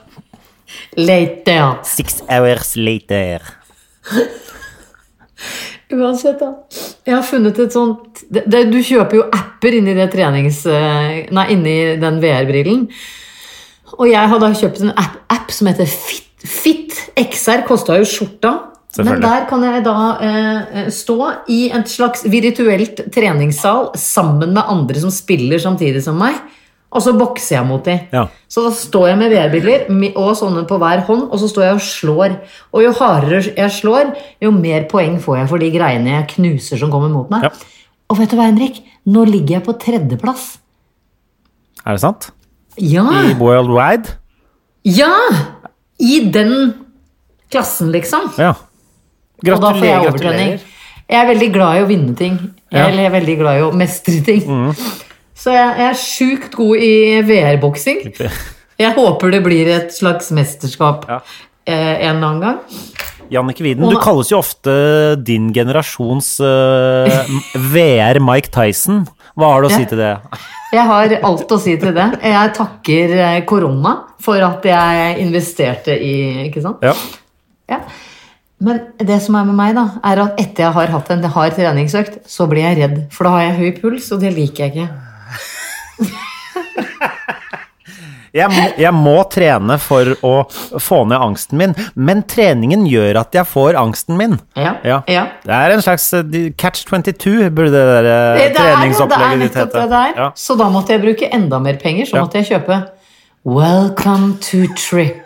Later. 0.94 1.82
Six 1.82 2.22
hours 2.30 2.76
later. 2.78 3.42
Uansett, 5.90 6.38
da. 6.38 6.54
Jeg 7.02 7.14
har 7.16 7.24
funnet 7.26 7.58
et 7.64 7.72
sånt 7.72 8.22
det, 8.28 8.42
det, 8.46 8.70
Du 8.70 8.78
kjøper 8.84 9.16
jo 9.18 9.24
apper 9.32 9.72
inni 9.80 9.94
det 9.96 10.10
trenings... 10.14 10.62
eh, 10.70 11.26
Nei, 11.34 11.46
inni 11.54 11.96
den 11.98 12.22
VR-brillen. 12.22 12.86
Og 13.96 14.08
jeg 14.10 14.30
har 14.30 14.42
da 14.42 14.50
kjøpt 14.54 14.82
en 14.84 14.92
app, 14.92 15.20
app 15.32 15.52
som 15.54 15.70
heter 15.70 15.88
Fit. 15.88 16.26
Fit 16.38 16.94
XR 17.18 17.64
kosta 17.68 17.96
jo 17.98 18.06
skjorta. 18.08 18.54
Men 19.04 19.20
der 19.22 19.44
kan 19.46 19.62
jeg 19.62 19.82
da 19.84 19.96
eh, 20.24 20.86
stå 20.90 21.18
i 21.52 21.58
en 21.74 21.84
slags 21.86 22.24
virtuelt 22.30 23.04
treningssal 23.14 23.92
sammen 24.00 24.54
med 24.56 24.64
andre 24.64 25.02
som 25.02 25.12
spiller 25.14 25.60
samtidig 25.62 26.02
som 26.06 26.18
meg. 26.18 26.38
Og 26.88 27.04
så 27.04 27.12
bokser 27.12 27.58
jeg 27.58 27.68
mot 27.68 27.84
dem. 27.84 28.06
Ja. 28.14 28.24
Så 28.48 28.64
da 28.64 28.70
står 28.72 29.10
jeg 29.10 29.18
med 29.20 29.32
VR-briller 29.34 30.14
og 30.16 30.30
sånne 30.38 30.62
på 30.68 30.78
hver 30.80 31.02
hånd, 31.04 31.26
og 31.28 31.42
så 31.42 31.50
står 31.50 31.66
jeg 31.66 31.76
og 31.76 31.84
slår. 31.84 32.36
Og 32.72 32.86
jo 32.86 32.94
hardere 32.96 33.42
jeg 33.44 33.74
slår, 33.76 34.14
jo 34.40 34.54
mer 34.56 34.88
poeng 34.90 35.18
får 35.20 35.42
jeg 35.42 35.50
for 35.52 35.64
de 35.64 35.68
greiene 35.74 36.14
jeg 36.14 36.30
knuser 36.32 36.80
som 36.80 36.92
kommer 36.94 37.12
mot 37.12 37.28
meg. 37.32 37.44
Ja. 37.44 37.52
Og 38.08 38.22
vet 38.22 38.32
du 38.32 38.38
hva, 38.38 38.48
Henrik? 38.48 38.80
Nå 39.08 39.26
ligger 39.28 39.58
jeg 39.58 39.66
på 39.68 39.76
tredjeplass. 39.84 40.48
Er 41.84 41.98
det 41.98 42.02
sant? 42.06 42.30
Ja! 42.78 43.04
I 43.30 43.34
Worldwide? 43.38 44.16
Ja! 44.88 45.12
I 45.98 46.20
den 46.32 46.74
klassen, 47.50 47.90
liksom. 47.94 48.28
Ja. 48.38 48.52
Og 49.38 49.46
da 49.62 49.72
får 49.72 49.84
jeg 49.84 49.94
Gratulerer. 49.94 50.08
overtrening. 50.08 50.50
gratulerer. 50.58 50.74
Jeg 51.08 51.22
er 51.24 51.28
veldig 51.30 51.48
glad 51.54 51.76
i 51.78 51.82
å 51.82 51.88
vinne 51.88 52.14
ting. 52.18 52.34
Ja. 52.70 52.84
Eller 52.86 53.02
jeg 53.06 53.08
er 53.08 53.14
veldig 53.16 53.36
glad 53.40 53.58
i 53.58 53.62
å 53.64 53.68
mestre 53.72 54.18
ting. 54.26 54.42
Så 55.38 55.54
jeg, 55.54 55.68
jeg 55.78 55.88
er 55.88 55.98
sjukt 56.02 56.56
god 56.58 56.82
i 56.84 56.92
VR-boksing. 57.24 58.02
Jeg 58.78 58.94
håper 58.98 59.32
det 59.32 59.40
blir 59.46 59.70
et 59.72 59.94
slags 59.94 60.28
mesterskap 60.36 61.06
Ja. 61.08 61.20
eh, 61.66 62.04
en 62.10 62.20
annen 62.22 62.40
gang. 62.44 62.58
Jannicke 63.32 63.60
Widen, 63.64 63.88
du 63.92 63.96
kalles 64.00 64.30
jo 64.32 64.38
ofte 64.40 65.16
din 65.20 65.50
generasjons 65.52 66.38
uh, 66.44 67.24
VR 67.72 68.20
Mike 68.24 68.48
Tyson. 68.54 69.02
Hva 69.38 69.52
har 69.52 69.62
du 69.62 69.68
å 69.68 69.70
si 69.70 69.84
til 69.86 70.00
det? 70.00 70.12
Jeg 70.74 70.84
har 70.88 71.12
alt 71.28 71.52
å 71.54 71.58
si 71.62 71.76
til 71.78 71.94
det. 71.94 72.06
Jeg 72.26 72.52
takker 72.56 73.12
eh, 73.14 73.38
korona 73.48 73.94
for 74.22 74.42
at 74.42 74.66
jeg 74.66 75.18
investerte 75.22 75.94
i 75.94 76.14
Ikke 76.48 76.62
sant? 76.64 76.82
Ja. 76.82 76.94
Ja. 77.70 77.78
Men 78.58 78.80
det 78.98 79.20
som 79.22 79.36
er 79.38 79.46
med 79.46 79.54
meg, 79.54 79.76
da, 79.76 79.84
er 80.02 80.24
at 80.24 80.40
etter 80.42 80.64
jeg 80.64 80.74
har 80.74 80.90
hatt 80.90 81.12
en 81.14 81.22
hard 81.36 81.54
treningsøkt, 81.54 82.18
så 82.26 82.48
blir 82.50 82.64
jeg 82.64 82.80
redd. 82.80 82.96
For 83.14 83.28
da 83.28 83.36
har 83.36 83.44
jeg 83.46 83.58
høy 83.60 83.78
puls, 83.78 84.10
og 84.14 84.24
det 84.24 84.34
liker 84.34 84.66
jeg 84.66 84.74
ikke. 84.74 84.88
Jeg 88.36 88.50
må, 88.52 88.64
jeg 88.80 88.92
må 88.94 89.16
trene 89.32 89.78
for 89.80 90.10
å 90.26 90.32
få 90.82 91.00
ned 91.08 91.16
angsten 91.18 91.60
min, 91.60 91.74
men 91.94 92.22
treningen 92.28 92.84
gjør 92.88 93.22
at 93.22 93.36
jeg 93.38 93.48
får 93.48 93.78
angsten 93.80 94.18
min. 94.20 94.36
Ja. 94.58 94.74
Ja. 94.84 95.00
ja. 95.08 95.24
Det 95.44 95.56
er 95.56 95.74
en 95.74 95.84
slags 95.84 96.10
eh, 96.16 96.50
catch 96.60 96.84
22, 96.88 97.48
burde 97.54 97.72
det 97.74 97.84
der 97.88 98.10
eh, 98.10 98.40
Det, 98.40 98.48
det 98.52 98.62
treningsopplegget 98.62 99.44
ditt 99.46 99.60
hete. 99.62 99.86
Ja. 100.18 100.30
Så 100.36 100.58
da 100.60 100.68
måtte 100.72 100.96
jeg 100.96 101.04
bruke 101.04 101.30
enda 101.34 101.60
mer 101.62 101.80
penger. 101.80 102.10
Så 102.10 102.20
måtte 102.20 102.42
jeg 102.42 102.50
kjøpe 102.52 102.82
Welcome 103.48 104.36
to 104.44 104.66
Trip. 104.76 105.24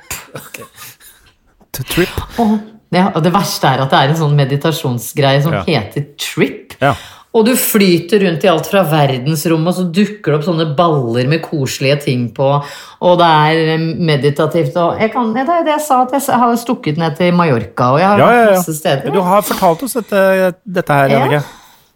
To 1.73 1.83
trip. 1.88 2.12
Og, 2.43 2.59
ja, 2.93 3.09
og 3.17 3.23
det 3.25 3.33
verste 3.33 3.71
er 3.71 3.83
at 3.83 3.93
det 3.93 3.99
er 3.99 4.12
en 4.12 4.19
sånn 4.21 4.37
meditasjonsgreie 4.37 5.41
som 5.45 5.57
heter 5.65 6.07
Trip. 6.21 6.77
Ja. 6.83 6.93
Og 7.33 7.47
du 7.49 7.55
flyter 7.57 8.21
rundt 8.27 8.42
i 8.45 8.49
alt 8.51 8.66
fra 8.68 8.83
verdensrommet, 8.85 9.71
og 9.71 9.77
så 9.79 9.87
dukker 9.88 10.35
det 10.35 10.35
opp 10.37 10.45
sånne 10.45 10.66
baller 10.77 11.31
med 11.31 11.40
koselige 11.47 11.97
ting 12.05 12.27
på, 12.37 12.49
og 13.01 13.14
det 13.23 13.29
er 13.29 13.73
eh, 13.79 13.87
meditativt. 14.12 14.77
Og 14.77 15.01
jeg 15.01 15.14
kan, 15.14 15.31
det 15.33 15.47
er 15.47 15.64
det 15.64 15.73
jeg 15.79 15.85
sa, 15.87 16.03
at 16.05 16.12
jeg 16.18 16.42
har 16.42 16.61
stukket 16.61 17.01
ned 17.01 17.16
til 17.16 17.33
Mallorca, 17.38 17.95
og 17.95 18.03
jeg 18.03 18.09
har 18.11 18.21
Ja, 18.21 18.29
vært 18.29 18.53
ja, 18.53 18.59
masse 18.61 18.77
steder. 18.77 19.16
Du 19.16 19.21
har 19.25 19.49
fortalt 19.49 19.85
oss 19.88 19.97
dette, 19.97 20.53
dette 20.64 21.01
her, 21.01 21.16
Ja. 21.33 21.42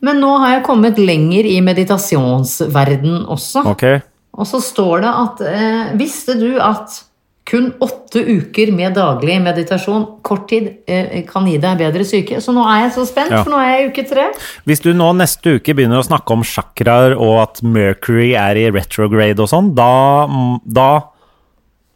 Men 0.05 0.21
nå 0.21 0.29
har 0.39 0.51
jeg 0.59 0.65
kommet 0.67 0.99
lenger 1.01 1.47
i 1.49 1.57
meditasjonsverden 1.65 3.27
også. 3.33 3.63
Okay. 3.73 4.01
Og 4.37 4.47
så 4.49 4.61
står 4.61 5.01
det 5.05 5.13
at 5.23 5.41
eh, 5.49 5.93
Visste 5.97 6.37
du 6.39 6.59
at 6.61 6.99
kun 7.47 7.69
åtte 7.85 8.25
uker 8.27 8.73
med 8.75 8.97
daglig 8.99 9.37
meditasjon, 9.45 10.03
kort 10.27 10.49
tid, 10.51 10.65
eh, 10.91 11.21
kan 11.29 11.47
gi 11.47 11.59
deg 11.63 11.79
bedre 11.79 12.03
syke? 12.05 12.41
Så 12.43 12.51
nå 12.55 12.65
er 12.67 12.81
jeg 12.89 12.93
så 12.97 13.05
spent, 13.07 13.31
Ja. 13.31 13.45
for 13.45 13.51
nå 13.55 13.59
er 13.63 13.69
jeg 13.71 13.85
i 13.85 13.89
uke 13.93 14.03
tre. 14.09 14.25
Hvis 14.67 14.83
du 14.83 14.91
nå 14.93 15.13
neste 15.15 15.55
uke 15.61 15.75
begynner 15.79 16.03
å 16.03 16.07
snakke 16.09 16.33
om 16.35 16.43
chakraer 16.43 17.15
og 17.15 17.39
at 17.45 17.63
Mercury 17.63 18.33
er 18.35 18.57
i 18.57 18.67
retrograde 18.75 19.39
og 19.39 19.47
sånn, 19.49 19.75
da, 19.77 20.27
da, 20.67 21.01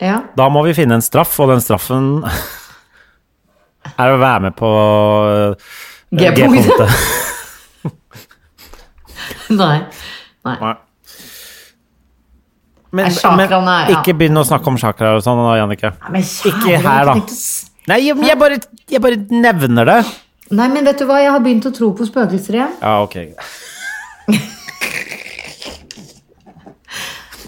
Ja. 0.00 0.22
da 0.36 0.48
må 0.48 0.62
vi 0.64 0.72
finne 0.72 0.94
en 0.94 1.02
straff, 1.02 1.40
og 1.40 1.48
den 1.50 1.60
straffen 1.60 2.22
er 3.98 4.12
å 4.14 4.18
være 4.20 4.40
med 4.42 4.54
på 4.56 4.70
eh. 5.50 5.54
G-punktet. 6.14 6.90
Nei. 9.50 9.80
Nei. 10.44 10.56
Nei. 10.60 10.74
Men, 12.90 13.06
men 13.38 13.46
ja. 13.46 13.84
ikke 13.94 14.16
begynn 14.18 14.40
å 14.40 14.42
snakke 14.46 14.66
om 14.72 14.78
chakraer 14.80 15.20
og 15.20 15.22
sånn, 15.22 15.38
da, 15.38 15.52
Jannicke. 15.60 15.92
Ikke 16.50 16.80
her, 16.82 17.06
da. 17.06 17.14
Nei, 17.90 17.98
jeg, 18.02 18.16
jeg, 18.26 18.36
bare, 18.38 18.58
jeg 18.90 19.00
bare 19.02 19.18
nevner 19.30 19.86
det. 19.86 20.00
Nei, 20.50 20.66
men 20.72 20.86
vet 20.88 20.98
du 20.98 21.06
hva? 21.06 21.20
Jeg 21.22 21.30
har 21.30 21.42
begynt 21.44 21.66
å 21.70 21.72
tro 21.74 21.92
på 21.94 22.06
spøkelser 22.08 22.58
igjen. 22.58 22.72
Ja, 22.82 22.98
ok. 23.06 23.16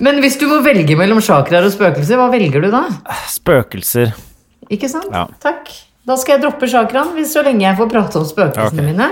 Men 0.03 0.19
hvis 0.23 0.35
du 0.41 0.49
må 0.51 0.59
velge 0.65 0.97
mellom 0.99 1.21
chakraer 1.23 1.67
og 1.67 1.73
spøkelser, 1.75 2.19
hva 2.19 2.27
velger 2.33 2.61
du 2.65 2.71
da? 2.73 2.83
Spøkelser. 3.31 4.11
Ikke 4.73 4.89
sant? 4.91 5.11
Ja. 5.15 5.29
Takk. 5.43 5.71
Da 6.09 6.17
skal 6.19 6.37
jeg 6.37 6.43
droppe 6.43 6.67
chakraen 6.71 7.27
så 7.31 7.45
lenge 7.47 7.63
jeg 7.67 7.79
får 7.79 7.91
prate 7.91 8.19
om 8.19 8.27
spøkelsene 8.27 8.83
okay. 8.83 8.89
mine. 8.89 9.07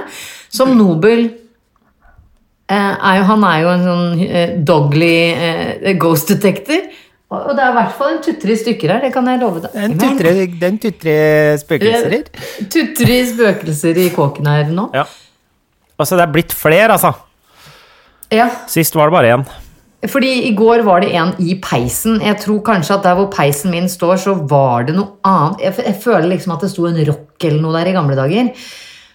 Som 0.51 0.75
Nobel 0.79 1.29
er 2.77 3.21
jo, 3.21 3.23
Han 3.31 3.45
er 3.49 3.61
jo 3.65 3.71
en 3.75 3.87
sånn 3.87 4.25
eh, 4.27 4.51
dogly 4.67 5.15
eh, 5.35 5.95
ghost 6.01 6.31
detector. 6.31 6.85
Og 7.31 7.53
det 7.55 7.63
er 7.63 7.71
i 7.71 7.77
hvert 7.77 7.95
fall 7.95 8.17
en 8.17 8.23
tutre 8.25 8.55
i 8.57 8.59
stykker 8.59 8.91
her, 8.91 9.03
det 9.05 9.13
kan 9.15 9.29
jeg 9.31 9.39
love 9.39 9.61
deg. 9.63 9.75
En 9.79 9.93
tutre, 9.99 10.33
den 10.59 10.79
tutre 10.83 11.13
spøkelser 11.63 12.15
her. 12.17 12.25
Tutre 12.75 13.19
spøkelser 13.31 14.01
i 14.03 14.09
kåken 14.15 14.49
her 14.51 14.73
nå. 14.75 14.89
Ja. 14.99 15.05
Altså, 16.01 16.19
det 16.19 16.25
er 16.25 16.33
blitt 16.35 16.55
flere, 16.57 16.97
altså. 16.97 17.13
Ja, 18.35 18.49
Sist 18.71 18.95
var 18.99 19.11
det 19.11 19.15
bare 19.15 19.31
én. 19.37 19.45
fordi 20.11 20.33
i 20.49 20.55
går 20.59 20.83
var 20.87 21.03
det 21.05 21.13
en 21.19 21.33
i 21.39 21.55
peisen. 21.63 22.21
Jeg 22.25 22.39
tror 22.43 22.61
kanskje 22.67 22.97
at 22.97 23.07
der 23.07 23.15
hvor 23.19 23.31
peisen 23.31 23.71
min 23.71 23.89
står, 23.91 24.17
så 24.23 24.35
var 24.35 24.87
det 24.89 24.95
noe 24.99 25.19
annet. 25.27 25.61
Jeg, 25.69 25.75
jeg 25.87 25.99
føler 26.03 26.29
liksom 26.31 26.55
at 26.57 26.63
det 26.67 26.71
sto 26.73 26.87
en 26.89 26.99
rock 27.11 27.47
eller 27.47 27.63
noe 27.63 27.75
der 27.79 27.91
i 27.91 27.95
gamle 27.95 28.19
dager. 28.19 28.51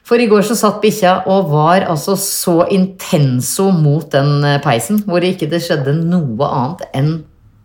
For 0.06 0.22
i 0.22 0.28
går 0.30 0.44
så 0.46 0.54
satt 0.58 0.82
bikkja 0.84 1.16
og 1.32 1.48
var 1.50 1.88
altså 1.90 2.14
så 2.20 2.60
intenso 2.74 3.72
mot 3.74 4.06
den 4.14 4.44
eh, 4.46 4.60
peisen, 4.62 5.00
hvor 5.08 5.24
det 5.24 5.34
ikke 5.36 5.50
det 5.50 5.64
skjedde 5.66 5.96
noe 5.98 6.50
annet 6.50 6.84
enn 6.94 7.12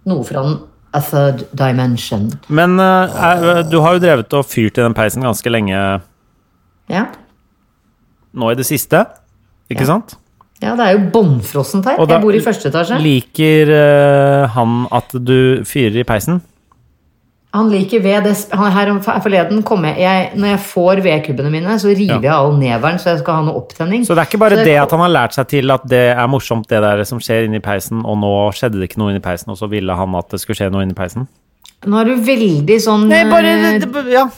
noe 0.09 0.25
fra 0.25 0.47
den 0.47 0.57
a 0.97 1.03
third 1.05 1.45
dimension. 1.55 2.31
Men 2.49 2.81
er- 2.81 3.63
du 3.69 3.77
har 3.85 3.95
jo 3.95 4.03
drevet 4.03 4.33
og 4.35 4.49
fyrt 4.49 4.79
i 4.81 4.83
den 4.83 4.97
peisen 4.97 5.23
ganske 5.23 5.53
lenge 5.53 5.77
Ja, 6.91 7.05
nå 8.35 8.49
i 8.51 8.57
det 8.59 8.67
siste, 8.67 9.05
ikke 9.71 9.87
sant? 9.87 10.17
ja 10.61 10.75
det 10.77 10.85
er 10.87 10.97
jo 10.97 11.05
bånnfrossent 11.15 11.87
her. 11.89 12.01
Jeg 12.03 12.21
bor 12.25 12.37
i 12.37 12.43
første 12.45 12.69
etasje. 12.69 12.99
Liker 13.01 13.71
uh, 13.73 14.49
han 14.57 14.83
at 14.93 15.15
du 15.17 15.63
fyrer 15.69 16.03
i 16.03 16.05
peisen? 16.09 16.41
Han 17.53 17.67
liker 17.73 17.99
ved. 18.05 18.23
Det, 18.29 18.35
han, 18.55 18.71
her 18.73 18.91
om 18.93 19.01
forleden 19.03 19.63
kom 19.67 19.83
jeg, 19.89 19.97
jeg 19.99 20.27
Når 20.39 20.53
jeg 20.53 20.61
får 20.71 21.01
vedkubbene 21.03 21.51
mine, 21.51 21.79
så 21.83 21.91
river 21.91 22.23
jeg 22.23 22.31
all 22.35 22.53
neveren, 22.61 23.01
så 23.03 23.11
jeg 23.11 23.23
skal 23.25 23.41
ha 23.41 23.47
noe 23.49 23.59
opptenning. 23.59 24.05
Så 24.07 24.15
det 24.15 24.23
er 24.23 24.29
ikke 24.31 24.39
bare 24.45 24.61
Så 24.61 24.67
det 24.69 24.77
at 24.79 24.95
han 24.95 25.03
har 25.03 25.11
lært 25.17 25.35
seg 25.35 25.49
til 25.51 25.75
at 25.75 25.87
det 25.91 26.03
er 26.15 26.29
morsomt, 26.31 26.69
det 26.71 26.79
der 26.85 27.03
som 27.09 27.19
skjer 27.19 27.49
inni 27.49 27.59
peisen, 27.65 28.05
og 28.07 28.21
nå 28.23 28.31
skjedde 28.55 28.79
det 28.79 28.91
ikke 28.91 29.03
noe 29.03 29.11
inni 29.15 29.25
peisen, 29.25 29.51
og 29.51 29.59
så 29.59 29.67
ville 29.73 29.97
han 29.99 30.15
at 30.21 30.31
det 30.31 30.41
skulle 30.45 30.61
skje 30.61 30.71
noe 30.71 30.87
inni 30.87 30.95
peisen? 30.95 31.27
Nå 31.91 31.99
er 32.01 32.13
du 32.13 32.15
veldig 32.29 32.79
sånn 32.85 33.09
Nei, 33.11 33.25
bare 33.31 33.57
eh, 33.57 33.79
det- 33.83 34.07
Ja. 34.13 34.29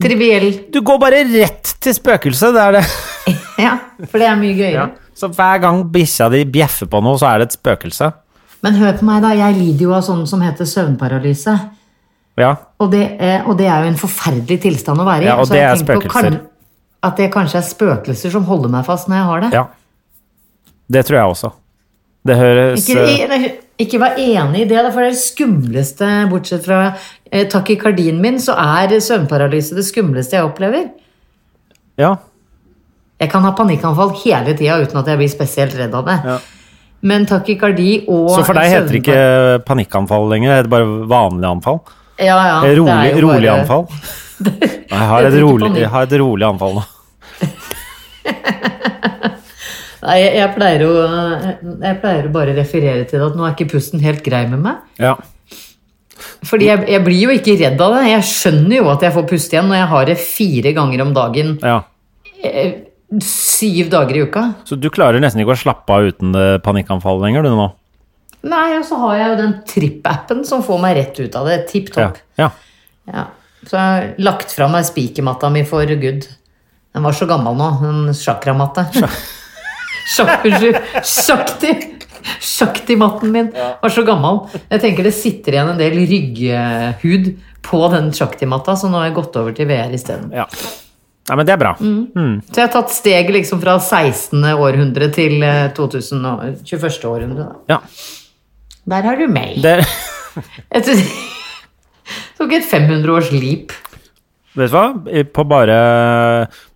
triviell. 0.00 0.48
Du 0.72 0.80
går 0.80 0.98
bare 0.98 1.20
rett 1.28 1.74
til 1.80 1.92
spøkelset, 1.94 2.54
det 2.56 2.62
er 2.62 2.72
det. 2.80 2.86
Ja, 3.62 3.76
for 4.08 4.18
det 4.18 4.26
er 4.26 4.36
mye 4.40 4.56
gøyere. 4.56 4.88
Så 5.14 5.28
hver 5.28 5.60
gang 5.60 5.84
bikkja 5.92 6.30
di 6.32 6.40
bjeffer 6.48 6.88
på 6.90 7.02
noe, 7.04 7.18
så 7.20 7.28
er 7.28 7.42
det 7.42 7.50
et 7.52 7.58
spøkelse. 7.60 8.08
Men 8.64 8.74
hør 8.80 8.96
på 8.98 9.04
meg, 9.04 9.20
da. 9.22 9.34
Jeg 9.36 9.54
lider 9.58 9.84
jo 9.84 9.92
av 9.92 10.02
sånn 10.06 10.24
som 10.26 10.40
heter 10.40 10.64
søvnparalyse. 10.64 11.54
Ja. 12.40 12.54
Og 12.80 12.90
det, 12.92 13.02
er, 13.20 13.42
og 13.44 13.58
det 13.58 13.66
er 13.68 13.84
jo 13.84 13.92
en 13.92 13.98
forferdelig 14.00 14.60
tilstand 14.62 15.02
å 15.02 15.06
være 15.06 15.26
i. 15.26 15.28
Ja, 15.28 15.36
og 15.40 15.48
Så 15.48 15.56
det 15.56 15.64
er 15.66 15.80
spøkelser. 15.80 16.38
At 17.02 17.18
det 17.18 17.32
kanskje 17.34 17.58
er 17.60 17.66
spøkelser 17.66 18.32
som 18.32 18.46
holder 18.46 18.70
meg 18.72 18.86
fast 18.86 19.10
når 19.10 19.18
jeg 19.18 19.28
har 19.30 19.46
det. 19.46 19.52
ja. 19.58 19.66
Det 20.92 21.06
tror 21.08 21.16
jeg 21.16 21.32
også. 21.32 21.48
Det 22.26 22.34
høres 22.36 22.88
Ikke, 22.88 23.04
eh, 23.34 23.44
ikke 23.80 23.98
vær 24.02 24.18
enig 24.20 24.64
i 24.64 24.66
det, 24.68 24.82
for 24.92 25.00
det 25.00 25.08
er 25.08 25.14
det 25.14 25.22
skumleste, 25.22 26.08
bortsett 26.30 26.66
fra 26.66 26.80
eh, 27.30 27.46
takikardien 27.50 28.18
min, 28.20 28.36
så 28.42 28.54
er 28.58 28.92
søvnparalyse 29.00 29.78
det 29.78 29.86
skumleste 29.88 30.36
jeg 30.36 30.46
opplever. 30.46 30.90
Ja. 31.98 32.16
Jeg 33.22 33.30
kan 33.32 33.46
ha 33.46 33.54
panikkanfall 33.56 34.12
hele 34.22 34.54
tida 34.58 34.78
uten 34.82 35.00
at 35.00 35.08
jeg 35.10 35.20
blir 35.20 35.32
spesielt 35.32 35.74
redd 35.78 35.94
av 35.94 36.06
det. 36.10 36.18
Ja. 36.26 36.36
Men 37.02 37.26
takikardi 37.26 38.04
og 38.06 38.28
Så 38.36 38.44
for 38.46 38.58
deg 38.58 38.70
heter 38.70 38.92
det 38.92 39.00
ikke 39.02 39.64
panikkanfall 39.66 40.28
lenger, 40.30 40.52
det 40.52 40.60
heter 40.60 40.72
bare 40.76 41.08
vanlig 41.10 41.48
anfall? 41.50 41.80
Ja, 42.18 42.38
ja, 42.48 42.56
rolig, 42.76 43.22
rolig 43.22 43.48
bare- 43.48 43.60
anfall? 43.60 43.86
Jeg 44.92 45.06
har, 45.08 45.24
et 45.24 45.34
rolig, 45.40 45.68
jeg 45.78 45.88
har 45.88 46.02
et 46.08 46.12
rolig 46.20 46.44
anfall 46.44 46.74
nå. 46.76 46.82
Nei, 50.02 50.16
jeg, 50.34 50.48
pleier 50.56 50.82
å, 50.82 50.88
jeg 51.62 51.98
pleier 52.02 52.26
å 52.26 52.32
bare 52.34 52.54
referere 52.56 53.04
til 53.06 53.20
det 53.22 53.26
at 53.28 53.36
nå 53.38 53.44
er 53.46 53.52
ikke 53.54 53.68
pusten 53.70 54.02
helt 54.02 54.18
grei 54.26 54.40
med 54.50 54.58
meg. 54.64 54.80
Ja. 54.98 55.12
Fordi 56.46 56.66
jeg, 56.72 56.82
jeg 56.90 57.04
blir 57.06 57.20
jo 57.22 57.30
ikke 57.36 57.54
redd 57.60 57.78
av 57.86 57.94
det. 58.00 58.08
Jeg 58.10 58.24
skjønner 58.32 58.76
jo 58.80 58.88
at 58.90 59.04
jeg 59.06 59.14
får 59.14 59.28
puste 59.30 59.54
igjen 59.54 59.68
når 59.70 59.78
jeg 59.78 59.90
har 59.92 60.08
det 60.10 60.16
fire 60.24 60.72
ganger 60.80 61.04
om 61.06 61.12
dagen. 61.16 61.48
ja. 61.62 61.78
eh, 62.42 62.72
Syv 63.22 63.90
dager 63.92 64.16
i 64.16 64.22
uka. 64.24 64.42
Så 64.64 64.72
du 64.80 64.86
klarer 64.90 65.20
nesten 65.20 65.42
ikke 65.42 65.52
å 65.52 65.60
slappe 65.60 65.92
av 65.92 66.06
uten 66.08 66.32
panikkanfall 66.64 67.18
lenger, 67.20 67.44
du 67.44 67.50
nå? 67.58 67.66
Nei, 68.42 68.76
og 68.78 68.84
så 68.88 68.96
har 68.98 69.16
jeg 69.20 69.28
jo 69.30 69.36
den 69.42 69.52
tripp-appen 69.70 70.44
som 70.48 70.62
får 70.66 70.80
meg 70.82 70.96
rett 70.98 71.20
ut 71.22 71.36
av 71.38 71.46
det. 71.46 71.60
Tipp 71.70 71.90
Ja. 71.94 72.08
topp. 72.08 72.18
ja. 72.40 72.50
Ja. 73.12 73.24
Så 73.66 73.76
jeg 73.76 73.82
har 73.82 74.08
lagt 74.18 74.50
fra 74.50 74.66
meg 74.68 74.84
spikermatta 74.88 75.50
mi 75.54 75.62
for 75.64 75.86
good. 75.86 76.26
Den 76.92 77.02
var 77.06 77.12
så 77.14 77.26
gammel 77.30 77.54
nå, 77.56 77.68
den 77.80 78.14
sjakramatte. 78.14 78.86
Sjakti. 80.12 81.72
Sjakti-matten 82.42 83.30
min 83.34 83.48
var 83.82 83.90
så 83.90 84.02
gammel. 84.06 84.42
Jeg 84.70 84.80
tenker 84.82 85.06
det 85.06 85.14
sitter 85.14 85.56
igjen 85.56 85.72
en 85.72 85.78
del 85.80 85.94
rygghud 86.06 87.30
på 87.62 87.80
den 87.94 88.10
sjakti-matta, 88.14 88.74
så 88.78 88.90
nå 88.90 88.98
har 89.00 89.08
jeg 89.08 89.16
gått 89.20 89.36
over 89.40 89.54
til 89.56 89.66
VR 89.70 89.94
isteden. 89.94 90.30
ja. 90.34 90.46
Nei, 91.30 91.36
men 91.38 91.46
det 91.46 91.52
er 91.54 91.58
bra. 91.60 91.70
Mm. 91.78 92.40
Så 92.50 92.56
jeg 92.58 92.66
har 92.66 92.72
tatt 92.74 92.90
steget 92.90 93.28
liksom 93.30 93.60
fra 93.62 93.76
16. 93.78 94.42
århundre 94.58 95.06
til 95.14 95.36
eh, 95.46 95.68
2021. 95.76 97.04
århundre. 97.06 97.44
Da. 97.46 97.76
Ja. 97.76 97.76
Der 98.90 99.02
har 99.06 99.16
du 99.20 99.26
meg. 99.30 99.58
Det, 99.62 99.76
Jeg 100.74 100.82
tok 102.38 102.52
et 102.56 102.64
500 102.66 103.12
års 103.14 103.30
leap. 103.34 103.72
vet 104.56 104.72
du 104.72 104.74
hva? 104.74 104.86
På 105.34 105.44
bare, 105.48 105.76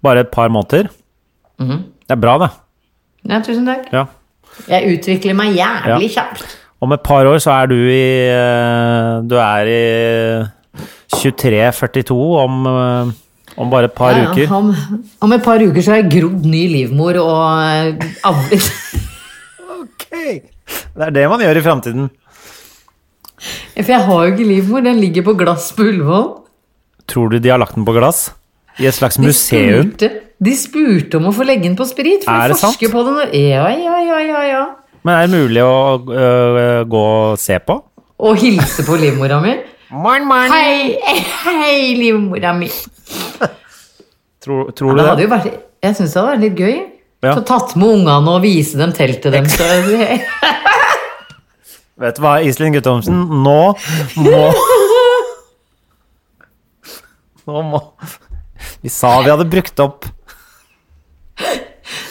bare 0.03 0.21
et 0.27 0.31
par 0.33 0.49
måneder. 0.53 0.89
Mhm. 1.59 1.83
Det 2.07 2.15
er 2.15 2.21
bra, 2.23 2.37
det. 2.39 2.51
Ja, 3.27 3.41
tusen 3.43 3.67
takk. 3.67 3.89
Ja. 3.93 4.05
Jeg 4.71 4.95
utvikler 4.97 5.35
meg 5.37 5.57
jævlig 5.59 6.13
kjapt. 6.15 6.45
Om 6.81 6.93
et 6.95 7.03
par 7.03 7.27
år 7.27 7.39
så 7.43 7.51
er 7.57 7.67
du 7.73 7.75
i 7.75 8.05
eh, 8.31 9.23
Du 9.27 9.35
er 9.41 9.69
i 9.73 10.47
23-42 11.17 12.15
om, 12.15 12.67
eh, 12.71 13.11
om 13.57 13.71
bare 13.73 13.89
et 13.91 13.97
par 13.97 14.13
Ja, 14.15 14.23
ja, 14.29 14.31
uker. 14.31 14.53
Om, 14.55 14.71
om 15.27 15.33
et 15.33 15.43
par 15.45 15.59
uker 15.65 15.83
så 15.83 15.95
har 15.97 16.03
jeg 16.05 16.13
grodd 16.21 16.45
ny 16.47 16.63
livmor 16.71 17.19
og 17.25 17.41
eh, 17.65 18.13
avlet. 18.29 18.71
Ok! 19.77 20.07
Det 20.67 21.07
er 21.09 21.12
det 21.14 21.27
man 21.31 21.41
gjør 21.45 21.61
i 21.61 21.64
framtiden. 21.64 22.07
For 23.77 23.93
jeg 23.93 24.01
har 24.09 24.23
jo 24.27 24.33
ikke 24.33 24.47
livmor, 24.49 24.81
den 24.87 24.97
ligger 25.03 25.23
på 25.27 25.35
glass 25.39 25.69
på 25.77 25.85
Ullevål. 25.91 26.27
Tror 27.07 27.29
du 27.31 27.39
de 27.39 27.51
har 27.53 27.61
lagt 27.61 27.77
den 27.77 27.85
på 27.87 27.93
glass? 27.97 28.31
I 28.81 28.87
et 28.89 28.95
slags 28.97 29.17
De 29.21 29.23
museum? 29.27 29.91
spurte, 29.93 30.09
de 30.45 30.55
spurte 30.57 31.17
om 31.21 31.29
å 31.31 31.35
få 31.37 31.45
legge 31.49 31.64
den 31.69 31.77
på 31.79 31.85
sprit, 31.89 32.25
for 32.25 32.33
Er 32.33 32.49
de 32.49 32.55
det 32.55 32.61
sant? 32.61 32.75
forsker 32.77 32.93
på 32.93 33.05
den. 33.07 33.21
Ja, 33.41 33.69
ja, 33.73 34.01
ja, 34.05 34.19
ja, 34.25 34.43
ja. 34.51 34.64
Men 35.07 35.14
er 35.14 35.29
det 35.29 35.37
mulig 35.39 35.62
å 35.62 35.77
øh, 36.11 36.83
gå 36.91 37.05
og 37.07 37.39
se 37.39 37.59
på? 37.62 37.79
Og 38.27 38.37
hilse 38.41 38.83
på 38.89 38.97
livmora 38.99 39.39
mi. 39.45 39.55
Morn, 39.93 40.25
morn. 40.27 40.51
Hei, 40.51 40.97
hei, 41.45 41.95
livmora 42.01 42.53
mi. 42.59 42.69
Tror, 44.43 44.71
tror 44.73 44.97
Det 44.97 45.05
du 45.05 45.17
det? 45.17 45.25
jo 45.27 45.31
vært, 45.31 45.47
jeg 45.85 45.97
syns 45.99 46.12
det 46.12 46.21
hadde 46.21 46.33
vært 46.33 46.45
litt 46.45 46.61
gøy. 46.61 46.77
Ja. 47.27 47.35
Så 47.37 47.43
tatt 47.47 47.74
med 47.79 47.89
ungene 47.99 48.37
og 48.37 48.45
vise 48.45 48.79
dem 48.79 48.93
teltet 48.97 49.35
dem. 49.35 49.49
Så, 49.51 49.66
Vet 51.97 52.18
du 52.18 52.22
hva, 52.22 52.37
Iselin 52.45 52.74
Guttormsen? 52.77 53.16
Nå 53.43 53.61
må 54.20 54.41
Nå 57.47 57.62
må 57.70 57.81
Vi 58.83 58.91
sa 58.93 59.14
vi 59.24 59.33
hadde 59.33 59.47
brukt 59.49 59.81
opp 59.81 60.05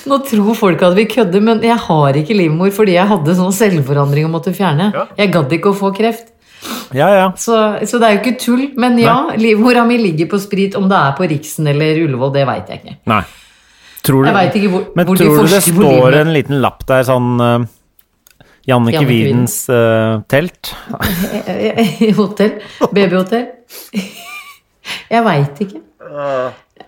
Nå 0.05 0.19
tror 0.25 0.53
folk 0.57 0.83
at 0.85 0.93
vi 0.97 1.07
kødder, 1.09 1.41
men 1.41 1.63
jeg 1.65 1.77
har 1.81 2.17
ikke 2.19 2.35
livmor 2.37 2.69
fordi 2.73 2.93
jeg 2.95 3.09
hadde 3.09 3.33
sånn 3.37 3.53
selvforandring 3.55 4.27
og 4.27 4.35
måtte 4.35 4.53
fjerne. 4.53 4.91
Jeg 5.17 5.31
gadd 5.33 5.55
ikke 5.57 5.71
å 5.71 5.77
få 5.77 5.89
kreft. 5.97 6.27
Ja, 6.93 7.07
ja. 7.09 7.23
Så, 7.41 7.57
så 7.89 7.97
det 7.97 8.07
er 8.07 8.13
jo 8.13 8.21
ikke 8.21 8.35
tull. 8.41 8.67
Men 8.77 8.99
ja, 9.01 9.15
livmora 9.41 9.81
mi 9.89 9.97
ligger 9.97 10.29
på 10.29 10.37
sprit. 10.43 10.77
Om 10.77 10.85
det 10.91 10.99
er 10.99 11.17
på 11.17 11.25
Riksen 11.33 11.71
eller 11.73 12.03
Ullevål, 12.03 12.35
det 12.37 12.45
veit 12.47 12.69
jeg 12.69 12.83
ikke. 12.83 12.95
Nei. 13.09 13.23
Tror 14.05 14.21
du, 14.21 14.29
Jeg 14.29 14.37
veit 14.37 14.59
ikke 14.59 14.69
hvor, 14.73 14.83
men 14.95 15.07
hvor 15.07 15.17
tror 15.19 15.41
du 15.41 15.49
det 15.55 15.63
står 15.65 16.19
en 16.19 16.31
liten 16.35 16.59
lapp 16.63 16.85
der, 16.89 17.05
sånn 17.07 17.31
uh, 17.41 17.65
Jannicke 18.65 18.99
Jannicke 19.01 19.09
Widens 19.09 19.55
eh, 19.69 20.19
telt? 20.31 20.71
I 21.45 22.11
hotell. 22.19 22.55
Babyhotell. 22.89 23.47
Jeg 25.13 25.25
veit 25.25 25.59
ikke. 25.65 25.81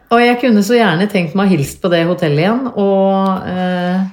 Og 0.08 0.22
jeg 0.22 0.38
kunne 0.42 0.62
så 0.64 0.78
gjerne 0.78 1.08
tenkt 1.12 1.36
meg 1.36 1.50
å 1.50 1.52
hilse 1.56 1.80
på 1.82 1.90
det 1.92 2.04
hotellet 2.08 2.44
igjen, 2.44 2.64
og 2.80 3.44
uh, 3.44 4.06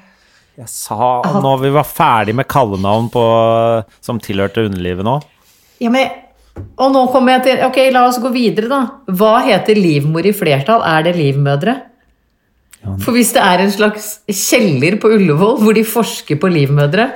Jeg 0.59 0.71
sa 0.71 1.09
når 1.45 1.63
vi 1.63 1.73
var 1.75 1.87
ferdig 1.87 2.35
med 2.37 2.49
kallenavn 2.51 3.11
på, 3.13 3.25
som 4.05 4.21
tilhørte 4.23 4.65
underlivet 4.69 5.07
nå. 5.07 5.19
Ja, 5.83 5.93
men 5.93 6.21
Og 6.79 6.93
nå 6.95 7.05
kommer 7.13 7.37
jeg 7.37 7.45
til 7.47 7.65
Ok, 7.67 7.81
la 7.93 8.05
oss 8.09 8.21
gå 8.23 8.31
videre, 8.35 8.71
da. 8.71 8.81
Hva 9.11 9.37
heter 9.45 9.79
livmor 9.79 10.27
i 10.27 10.35
flertall? 10.37 10.85
Er 10.87 11.07
det 11.07 11.17
livmødre? 11.19 11.77
For 13.05 13.17
hvis 13.17 13.33
det 13.35 13.43
er 13.43 13.63
en 13.65 13.73
slags 13.73 14.09
kjeller 14.29 14.99
på 15.01 15.11
Ullevål 15.17 15.61
hvor 15.63 15.77
de 15.77 15.85
forsker 15.89 16.39
på 16.41 16.51
livmødre 16.53 17.09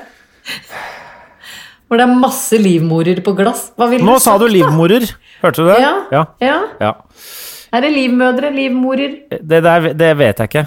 Hvor 1.89 2.01
det 2.01 2.07
er 2.07 2.19
masse 2.21 2.59
livmorer 2.61 3.21
på 3.25 3.35
glass 3.37 3.69
Hva 3.77 3.91
vil 3.93 4.05
Nå 4.07 4.17
du 4.17 4.25
sa 4.25 4.39
du 4.41 4.47
livmorer! 4.49 5.05
Hørte 5.43 5.63
du 5.63 5.69
det? 5.71 5.79
Ja. 5.83 5.93
ja. 6.13 6.25
Ja. 6.43 6.57
ja. 6.81 6.93
Er 7.73 7.85
det 7.85 7.93
livmødre? 7.95 8.51
Livmorer? 8.55 9.13
Det 9.31 9.61
der 9.63 9.93
det 9.95 10.09
vet 10.19 10.41
jeg 10.41 10.51
ikke. 10.51 10.65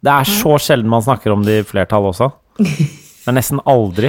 Det 0.00 0.12
er 0.14 0.30
så 0.32 0.56
sjelden 0.58 0.90
man 0.90 1.04
snakker 1.04 1.34
om 1.34 1.44
det 1.46 1.60
i 1.60 1.66
flertall 1.68 2.08
også. 2.10 2.30
Det 3.20 3.28
er 3.28 3.36
nesten 3.36 3.60
aldri. 3.68 4.08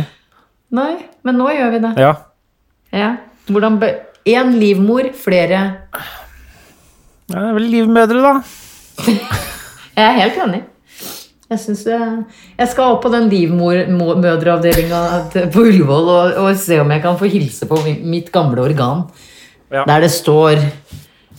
Nei, 0.71 0.93
men 1.27 1.35
nå 1.35 1.49
gjør 1.51 1.73
vi 1.73 1.81
det. 1.83 1.89
Ja. 1.99 2.13
Ja. 2.95 3.09
Hvordan 3.51 3.75
be 3.81 3.89
Én 4.31 4.53
livmor, 4.61 5.07
flere 5.17 5.59
Det 7.27 7.37
er 7.37 7.53
vel 7.57 7.67
livmødre, 7.73 8.21
da. 8.21 8.33
Jeg 9.97 10.05
er 10.07 10.19
helt 10.19 10.37
enig. 10.45 10.61
Jeg, 11.51 11.59
synes 11.59 11.81
jeg, 11.85 12.11
jeg 12.57 12.67
skal 12.71 12.93
opp 12.93 13.01
på 13.03 13.09
den 13.11 13.25
livmødreavdelinga 13.31 15.01
på 15.51 15.65
Ullevål 15.67 16.11
og, 16.13 16.37
og 16.45 16.55
se 16.59 16.77
om 16.79 16.93
jeg 16.95 17.03
kan 17.03 17.17
få 17.19 17.27
hilse 17.31 17.67
på 17.67 17.81
mitt 18.07 18.31
gamle 18.31 18.63
organ. 18.63 19.03
Ja. 19.71 19.83
Der 19.87 20.05
det 20.05 20.11
står 20.11 20.61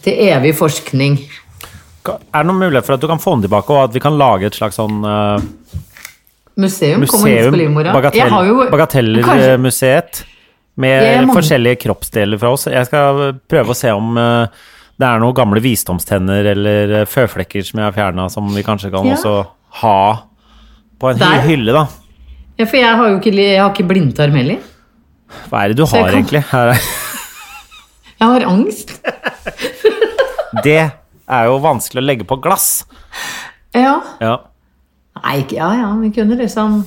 'til 0.03 0.18
evig 0.28 0.53
forskning'. 0.59 1.18
Er 2.05 2.42
det 2.42 2.46
noen 2.46 2.59
mulighet 2.59 2.84
for 2.84 2.94
at 2.94 3.00
du 3.00 3.07
kan 3.07 3.18
få 3.22 3.36
den 3.36 3.42
tilbake, 3.46 3.70
og 3.70 3.84
at 3.84 3.94
vi 3.94 4.00
kan 4.00 4.18
lage 4.18 4.46
et 4.46 4.55
slags 4.55 4.76
sånn 4.76 5.05
uh, 5.05 5.38
Museum, 6.57 7.00
museum? 7.00 7.53
på 7.53 7.61
livmora. 7.61 7.92
Bagatell, 7.94 8.18
Jeg 8.20 8.30
har 8.30 8.44
jo- 8.44 8.59
Kanskje- 8.59 8.70
Bagatellermuseet. 8.70 10.24
Med 10.76 11.03
Jeg 11.03 11.28
forskjellige 11.28 11.76
kroppsdeler 11.84 12.38
fra 12.38 12.50
oss. 12.53 12.64
Jeg 12.64 12.86
skal 12.86 13.34
prøve 13.48 13.74
å 13.74 13.76
se 13.76 13.90
om 13.92 14.16
eh, 14.16 14.46
det 15.01 15.09
er 15.09 15.18
noen 15.22 15.34
gamle 15.34 15.61
visdomstenner 15.64 16.45
eller 16.53 16.93
eh, 17.01 17.07
føflekker 17.09 17.64
som 17.66 17.80
jeg 17.80 17.88
har 17.88 17.97
fjerna, 17.97 18.28
som 18.30 18.49
vi 18.55 18.62
kanskje 18.66 18.90
kan 18.93 19.07
Ja. 19.09 19.14
også 19.16 19.47
ha 19.82 19.97
på 21.01 21.11
en 21.11 21.18
Der. 21.18 21.40
hylle, 21.49 21.72
da. 21.72 21.86
Ja, 22.59 22.66
for 22.68 22.76
jeg 22.76 22.97
har 22.97 23.09
jo 23.09 23.18
ikke, 23.18 23.32
jeg 23.34 23.59
har 23.62 23.70
ikke 23.72 23.88
blindtarm 23.88 24.36
heller. 24.36 24.59
Hva 25.49 25.64
er 25.64 25.68
det 25.72 25.76
du 25.80 25.86
har, 25.86 26.05
kan- 26.11 26.14
egentlig? 26.20 26.45
Her 26.53 26.74
er 26.74 26.80
Jeg 28.22 28.28
har 28.28 28.45
angst. 28.47 28.93
Det 30.62 30.78
er 31.32 31.45
jo 31.49 31.57
vanskelig 31.64 32.03
å 32.03 32.07
legge 32.07 32.26
på 32.28 32.36
glass. 32.45 32.84
Ja. 33.74 33.97
Ja. 34.20 34.36
Nei, 35.22 35.38
ja, 35.55 35.70
ja, 35.78 35.88
vi 36.01 36.11
kunne 36.14 36.36
liksom 36.38 36.82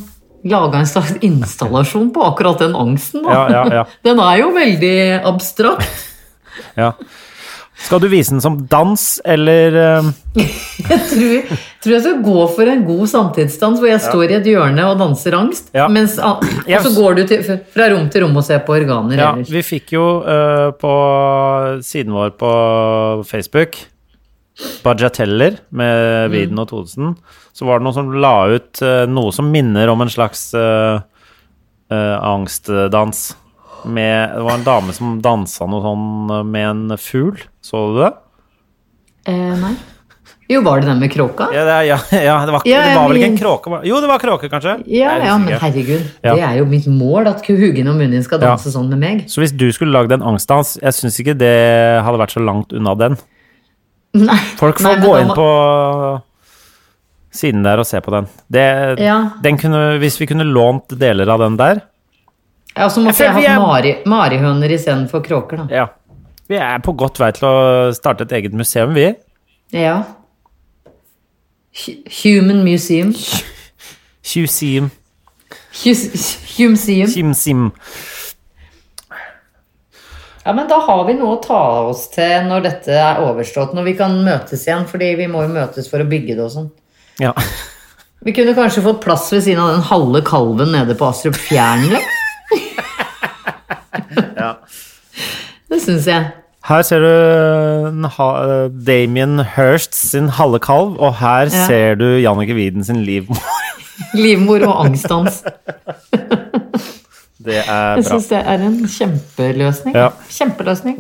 laga 0.46 0.78
en 0.80 0.86
slags 0.90 1.16
installasjon 1.26 2.12
på 2.14 2.24
akkurat 2.28 2.60
den 2.62 2.76
angsten, 2.78 3.24
da. 3.26 3.34
Ja, 3.34 3.46
ja, 3.50 3.64
ja. 3.82 3.84
Den 4.06 4.22
er 4.22 4.38
jo 4.44 4.52
veldig 4.56 4.96
abstrakt. 5.26 6.06
Ja. 6.78 6.92
Skal 7.76 8.00
du 8.00 8.08
vise 8.08 8.32
den 8.32 8.42
som 8.42 8.56
dans, 8.72 9.02
eller 9.28 9.76
uh... 9.76 10.12
Jeg 10.86 11.00
tror, 11.10 11.58
tror 11.84 11.94
jeg 11.94 12.04
skal 12.04 12.22
gå 12.24 12.46
for 12.56 12.72
en 12.72 12.84
god 12.88 13.08
samtidsdans 13.12 13.82
hvor 13.82 13.90
jeg 13.90 14.04
står 14.04 14.32
i 14.32 14.38
et 14.38 14.48
hjørne 14.50 14.86
og 14.90 15.00
danser 15.00 15.36
angst. 15.38 15.72
Ja. 15.76 15.88
Mens, 15.92 16.18
og 16.24 16.44
så 16.70 16.94
går 16.96 17.20
du 17.20 17.24
til, 17.30 17.44
fra 17.74 17.90
rom 17.94 18.08
til 18.12 18.26
rom 18.26 18.40
og 18.40 18.46
ser 18.48 18.64
på 18.68 18.78
organer 18.78 19.20
Ja, 19.20 19.32
ellers. 19.34 19.52
vi 19.52 19.64
fikk 19.66 19.96
jo 19.98 20.06
uh, 20.24 20.70
på 20.80 20.94
siden 21.86 22.16
vår 22.16 22.36
på 22.40 22.52
Facebook 23.28 23.80
Bajateller 24.86 25.58
med 25.76 26.32
Widen 26.32 26.62
og 26.62 26.70
Thodesen. 26.72 27.16
Så 27.56 27.68
var 27.68 27.80
det 27.80 27.88
noen 27.88 27.98
som 27.98 28.14
la 28.24 28.36
ut 28.56 28.84
uh, 28.84 29.04
noe 29.12 29.34
som 29.36 29.50
minner 29.52 29.92
om 29.92 30.04
en 30.06 30.12
slags 30.12 30.48
uh, 30.56 31.02
angstdans. 31.92 33.28
Med, 33.86 34.32
det 34.36 34.44
var 34.46 34.56
en 34.58 34.64
dame 34.66 34.94
som 34.98 35.18
dansa 35.22 35.68
noe 35.70 35.84
sånn 35.84 36.32
eh, 36.40 36.46
med 36.48 36.70
en 36.70 36.98
fugl. 37.02 37.44
Så 37.64 37.82
du 37.94 38.00
det? 38.04 38.14
Eh, 39.30 39.52
nei. 39.62 39.76
Jo, 40.50 40.60
var 40.62 40.82
det 40.82 40.86
den 40.92 41.00
med 41.02 41.10
kråka? 41.10 41.48
Ja, 41.54 41.64
det, 41.66 41.76
ja, 41.88 41.98
ja, 42.28 42.36
det, 42.46 42.54
var, 42.54 42.66
det 42.66 42.96
var 42.96 43.08
vel 43.10 43.18
ikke 43.18 43.30
en 43.32 43.38
kråke? 43.40 43.80
Jo, 43.90 43.98
det 44.04 44.10
var 44.12 44.22
kråke, 44.22 44.50
kanskje? 44.52 44.76
Ja, 44.94 45.16
ja, 45.26 45.38
men 45.42 45.58
herregud. 45.58 46.04
Det 46.22 46.36
er 46.38 46.60
jo 46.60 46.68
mitt 46.70 46.86
mål 46.92 47.32
at 47.32 47.42
Hugen 47.50 47.90
og 47.90 47.98
Munin 47.98 48.22
skal 48.26 48.44
danse 48.44 48.74
sånn 48.74 48.92
med 48.94 49.02
meg. 49.02 49.24
Så 49.32 49.42
hvis 49.42 49.56
du 49.58 49.66
skulle 49.74 49.96
lagd 49.96 50.14
en 50.14 50.26
angstdans, 50.34 50.76
jeg 50.84 50.98
syns 51.00 51.18
ikke 51.24 51.34
det 51.40 51.56
hadde 52.06 52.22
vært 52.22 52.36
så 52.38 52.46
langt 52.46 52.76
unna 52.78 52.94
den. 53.00 53.18
Nei. 54.28 54.38
Folk 54.62 54.78
får 54.80 55.00
Nei, 55.02 55.02
gå 55.08 55.18
inn 55.24 55.34
på 55.36 55.50
siden 57.36 57.66
der 57.66 57.82
og 57.82 57.90
se 57.90 58.00
på 58.06 58.14
den. 58.14 58.30
Det, 58.54 58.68
Ja. 59.02 59.18
den 59.44 59.58
kunne, 59.60 59.98
hvis 60.00 60.20
vi 60.22 60.30
kunne 60.30 60.46
lånt 60.48 60.94
deler 61.02 61.34
av 61.34 61.42
den 61.42 61.58
der 61.60 61.82
Ja, 62.78 62.90
så 62.90 63.00
måtte 63.02 63.24
Jeg 63.24 63.32
jeg 63.32 63.34
hatt 63.34 63.56
er- 63.56 63.60
mari, 63.60 63.94
marihøner 64.06 64.70
istedenfor 64.76 65.24
kråker, 65.24 65.58
da. 65.58 65.68
Ja. 65.76 65.86
Vi 66.50 66.56
er 66.58 66.80
på 66.80 66.94
godt 66.96 67.18
vei 67.20 67.32
til 67.32 67.48
å 67.48 67.94
starte 67.96 68.22
et 68.28 68.32
eget 68.32 68.54
museum, 68.54 68.94
vi. 68.94 69.16
Ja. 69.72 70.04
Hu- 71.86 72.04
Human 72.24 72.64
Museum. 72.64 73.14
Museum. 74.36 74.92
Humeseum. 75.76 77.72
Ja, 80.46 80.54
men 80.54 80.68
da 80.70 80.78
har 80.86 81.06
vi 81.08 81.16
noe 81.18 81.38
å 81.40 81.42
ta 81.42 81.60
oss 81.90 82.04
til 82.14 82.44
når 82.46 82.62
dette 82.68 82.94
er 82.94 83.22
overstått, 83.26 83.74
når 83.74 83.84
vi 83.88 83.94
kan 83.98 84.12
møtes 84.26 84.68
igjen, 84.68 84.86
fordi 84.88 85.16
vi 85.18 85.26
må 85.32 85.42
jo 85.42 85.54
møtes 85.56 85.90
for 85.90 86.04
å 86.04 86.08
bygge 86.10 86.36
det 86.38 86.44
og 86.46 86.52
sånn. 86.54 86.68
Ja. 87.20 87.32
Vi 88.26 88.34
kunne 88.36 88.54
kanskje 88.58 88.84
fått 88.86 89.02
plass 89.02 89.32
ved 89.34 89.42
siden 89.46 89.62
av 89.64 89.72
den 89.74 89.86
halve 89.90 90.22
kalven 90.26 90.72
nede 90.76 90.94
på 91.00 91.08
Astrup 91.10 91.36
Fjern, 91.48 91.88
eller? 94.18 94.54
Det 95.70 95.82
syns 95.82 96.08
jeg. 96.08 96.28
Her 96.66 96.82
ser 96.82 97.00
du 97.04 97.10
Damien 98.88 99.40
Hirst 99.56 99.94
sin 99.96 100.30
halve 100.34 100.60
kalv, 100.60 100.96
og 101.00 101.16
her 101.20 101.46
Ja. 101.52 101.66
ser 101.68 101.96
du 102.00 102.06
Jannicke 102.20 102.56
Widen 102.58 102.84
sin 102.84 103.04
livmor. 103.06 103.38
Livmor 104.14 104.66
og 104.68 104.86
angstdans. 104.86 105.44
Det 107.46 107.58
er 107.62 107.66
bra. 107.68 107.96
Jeg 108.00 108.06
syns 108.08 108.28
det 108.32 108.38
er 108.42 108.62
en 108.66 108.78
kjempeløsning. 108.90 109.94
Ja. 109.96 110.08
Kjempeløsning. 110.34 110.96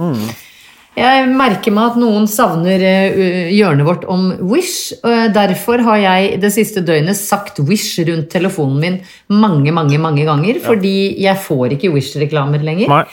Jeg 0.96 1.28
merker 1.28 1.74
meg 1.76 1.92
at 1.92 2.00
noen 2.00 2.28
savner 2.32 2.84
eh, 2.88 3.52
hjørnet 3.52 3.88
vårt 3.88 4.08
om 4.08 4.30
Wish. 4.48 4.96
Derfor 5.04 5.84
har 5.84 6.02
jeg 6.02 6.42
det 6.44 6.54
siste 6.56 6.84
døgnet 6.86 7.20
sagt 7.20 7.60
Wish 7.68 8.00
rundt 8.08 8.30
telefonen 8.32 8.80
min 8.80 9.00
mange, 9.44 9.76
mange 9.76 10.00
mange 10.00 10.24
ganger. 10.28 10.62
Fordi 10.64 10.98
jeg 11.24 11.42
får 11.44 11.76
ikke 11.76 11.92
Wish-reklamer 11.96 12.64
lenger. 12.64 12.92
Nei. 12.92 13.06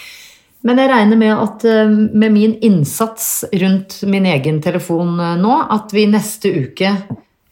Men 0.62 0.78
jeg 0.78 0.92
regner 0.92 1.18
med 1.18 1.32
at 1.34 1.64
eh, 1.66 1.90
med 1.90 2.34
min 2.34 2.54
innsats 2.62 3.44
rundt 3.62 3.98
min 4.06 4.26
egen 4.30 4.60
telefon 4.62 5.18
eh, 5.18 5.34
nå, 5.40 5.56
at 5.74 5.90
vi 5.94 6.06
neste 6.10 6.52
uke 6.54 6.94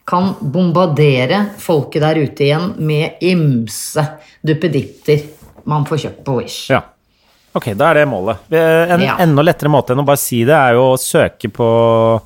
kan 0.07 0.31
bombardere 0.41 1.43
folket 1.61 2.03
der 2.03 2.21
ute 2.23 2.47
igjen 2.47 2.71
med 2.79 3.21
ymse 3.23 4.03
duppeditter 4.41 5.27
man 5.69 5.85
får 5.87 6.05
kjøpt 6.05 6.23
på 6.25 6.39
Wish. 6.39 6.71
Ja. 6.71 6.81
Ok, 7.53 7.73
da 7.75 7.89
er 7.91 8.01
det 8.01 8.07
målet. 8.07 8.37
En 8.51 9.01
Ja. 9.01 9.17
enda 9.19 9.43
lettere 9.43 9.69
måte 9.69 9.91
enn 9.91 9.99
å 9.99 10.05
bare 10.07 10.17
si 10.17 10.43
det, 10.43 10.55
er 10.55 10.73
jo 10.73 10.93
å 10.93 10.99
søke 10.99 11.51
på 11.51 12.21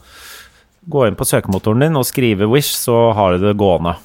Gå 0.88 1.08
inn 1.08 1.16
på 1.18 1.26
søkemotoren 1.26 1.80
din 1.82 1.96
og 1.98 2.06
skrive 2.06 2.46
'Wish', 2.46 2.76
så 2.78 3.12
har 3.16 3.38
du 3.38 3.48
det 3.48 3.58
gående. 3.58 3.96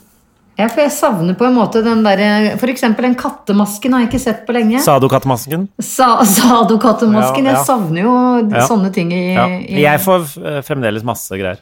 Ja, 0.60 0.66
for 0.68 0.82
jeg 0.82 0.92
savner 0.92 1.36
på 1.38 1.46
en 1.46 1.54
måte 1.56 1.80
den 1.84 2.02
derre 2.04 2.56
eksempel 2.68 3.02
den 3.02 3.14
kattemasken 3.14 3.92
har 3.92 4.00
jeg 4.00 4.10
ikke 4.10 4.20
sett 4.20 4.42
på 4.46 4.52
lenge. 4.52 4.80
Sa 4.84 4.98
du 4.98 5.06
kattemasken? 5.08 5.68
Sa, 5.80 6.18
Sado-kattemasken. 6.24 7.44
Ja, 7.44 7.52
ja. 7.52 7.56
Jeg 7.56 7.66
savner 7.66 8.02
jo 8.02 8.14
Ja. 8.50 8.66
sånne 8.66 8.92
ting 8.92 9.12
i, 9.12 9.34
Ja. 9.34 9.46
i 9.46 9.80
Jeg 9.80 10.00
får 10.00 10.20
eh, 10.44 10.60
fremdeles 10.62 11.02
masse 11.02 11.30
greier. 11.30 11.56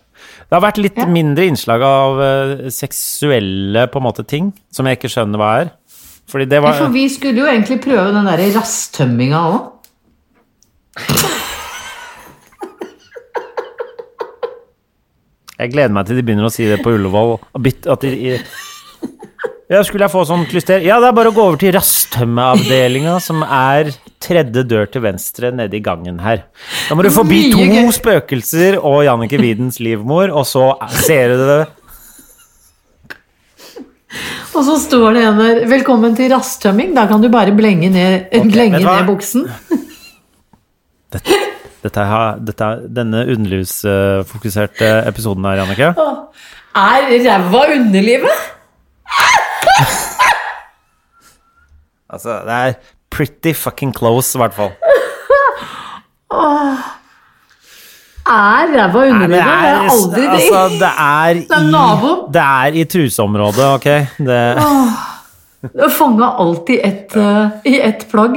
Det 0.51 0.53
har 0.53 0.61
vært 0.61 0.79
litt 0.83 0.97
mindre 1.09 1.47
innslag 1.47 1.83
av 1.83 2.21
eh, 2.21 2.71
seksuelle 2.71 3.87
på 3.89 3.97
en 3.97 4.03
måte 4.03 4.27
ting, 4.27 4.53
som 4.73 4.87
jeg 4.87 4.99
ikke 4.99 5.11
skjønner 5.15 5.39
hva 5.39 5.61
er. 5.61 5.71
Fordi 6.29 6.45
det 6.49 6.59
Ja, 6.61 6.64
var 6.64 6.79
For 6.79 6.93
vi 6.93 7.07
skulle 7.09 7.41
jo 7.41 7.49
egentlig 7.49 7.81
prøve 7.85 8.12
den 8.12 8.29
derre 8.29 8.51
rasttømminga 8.59 9.43
òg. 9.49 9.61
Jeg 15.59 15.72
gleder 15.72 15.91
meg 15.95 16.07
til 16.07 16.18
de 16.18 16.22
begynner 16.22 16.47
å 16.47 16.53
si 16.55 16.66
det 16.68 16.79
på 16.85 16.93
Ullevål. 16.95 17.39
At 17.91 18.05
de, 18.05 18.37
ja, 19.68 19.81
skulle 19.85 20.07
jeg 20.07 20.12
få 20.12 20.22
sånn 20.29 20.45
klyster? 20.49 20.85
Ja, 20.87 21.01
det 21.03 21.11
er 21.11 21.16
bare 21.16 21.33
å 21.33 21.35
gå 21.35 21.43
over 21.49 21.59
til 21.61 21.74
rasttømmeavdelinga, 21.74 23.16
som 23.20 23.43
er 23.43 23.91
tredje 24.22 24.62
dør 24.70 24.87
til 24.93 25.03
venstre 25.05 25.51
nede 25.55 25.76
i 25.76 25.83
gangen 25.85 26.20
her. 26.22 26.45
Da 26.87 26.95
må 26.97 27.03
du 27.05 27.11
forbi 27.14 27.49
to 27.53 27.89
spøkelser 27.97 28.79
og 28.79 29.03
Jannicke 29.09 29.41
Widens 29.43 29.81
livmor, 29.83 30.31
og 30.31 30.47
så 30.49 30.70
ser 31.03 31.35
du 31.35 31.45
det. 31.51 31.61
Og 34.59 34.65
så 34.67 34.75
står 34.83 35.13
det 35.15 35.23
en 35.23 35.39
der 35.39 35.67
'Velkommen 35.71 36.17
til 36.17 36.33
rasttømming'. 36.33 36.95
Da 36.95 37.07
kan 37.07 37.23
du 37.23 37.29
bare 37.31 37.55
blenge 37.55 37.89
ned, 37.89 38.27
okay, 38.27 38.51
blenge 38.51 38.79
ned 38.83 39.07
buksen. 39.07 39.47
Dette 41.15 41.49
dette 41.83 42.65
er 42.65 42.81
denne 42.91 43.21
underlivsfokuserte 43.33 44.89
episoden 45.07 45.45
her, 45.47 45.61
Jannicke. 45.61 45.95
Er 46.75 47.07
ræva 47.29 47.63
underlivet? 47.77 48.39
Altså, 52.11 52.41
det 52.45 52.53
er 52.53 52.73
pretty 53.11 53.53
fucking 53.53 53.93
close, 53.97 54.39
i 54.39 54.41
hvert 54.41 54.55
fall. 54.55 54.71
Er 58.29 58.72
ræva 58.76 59.03
underlivet? 59.09 59.31
Det 59.31 59.41
er 59.41 59.89
aldri 59.93 60.22
det. 60.22 60.29
altså, 60.37 60.62
det 60.83 60.91
er 60.93 61.41
Det 61.49 61.57
er 61.59 61.70
naboen. 61.72 62.18
det 62.35 62.43
er 62.45 62.76
i 62.76 62.85
truseområdet, 62.85 63.66
ok? 63.74 63.89
Det, 64.29 64.41
Det 65.74 65.89
fanga 65.97 66.29
alt 66.45 66.68
i 66.70 66.76
ett 66.85 67.16
eh, 67.16 67.57
i 67.66 67.79
ett 67.83 68.05
plagg. 68.12 68.37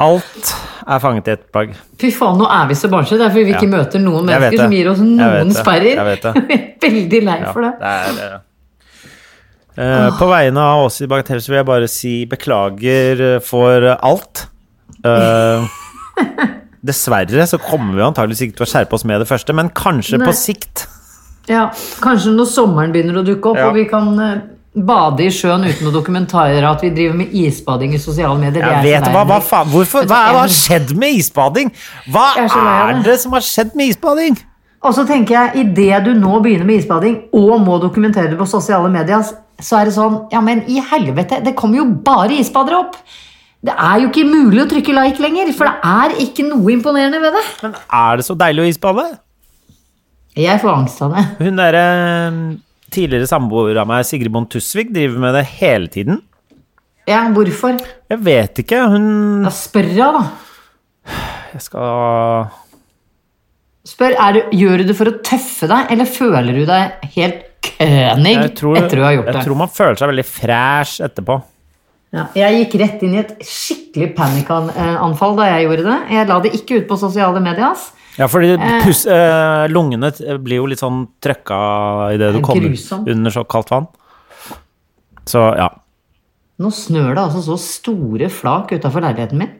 alt 0.00 0.50
er 0.86 0.98
fanget 1.00 1.28
i 1.28 1.32
ett 1.36 1.46
plagg. 1.54 1.70
Fy 2.00 2.10
faen, 2.12 2.36
nå 2.38 2.44
er 2.52 2.66
vi 2.68 2.74
så 2.76 2.90
barnslige. 2.92 3.18
Det 3.22 3.26
er 3.26 3.32
fordi 3.36 3.44
vi 3.48 3.54
ikke 3.54 3.70
Ja. 3.70 3.76
møter 3.78 4.02
noen 4.02 4.26
mennesker 4.28 4.58
som 4.60 4.74
gir 4.76 4.90
oss 4.90 4.98
noen 5.00 5.54
sperrer. 5.56 5.94
Jeg 5.96 6.04
vet 6.10 6.26
det. 6.26 6.34
vi 6.50 6.58
er 6.58 6.66
Veldig 6.86 7.22
lei 7.30 7.38
Ja, 7.40 7.52
for 7.54 7.64
det. 7.64 7.72
det 7.80 8.26
er, 8.26 8.36
eh, 9.78 10.10
på 10.18 10.28
vegne 10.30 10.60
av 10.74 10.84
oss 10.90 11.00
i 11.00 11.08
Bagatell 11.10 11.40
så 11.42 11.48
vil 11.54 11.60
jeg 11.62 11.66
bare 11.70 11.88
si 11.88 12.12
beklager 12.28 13.24
for 13.46 13.88
alt. 13.96 14.46
Eh, 15.04 15.66
dessverre 16.86 17.46
så 17.50 17.58
kommer 17.62 17.96
vi 17.98 18.04
antakeligvis 18.06 18.46
ikke 18.46 18.60
til 18.60 18.66
å 18.66 18.70
skjerpe 18.70 18.98
oss 18.98 19.06
med 19.08 19.22
det 19.22 19.28
første, 19.30 19.54
men 19.56 19.72
kanskje 19.74 20.20
Nei. 20.20 20.28
på 20.28 20.36
sikt. 20.36 20.86
Ja, 21.50 21.68
Kanskje 22.02 22.32
når 22.34 22.48
sommeren 22.50 22.94
begynner 22.94 23.20
å 23.20 23.26
dukke 23.26 23.52
opp, 23.52 23.60
Ja. 23.60 23.68
og 23.68 23.76
vi 23.78 23.84
kan 23.90 24.08
eh, 24.18 24.40
bade 24.76 25.24
i 25.24 25.30
sjøen 25.32 25.64
uten 25.64 25.88
å 25.88 25.92
dokumentere 25.94 26.64
at 26.68 26.82
vi 26.82 26.90
driver 26.90 27.16
med 27.16 27.32
isbading 27.32 27.94
i 27.94 28.00
sosiale 28.02 28.36
medier. 28.38 28.66
Jeg 28.66 28.82
vet 28.84 29.08
hva, 29.14 29.22
hva 29.24 29.38
faen, 29.40 29.70
hvorfor, 29.72 30.04
hva, 30.10 30.18
er, 30.26 30.34
hva 30.34 30.42
har 30.44 30.52
skjedd 30.52 30.92
med 30.98 31.16
isbading? 31.20 31.72
Hva 32.12 32.26
er 32.42 33.02
det 33.06 33.16
som 33.22 33.32
har 33.36 33.46
skjedd 33.46 33.74
med 33.78 33.94
isbading? 33.94 34.36
Og 34.86 34.94
så 34.94 35.06
tenker 35.08 35.34
jeg, 35.34 35.66
idet 35.66 36.04
du 36.04 36.12
nå 36.18 36.40
begynner 36.44 36.68
med 36.68 36.82
isbading 36.82 37.16
og 37.34 37.60
må 37.64 37.78
dokumentere 37.82 38.30
det 38.34 38.38
på 38.38 38.46
sosiale 38.46 38.90
medier, 38.92 39.24
så 39.62 39.80
er 39.80 39.88
det 39.88 39.94
sånn 39.96 40.18
Ja, 40.34 40.42
men 40.44 40.60
i 40.68 40.82
helvete, 40.84 41.40
det 41.44 41.56
kommer 41.56 41.80
jo 41.80 41.86
bare 42.04 42.36
isbadere 42.42 42.82
opp! 42.84 42.98
Det 43.66 43.74
er 43.74 44.02
jo 44.02 44.10
ikke 44.12 44.26
mulig 44.28 44.62
å 44.62 44.68
trykke 44.70 44.94
like 44.94 45.22
lenger, 45.22 45.50
for 45.56 45.66
det 45.66 45.90
er 45.90 46.12
ikke 46.22 46.44
noe 46.46 46.70
imponerende 46.70 47.18
ved 47.22 47.34
det. 47.34 47.44
Men 47.64 47.72
er 47.98 48.20
det 48.20 48.26
så 48.28 48.36
deilig 48.38 48.62
å 48.62 48.68
isbade? 48.70 49.06
Jeg 50.36 50.60
får 50.62 50.70
angst 50.70 51.02
av 51.02 51.16
det. 51.16 51.24
Hun 51.40 51.58
derre 51.58 51.84
tidligere 52.94 53.26
samboer 53.26 53.80
av 53.80 53.88
meg, 53.90 54.04
Sigrid 54.06 54.30
Bonde 54.34 54.52
Tusvik, 54.52 54.92
driver 54.94 55.18
med 55.24 55.34
det 55.34 55.42
hele 55.56 55.90
tiden. 55.90 56.20
Ja, 57.10 57.24
hvorfor? 57.34 57.80
Jeg 58.10 58.22
vet 58.26 58.62
ikke. 58.62 58.84
Hun 58.92 59.08
Da 59.46 59.52
spør 59.54 59.90
jeg, 59.94 60.14
da. 60.14 61.16
Jeg 61.54 61.66
skal 61.66 62.46
Spør, 63.86 64.16
du, 64.34 64.40
Gjør 64.58 64.82
du 64.82 64.88
det 64.88 64.96
for 64.98 65.10
å 65.10 65.18
tøffe 65.24 65.68
deg, 65.70 65.92
eller 65.94 66.08
føler 66.10 66.56
du 66.56 66.64
deg 66.66 67.12
helt 67.14 67.44
kønig 67.66 68.32
tror, 68.58 68.78
etter 68.80 68.98
du 68.98 69.04
har 69.06 69.14
gjort 69.14 69.30
jeg 69.30 69.36
det? 69.38 69.44
tror 69.46 69.60
man 69.60 69.70
føler 69.70 70.00
seg 70.00 70.10
veldig 70.10 70.26
fresh 70.26 71.04
etterpå. 71.06 71.38
Ja, 72.14 72.28
jeg 72.38 72.60
gikk 72.62 72.76
rett 72.80 73.02
inn 73.04 73.16
i 73.16 73.20
et 73.24 73.32
skikkelig 73.44 74.12
panikkanfall 74.16 75.34
da 75.38 75.48
jeg 75.50 75.66
gjorde 75.66 75.86
det. 75.88 75.96
Jeg 76.14 76.28
la 76.30 76.38
det 76.44 76.52
ikke 76.56 76.80
ut 76.80 76.88
på 76.90 76.98
sosiale 77.00 77.42
medier. 77.42 77.72
ass. 77.72 77.90
Ja, 78.16 78.28
fordi 78.32 78.54
pus, 78.86 79.04
eh, 79.10 79.66
lungene 79.68 80.08
blir 80.40 80.62
jo 80.62 80.68
litt 80.70 80.80
sånn 80.80 81.02
trøkka 81.20 81.58
idet 82.14 82.32
du 82.32 82.40
er 82.40 82.46
kommer 82.46 83.10
under 83.12 83.34
så 83.34 83.44
kaldt 83.44 83.72
vann. 83.74 83.90
Så 85.28 85.42
ja. 85.58 85.68
Nå 86.62 86.70
snør 86.72 87.10
det 87.12 87.24
altså 87.26 87.42
så 87.44 87.58
store 87.60 88.30
flak 88.32 88.72
utafor 88.72 89.04
leiligheten 89.04 89.42
min. 89.42 89.52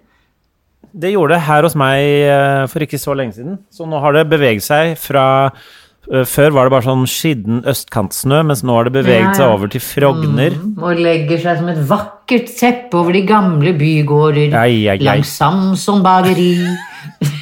Det 0.96 1.10
gjorde 1.12 1.34
det 1.34 1.44
her 1.44 1.66
hos 1.66 1.76
meg 1.76 2.00
eh, 2.24 2.62
for 2.72 2.86
ikke 2.86 3.00
så 3.02 3.12
lenge 3.18 3.36
siden. 3.36 3.58
Så 3.68 3.84
nå 3.84 4.00
har 4.00 4.16
det 4.16 4.28
beveget 4.30 4.64
seg 4.64 4.94
fra 4.96 5.26
eh, 5.50 5.60
Før 6.06 6.52
var 6.54 6.68
det 6.68 6.70
bare 6.76 6.86
sånn 6.86 7.06
skitten 7.10 7.64
østkantsnø, 7.66 8.42
mens 8.46 8.60
nå 8.62 8.76
har 8.76 8.86
det 8.86 8.92
beveget 8.94 9.24
Ja, 9.24 9.30
ja. 9.32 9.38
seg 9.40 9.54
over 9.56 9.70
til 9.72 9.82
frogner. 9.82 10.54
Og 10.78 11.00
legger 11.02 11.40
seg 11.42 11.58
som 11.58 11.70
et 11.72 11.80
vakkert 11.88 12.52
teppe 12.60 13.00
over 13.00 13.16
de 13.16 13.24
gamle 13.26 13.72
bygårder 13.74 14.54
ei, 14.54 14.84
ei, 14.86 14.94
ei. 14.94 15.02
langs 15.02 15.32
Samson 15.34 16.04
bakeri. 16.06 16.52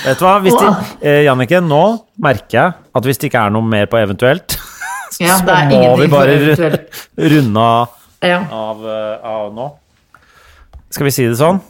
Vet 0.00 0.16
du 0.18 0.24
hva, 0.24 0.34
hvis 0.42 0.56
de, 0.56 0.68
eh, 1.04 1.22
Jannicke, 1.26 1.60
nå 1.62 1.82
merker 2.24 2.56
jeg 2.56 2.72
at 2.96 3.06
hvis 3.06 3.20
det 3.20 3.28
ikke 3.30 3.42
er 3.46 3.52
noe 3.54 3.66
mer 3.68 3.86
på 3.90 4.00
eventuelt, 4.00 4.56
Ja, 5.20 5.36
så 5.36 5.44
må 5.68 5.96
vi 6.00 6.06
bare 6.08 6.36
runde 7.18 7.60
av, 7.60 7.88
av, 8.24 8.84
eh, 8.88 9.26
av 9.28 9.50
nå. 9.52 9.66
Skal 10.90 11.06
vi 11.06 11.12
si 11.14 11.26
det 11.28 11.36
sånn? 11.38 11.60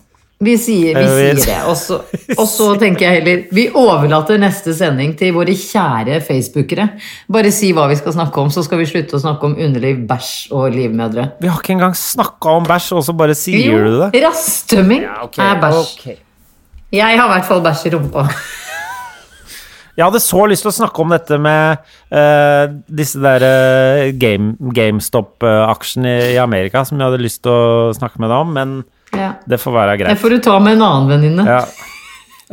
Vi 0.40 0.54
sier, 0.56 0.96
vi 0.96 1.08
sier 1.12 1.36
det. 1.36 1.56
Og 1.68 1.74
så, 1.76 1.98
og 2.32 2.46
så 2.48 2.70
tenker 2.80 3.04
jeg 3.04 3.18
heller 3.18 3.40
Vi 3.52 3.66
overlater 3.76 4.38
neste 4.40 4.72
sending 4.72 5.12
til 5.18 5.34
våre 5.36 5.52
kjære 5.52 6.22
facebookere. 6.24 6.86
Bare 7.28 7.50
si 7.52 7.74
hva 7.76 7.84
vi 7.90 7.98
skal 8.00 8.14
snakke 8.16 8.40
om, 8.40 8.48
så 8.52 8.64
skal 8.64 8.80
vi 8.80 8.86
slutte 8.88 9.18
å 9.18 9.20
snakke 9.20 9.50
om 9.50 9.58
underliv, 9.60 9.98
bæsj 10.08 10.30
og 10.56 10.72
livmødre. 10.72 11.26
Vi 11.44 11.50
har 11.50 11.60
ikke 11.60 11.74
engang 11.76 11.92
snakka 11.98 12.54
om 12.56 12.68
bæsj, 12.68 12.94
og 12.96 13.04
så 13.04 13.14
bare 13.18 13.36
sier 13.36 13.84
du 13.84 13.98
det? 14.00 14.22
rasttømming 14.24 15.04
er 15.04 15.60
bæsj. 15.60 16.14
Jeg 16.96 17.20
har 17.20 17.28
i 17.28 17.32
hvert 17.34 17.48
fall 17.50 17.60
bæsj 17.66 17.82
i 17.90 17.92
rumpa. 17.98 18.24
Jeg 19.98 20.06
hadde 20.06 20.22
så 20.24 20.46
lyst 20.48 20.64
til 20.64 20.70
å 20.70 20.78
snakke 20.78 21.02
om 21.02 21.12
dette 21.12 21.36
med 21.36 21.82
uh, 22.16 22.64
disse 22.88 23.20
der 23.20 23.44
uh, 23.44 24.06
game, 24.16 24.54
GameStop-aksjene 24.72 26.14
i, 26.14 26.30
i 26.32 26.40
Amerika, 26.40 26.86
som 26.88 26.96
jeg 26.96 27.10
hadde 27.10 27.20
lyst 27.20 27.42
til 27.44 27.52
å 27.52 27.92
snakke 27.98 28.22
med 28.22 28.32
deg 28.32 28.46
om, 28.46 28.56
men 28.56 28.74
Ja. 29.16 29.32
det 29.48 29.58
får 29.60 29.72
være 29.74 29.96
Det 29.96 30.04
greit. 30.04 30.18
får 30.20 30.30
du 30.30 30.38
ta 30.44 30.58
med 30.62 30.72
en 30.78 30.82
annen 30.86 31.08
venninne. 31.10 31.46
Ja. 31.46 31.64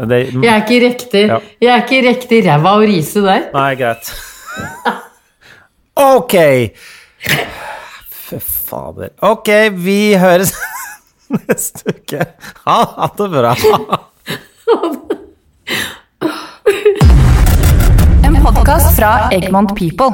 Det, 0.08 0.18
Jeg 0.46 0.52
er 0.54 0.62
ikke 0.64 0.80
riktig 0.88 1.22
Ja. 1.28 1.38
Jeg 1.62 1.70
er 1.74 1.84
ikke 1.86 2.02
riktig 2.08 2.42
ræva 2.46 2.76
å 2.78 2.82
rise 2.86 3.22
der. 3.26 3.48
Nei, 3.54 3.76
greit. 3.80 4.14
Ok. 5.98 6.34
Fy 8.28 8.38
fader. 8.44 9.10
Ok, 9.26 9.50
vi 9.74 10.14
høres 10.20 10.52
neste 11.34 11.90
uke. 11.96 12.28
Ha 12.68 13.08
det 13.18 13.30
bra. 13.34 13.56
En 18.28 18.38
podkast 18.44 18.94
fra 19.00 19.12
Egmont 19.34 19.74
People. 19.78 20.14